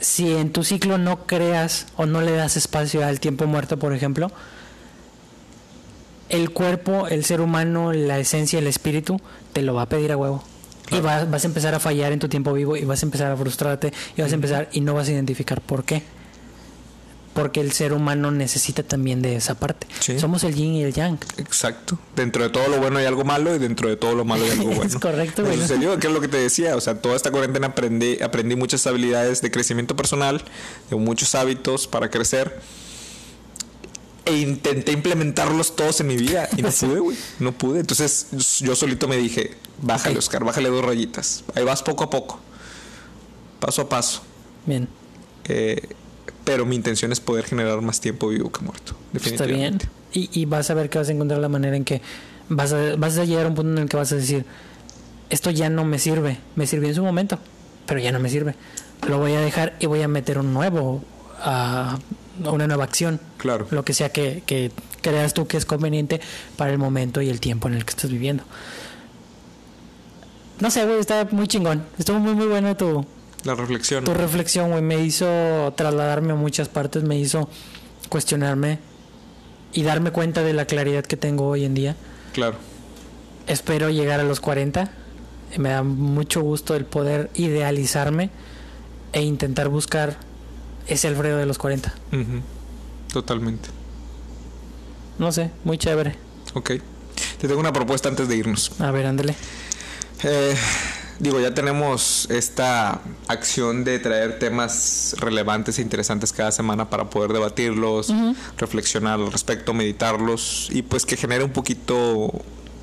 si 0.00 0.34
en 0.36 0.52
tu 0.52 0.62
ciclo 0.62 0.98
no 0.98 1.26
creas 1.26 1.86
o 1.96 2.06
no 2.06 2.20
le 2.20 2.32
das 2.32 2.56
espacio 2.56 3.04
al 3.04 3.18
tiempo 3.18 3.46
muerto, 3.46 3.78
por 3.78 3.92
ejemplo, 3.92 4.30
el 6.28 6.50
cuerpo, 6.50 7.06
el 7.08 7.24
ser 7.24 7.40
humano, 7.40 7.92
la 7.92 8.18
esencia, 8.18 8.58
el 8.58 8.66
espíritu, 8.66 9.20
te 9.52 9.62
lo 9.62 9.74
va 9.74 9.82
a 9.82 9.88
pedir 9.88 10.12
a 10.12 10.16
huevo. 10.16 10.42
Y 10.90 11.00
vas, 11.00 11.28
vas 11.30 11.44
a 11.44 11.46
empezar 11.48 11.74
a 11.74 11.80
fallar 11.80 12.12
en 12.12 12.20
tu 12.20 12.28
tiempo 12.28 12.52
vivo 12.52 12.76
y 12.76 12.84
vas 12.84 13.02
a 13.02 13.06
empezar 13.06 13.32
a 13.32 13.36
frustrarte 13.36 13.92
y 14.16 14.22
vas 14.22 14.30
a 14.30 14.34
empezar 14.34 14.68
y 14.72 14.80
no 14.80 14.94
vas 14.94 15.08
a 15.08 15.12
identificar 15.12 15.60
por 15.60 15.84
qué. 15.84 16.02
Porque 17.34 17.60
el 17.60 17.72
ser 17.72 17.92
humano 17.92 18.30
necesita 18.30 18.82
también 18.82 19.20
de 19.20 19.36
esa 19.36 19.56
parte. 19.56 19.86
Sí. 20.00 20.18
Somos 20.18 20.42
el 20.44 20.54
yin 20.54 20.72
y 20.74 20.84
el 20.84 20.94
yang. 20.94 21.18
Exacto. 21.36 21.98
Dentro 22.14 22.42
de 22.42 22.48
todo 22.48 22.68
lo 22.68 22.78
bueno 22.78 22.98
hay 22.98 23.04
algo 23.04 23.24
malo 23.24 23.54
y 23.54 23.58
dentro 23.58 23.90
de 23.90 23.96
todo 23.96 24.14
lo 24.14 24.24
malo 24.24 24.44
hay 24.44 24.52
algo 24.52 24.64
bueno. 24.74 24.84
Es 24.84 24.96
correcto, 24.96 25.44
güey. 25.44 25.58
sucedió, 25.58 25.98
que 25.98 26.06
es 26.06 26.12
lo 26.12 26.22
que 26.22 26.28
te 26.28 26.38
decía. 26.38 26.76
O 26.76 26.80
sea, 26.80 26.94
toda 27.02 27.14
esta 27.14 27.30
cuarentena 27.30 27.66
aprendí, 27.66 28.22
aprendí 28.22 28.56
muchas 28.56 28.86
habilidades 28.86 29.42
de 29.42 29.50
crecimiento 29.50 29.96
personal, 29.96 30.42
de 30.88 30.96
muchos 30.96 31.34
hábitos 31.34 31.86
para 31.86 32.10
crecer. 32.10 32.58
E 34.26 34.36
intenté 34.36 34.92
implementarlos 34.92 35.76
todos 35.76 36.00
en 36.00 36.08
mi 36.08 36.16
vida 36.16 36.48
y 36.56 36.62
no 36.62 36.70
pude, 36.80 36.98
güey. 37.00 37.16
No 37.38 37.52
pude. 37.52 37.80
Entonces 37.80 38.58
yo 38.60 38.76
solito 38.76 39.08
me 39.08 39.16
dije, 39.16 39.54
bájale. 39.80 40.18
Oscar, 40.18 40.44
bájale 40.44 40.68
dos 40.68 40.84
rayitas. 40.84 41.44
Ahí 41.54 41.64
vas 41.64 41.82
poco 41.82 42.04
a 42.04 42.10
poco. 42.10 42.40
Paso 43.60 43.82
a 43.82 43.88
paso. 43.88 44.22
Bien. 44.66 44.88
Eh, 45.44 45.80
pero 46.44 46.66
mi 46.66 46.76
intención 46.76 47.12
es 47.12 47.20
poder 47.20 47.44
generar 47.44 47.80
más 47.82 48.00
tiempo 48.00 48.28
vivo 48.28 48.50
que 48.50 48.60
muerto. 48.60 48.96
Está 49.14 49.46
bien. 49.46 49.78
Definitivamente. 49.78 49.88
Y, 50.12 50.30
y 50.32 50.44
vas 50.44 50.70
a 50.70 50.74
ver 50.74 50.90
que 50.90 50.98
vas 50.98 51.08
a 51.08 51.12
encontrar 51.12 51.40
la 51.40 51.48
manera 51.48 51.76
en 51.76 51.84
que 51.84 52.02
vas 52.48 52.72
a, 52.72 52.96
vas 52.96 53.18
a 53.18 53.24
llegar 53.24 53.46
a 53.46 53.48
un 53.48 53.54
punto 53.54 53.72
en 53.72 53.78
el 53.78 53.88
que 53.88 53.96
vas 53.96 54.12
a 54.12 54.16
decir, 54.16 54.44
esto 55.30 55.50
ya 55.50 55.68
no 55.68 55.84
me 55.84 55.98
sirve. 55.98 56.38
Me 56.54 56.66
sirvió 56.66 56.88
en 56.88 56.94
su 56.94 57.02
momento, 57.02 57.38
pero 57.86 58.00
ya 58.00 58.12
no 58.12 58.20
me 58.20 58.28
sirve. 58.30 58.54
Lo 59.08 59.18
voy 59.18 59.32
a 59.34 59.40
dejar 59.40 59.76
y 59.80 59.86
voy 59.86 60.02
a 60.02 60.08
meter 60.08 60.38
un 60.38 60.52
nuevo, 60.52 61.02
ah, 61.40 61.98
una 62.44 62.66
nueva 62.66 62.84
acción. 62.84 63.20
Claro. 63.38 63.66
Lo 63.70 63.84
que 63.84 63.94
sea 63.94 64.10
que, 64.10 64.42
que 64.46 64.70
creas 65.00 65.34
tú 65.34 65.46
que 65.46 65.56
es 65.56 65.64
conveniente 65.64 66.20
para 66.56 66.72
el 66.72 66.78
momento 66.78 67.22
y 67.22 67.28
el 67.28 67.40
tiempo 67.40 67.68
en 67.68 67.74
el 67.74 67.84
que 67.84 67.90
estás 67.90 68.10
viviendo. 68.10 68.44
No 70.60 70.70
sé, 70.70 70.86
güey, 70.86 70.98
está 70.98 71.26
muy 71.30 71.46
chingón. 71.46 71.84
Estuvo 71.98 72.18
muy, 72.18 72.34
muy 72.34 72.46
bueno 72.46 72.76
tu, 72.76 73.04
La 73.44 73.54
reflexión. 73.54 74.04
tu 74.04 74.14
reflexión, 74.14 74.70
güey, 74.70 74.82
me 74.82 74.98
hizo 75.04 75.72
trasladarme 75.76 76.32
a 76.32 76.36
muchas 76.36 76.68
partes, 76.68 77.02
me 77.02 77.18
hizo 77.18 77.48
cuestionarme 78.08 78.78
y 79.72 79.82
darme 79.82 80.12
cuenta 80.12 80.42
de 80.42 80.54
la 80.54 80.64
claridad 80.64 81.04
que 81.04 81.16
tengo 81.16 81.46
hoy 81.46 81.64
en 81.64 81.74
día. 81.74 81.96
Claro. 82.32 82.56
Espero 83.46 83.90
llegar 83.90 84.20
a 84.20 84.24
los 84.24 84.40
40. 84.40 84.90
y 85.54 85.58
Me 85.58 85.68
da 85.70 85.82
mucho 85.82 86.40
gusto 86.40 86.74
el 86.74 86.86
poder 86.86 87.30
idealizarme 87.34 88.30
e 89.12 89.22
intentar 89.22 89.68
buscar 89.68 90.16
ese 90.86 91.08
Alfredo 91.08 91.38
de 91.38 91.46
los 91.46 91.58
40. 91.58 91.92
Ujú. 92.12 92.40
Totalmente. 93.12 93.68
No 95.18 95.32
sé, 95.32 95.50
muy 95.64 95.78
chévere. 95.78 96.16
Ok. 96.54 96.72
Te 97.38 97.48
tengo 97.48 97.60
una 97.60 97.72
propuesta 97.72 98.08
antes 98.08 98.28
de 98.28 98.36
irnos. 98.36 98.72
A 98.80 98.90
ver, 98.90 99.06
ándale. 99.06 99.34
Eh, 100.22 100.54
digo, 101.18 101.40
ya 101.40 101.54
tenemos 101.54 102.28
esta 102.30 103.00
acción 103.28 103.84
de 103.84 103.98
traer 103.98 104.38
temas 104.38 105.14
relevantes 105.18 105.78
e 105.78 105.82
interesantes 105.82 106.32
cada 106.32 106.52
semana 106.52 106.90
para 106.90 107.08
poder 107.10 107.32
debatirlos, 107.32 108.12
reflexionar 108.58 109.14
al 109.20 109.32
respecto, 109.32 109.72
meditarlos 109.74 110.68
y 110.70 110.82
pues 110.82 111.06
que 111.06 111.16
genere 111.16 111.44
un 111.44 111.52
poquito, 111.52 112.32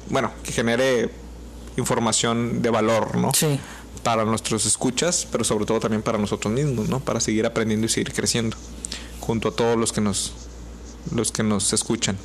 bueno, 0.10 0.32
que 0.43 0.51
genere 0.51 1.10
información 1.78 2.62
de 2.62 2.70
valor, 2.70 3.16
¿no? 3.18 3.32
Sí, 3.34 3.60
Para 4.04 4.26
nuestros 4.26 4.66
escuchas, 4.66 5.28
pero 5.32 5.43
sobre 5.43 5.66
todo 5.66 5.80
también 5.80 6.01
para 6.01 6.18
nosotros 6.18 6.54
mismos, 6.54 6.89
¿no? 6.89 6.99
Para 6.99 7.20
seguir 7.20 7.45
aprendiendo 7.45 7.86
y 7.86 7.89
seguir 7.89 8.14
creciendo 8.14 8.58
junto 9.22 9.47
a 9.49 9.56
todos 9.56 9.78
los 9.78 9.93
que 9.93 10.01
nos 10.01 10.34
los 11.14 11.32
que 11.32 11.43
nos 11.43 11.72
escuchan. 11.74 12.18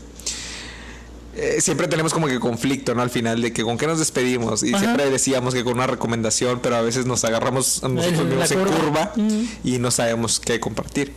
eh, 1.37 1.61
siempre 1.61 1.87
tenemos 1.87 2.13
como 2.13 2.27
que 2.27 2.41
conflicto, 2.41 2.95
¿no? 2.95 3.03
Al 3.03 3.11
final, 3.11 3.41
de 3.41 3.53
que 3.53 3.63
con 3.63 3.79
qué 3.79 3.87
nos 3.87 3.99
despedimos. 4.01 4.65
Y 4.65 4.71
Ajá. 4.75 4.81
siempre 4.81 5.09
decíamos 5.09 5.55
que 5.55 5.63
con 5.63 5.75
una 5.75 5.87
recomendación, 5.87 6.59
pero 6.61 6.75
a 6.77 6.81
veces 6.83 7.07
nos 7.07 7.25
agarramos 7.25 7.85
a 7.85 7.89
nosotros 7.89 8.27
mismos 8.27 8.51
en 8.51 8.65
curva. 8.65 9.13
Mm. 9.15 9.45
y 9.65 9.79
no 9.79 9.91
sabemos 9.93 10.41
qué 10.41 10.59
compartir. 10.59 11.13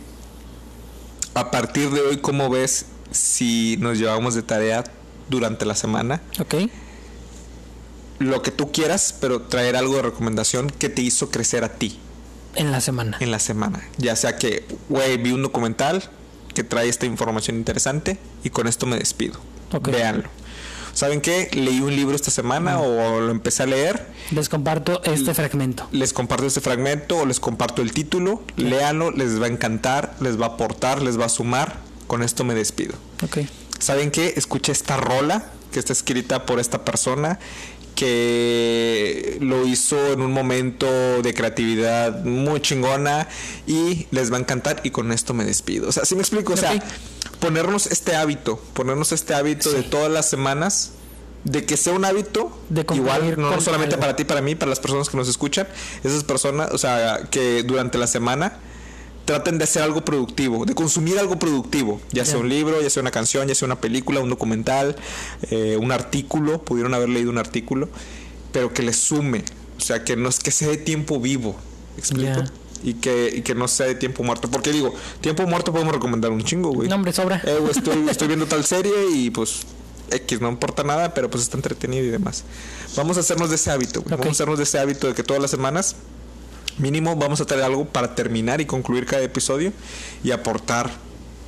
A 1.34 1.50
partir 1.50 1.90
de 1.90 2.00
hoy, 2.02 2.16
¿cómo 2.18 2.48
ves 2.50 2.86
si 3.10 3.76
nos 3.80 3.98
llevamos 3.98 4.34
de 4.34 4.42
tarea 4.42 4.84
durante 5.28 5.64
la 5.64 5.74
semana? 5.74 6.20
Ok. 6.38 6.54
Lo 8.22 8.42
que 8.42 8.50
tú 8.50 8.70
quieras, 8.72 9.14
pero 9.20 9.42
traer 9.42 9.76
algo 9.76 9.96
de 9.96 10.02
recomendación 10.02 10.70
que 10.70 10.88
te 10.88 11.02
hizo 11.02 11.30
crecer 11.30 11.64
a 11.64 11.70
ti 11.74 11.98
En 12.54 12.70
la 12.70 12.80
semana. 12.80 13.16
en 13.20 13.30
la 13.30 13.38
semana. 13.38 13.82
Ya 13.98 14.14
sea 14.16 14.36
que, 14.36 14.64
güey, 14.88 15.16
vi 15.16 15.32
un 15.32 15.42
documental 15.42 16.08
que 16.54 16.62
trae 16.64 16.88
esta 16.88 17.06
información 17.06 17.56
interesante 17.56 18.18
y 18.44 18.50
con 18.50 18.66
esto 18.68 18.86
me 18.86 18.96
despido. 18.98 19.40
Ok. 19.72 19.88
Véanlo. 19.88 20.28
¿Saben 20.94 21.22
qué? 21.22 21.48
Leí 21.54 21.80
un 21.80 21.96
libro 21.96 22.14
esta 22.14 22.30
semana 22.30 22.78
o 22.78 23.20
lo 23.20 23.30
empecé 23.30 23.62
a 23.62 23.66
leer. 23.66 24.06
Les 24.30 24.50
comparto 24.50 25.02
este 25.04 25.32
fragmento. 25.32 25.88
Les 25.90 26.12
comparto 26.12 26.46
este 26.46 26.60
fragmento 26.60 27.16
o 27.16 27.24
les 27.26 27.40
comparto 27.40 27.80
el 27.80 27.92
título. 27.92 28.42
Léanlo, 28.56 29.10
les 29.10 29.40
va 29.40 29.46
a 29.46 29.48
encantar, 29.48 30.14
les 30.20 30.38
va 30.38 30.46
a 30.46 30.48
aportar, 30.50 31.00
les 31.00 31.18
va 31.18 31.24
a 31.24 31.28
sumar. 31.30 31.78
Con 32.06 32.22
esto 32.22 32.44
me 32.44 32.54
despido. 32.54 32.92
Ok. 33.24 33.38
¿Saben 33.78 34.10
qué? 34.10 34.34
Escuché 34.36 34.70
esta 34.72 34.98
rola 34.98 35.46
que 35.72 35.78
está 35.78 35.94
escrita 35.94 36.44
por 36.44 36.60
esta 36.60 36.84
persona 36.84 37.38
que 37.94 39.38
lo 39.40 39.66
hizo 39.66 40.12
en 40.12 40.22
un 40.22 40.32
momento 40.32 40.86
de 41.22 41.34
creatividad 41.34 42.24
muy 42.24 42.60
chingona 42.60 43.28
y 43.66 44.06
les 44.10 44.32
va 44.32 44.36
a 44.36 44.40
encantar 44.40 44.80
y 44.82 44.90
con 44.90 45.12
esto 45.12 45.34
me 45.34 45.44
despido. 45.44 45.88
O 45.88 45.92
sea, 45.92 46.04
¿sí 46.04 46.14
me 46.14 46.22
explico? 46.22 46.54
O 46.54 46.56
sea, 46.56 46.82
ponernos 47.40 47.86
este 47.86 48.16
hábito, 48.16 48.58
ponernos 48.74 49.12
este 49.12 49.34
hábito 49.34 49.70
de 49.72 49.82
todas 49.82 50.10
las 50.10 50.28
semanas 50.28 50.92
de 51.44 51.64
que 51.64 51.76
sea 51.76 51.92
un 51.92 52.04
hábito 52.04 52.56
De 52.68 52.86
igual 52.94 53.34
no, 53.36 53.60
solamente 53.60 53.96
algo. 53.96 54.02
para 54.02 54.14
ti 54.14 54.24
para 54.24 54.40
mí 54.40 54.54
para 54.54 54.68
las 54.68 54.78
personas 54.78 55.08
que 55.08 55.16
nos 55.16 55.28
escuchan 55.28 55.66
esas 56.04 56.22
personas 56.22 56.70
o 56.70 56.78
sea 56.78 57.26
que 57.32 57.64
durante 57.64 57.98
la 57.98 58.06
semana 58.06 58.58
traten 59.32 59.56
de 59.56 59.64
hacer 59.64 59.82
algo 59.82 60.04
productivo, 60.04 60.66
de 60.66 60.74
consumir 60.74 61.18
algo 61.18 61.38
productivo, 61.38 62.02
ya 62.10 62.26
sea 62.26 62.36
un 62.36 62.50
libro, 62.50 62.82
ya 62.82 62.90
sea 62.90 63.00
una 63.00 63.10
canción, 63.10 63.48
ya 63.48 63.54
sea 63.54 63.64
una 63.64 63.80
película, 63.80 64.20
un 64.20 64.28
documental, 64.28 64.94
eh, 65.50 65.78
un 65.80 65.90
artículo, 65.90 66.62
pudieron 66.62 66.92
haber 66.92 67.08
leído 67.08 67.30
un 67.30 67.38
artículo, 67.38 67.88
pero 68.52 68.74
que 68.74 68.82
les 68.82 68.96
sume, 68.96 69.42
o 69.78 69.80
sea, 69.80 70.04
que 70.04 70.16
no 70.16 70.28
es 70.28 70.38
que 70.38 70.50
sea 70.50 70.68
de 70.68 70.76
tiempo 70.76 71.18
vivo, 71.18 71.56
¿me 71.94 72.00
explico? 72.00 72.44
Y 72.84 72.94
que, 72.94 73.32
y 73.34 73.40
que 73.40 73.54
no 73.54 73.68
sea 73.68 73.86
de 73.86 73.94
tiempo 73.94 74.22
muerto, 74.22 74.50
porque 74.50 74.70
digo, 74.70 74.92
tiempo 75.22 75.46
muerto 75.46 75.72
podemos 75.72 75.94
recomendar 75.94 76.30
un 76.30 76.42
chingo, 76.44 76.70
güey. 76.70 76.90
No, 76.90 76.96
hombre, 76.96 77.14
sobra. 77.14 77.40
Eh, 77.46 77.56
güey, 77.58 77.70
estoy, 77.70 78.06
estoy 78.10 78.28
viendo 78.28 78.44
tal 78.44 78.66
serie 78.66 78.92
y 79.14 79.30
pues 79.30 79.62
X 80.10 80.42
no 80.42 80.50
importa 80.50 80.82
nada, 80.82 81.14
pero 81.14 81.30
pues 81.30 81.42
está 81.42 81.56
entretenido 81.56 82.04
y 82.04 82.10
demás. 82.10 82.44
Vamos 82.96 83.16
a 83.16 83.20
hacernos 83.20 83.48
de 83.48 83.56
ese 83.56 83.70
hábito, 83.70 84.02
güey. 84.02 84.10
Vamos 84.10 84.26
a 84.26 84.30
hacernos 84.32 84.58
de 84.58 84.64
ese 84.64 84.78
hábito 84.78 85.06
de 85.06 85.14
que 85.14 85.22
todas 85.22 85.40
las 85.40 85.50
semanas 85.50 85.96
mínimo 86.78 87.16
vamos 87.16 87.40
a 87.40 87.44
traer 87.44 87.64
algo 87.64 87.84
para 87.84 88.14
terminar 88.14 88.60
y 88.60 88.66
concluir 88.66 89.06
cada 89.06 89.22
episodio 89.22 89.72
y 90.24 90.30
aportar 90.30 90.90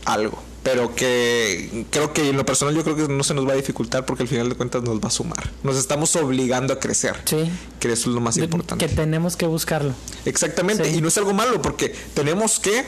algo. 0.04 0.42
Pero 0.62 0.94
que 0.94 1.84
creo 1.90 2.14
que 2.14 2.30
en 2.30 2.38
lo 2.38 2.46
personal 2.46 2.74
yo 2.74 2.82
creo 2.84 2.96
que 2.96 3.06
no 3.06 3.22
se 3.22 3.34
nos 3.34 3.46
va 3.46 3.52
a 3.52 3.56
dificultar 3.56 4.06
porque 4.06 4.22
al 4.22 4.28
final 4.30 4.48
de 4.48 4.54
cuentas 4.54 4.82
nos 4.82 4.98
va 4.98 5.08
a 5.08 5.10
sumar. 5.10 5.50
Nos 5.62 5.76
estamos 5.76 6.16
obligando 6.16 6.72
a 6.72 6.80
crecer. 6.80 7.16
Sí. 7.26 7.50
Que 7.80 7.92
eso 7.92 8.08
es 8.08 8.14
lo 8.14 8.20
más 8.22 8.38
importante. 8.38 8.86
Que 8.86 8.94
tenemos 8.94 9.36
que 9.36 9.46
buscarlo. 9.46 9.92
Exactamente, 10.24 10.84
Sí. 10.90 10.96
y 10.96 11.00
no 11.02 11.08
es 11.08 11.18
algo 11.18 11.34
malo 11.34 11.60
porque 11.60 11.94
tenemos 12.14 12.58
que, 12.60 12.82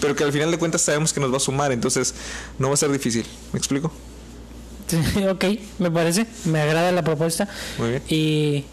pero 0.00 0.14
que 0.14 0.24
al 0.24 0.32
final 0.32 0.50
de 0.50 0.58
cuentas 0.58 0.82
sabemos 0.82 1.14
que 1.14 1.20
nos 1.20 1.32
va 1.32 1.38
a 1.38 1.40
sumar, 1.40 1.72
entonces 1.72 2.14
no 2.58 2.68
va 2.68 2.74
a 2.74 2.76
ser 2.76 2.92
difícil. 2.92 3.24
¿Me 3.54 3.58
explico? 3.58 3.90
Sí, 4.88 5.24
ok, 5.26 5.44
me 5.78 5.90
parece. 5.90 6.26
Me 6.44 6.60
agrada 6.60 6.92
la 6.92 7.02
propuesta. 7.02 7.48
Muy 7.78 7.88
bien. 7.90 8.02
Y 8.10 8.64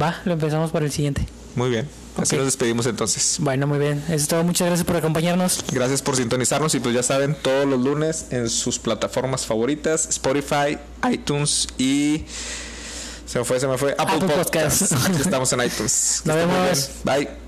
va, 0.00 0.22
lo 0.24 0.32
empezamos 0.32 0.70
por 0.70 0.82
el 0.82 0.90
siguiente. 0.90 1.26
Muy 1.54 1.68
bien. 1.68 1.86
Así 2.16 2.36
nos 2.36 2.46
despedimos 2.46 2.86
entonces. 2.86 3.36
Bueno, 3.40 3.66
muy 3.66 3.78
bien. 3.78 4.02
Eso 4.06 4.14
es 4.14 4.28
todo. 4.28 4.44
Muchas 4.44 4.66
gracias 4.66 4.86
por 4.86 4.96
acompañarnos. 4.96 5.64
Gracias 5.72 6.02
por 6.02 6.16
sintonizarnos 6.16 6.74
y 6.74 6.80
pues 6.80 6.94
ya 6.94 7.02
saben, 7.02 7.36
todos 7.40 7.66
los 7.66 7.80
lunes 7.80 8.26
en 8.30 8.48
sus 8.48 8.78
plataformas 8.78 9.46
favoritas, 9.46 10.08
Spotify, 10.08 10.78
iTunes 11.10 11.68
y 11.78 12.24
se 13.26 13.40
me 13.40 13.44
fue, 13.44 13.60
se 13.60 13.66
me 13.66 13.76
fue 13.76 13.92
Apple, 13.98 14.16
Apple 14.16 14.28
Podcasts. 14.28 14.88
Podcasts. 14.88 15.10
Aquí 15.10 15.20
estamos 15.20 15.52
en 15.52 15.60
iTunes. 15.60 16.22
Nos 16.24 16.36
vemos. 16.36 16.90
Bye. 17.04 17.45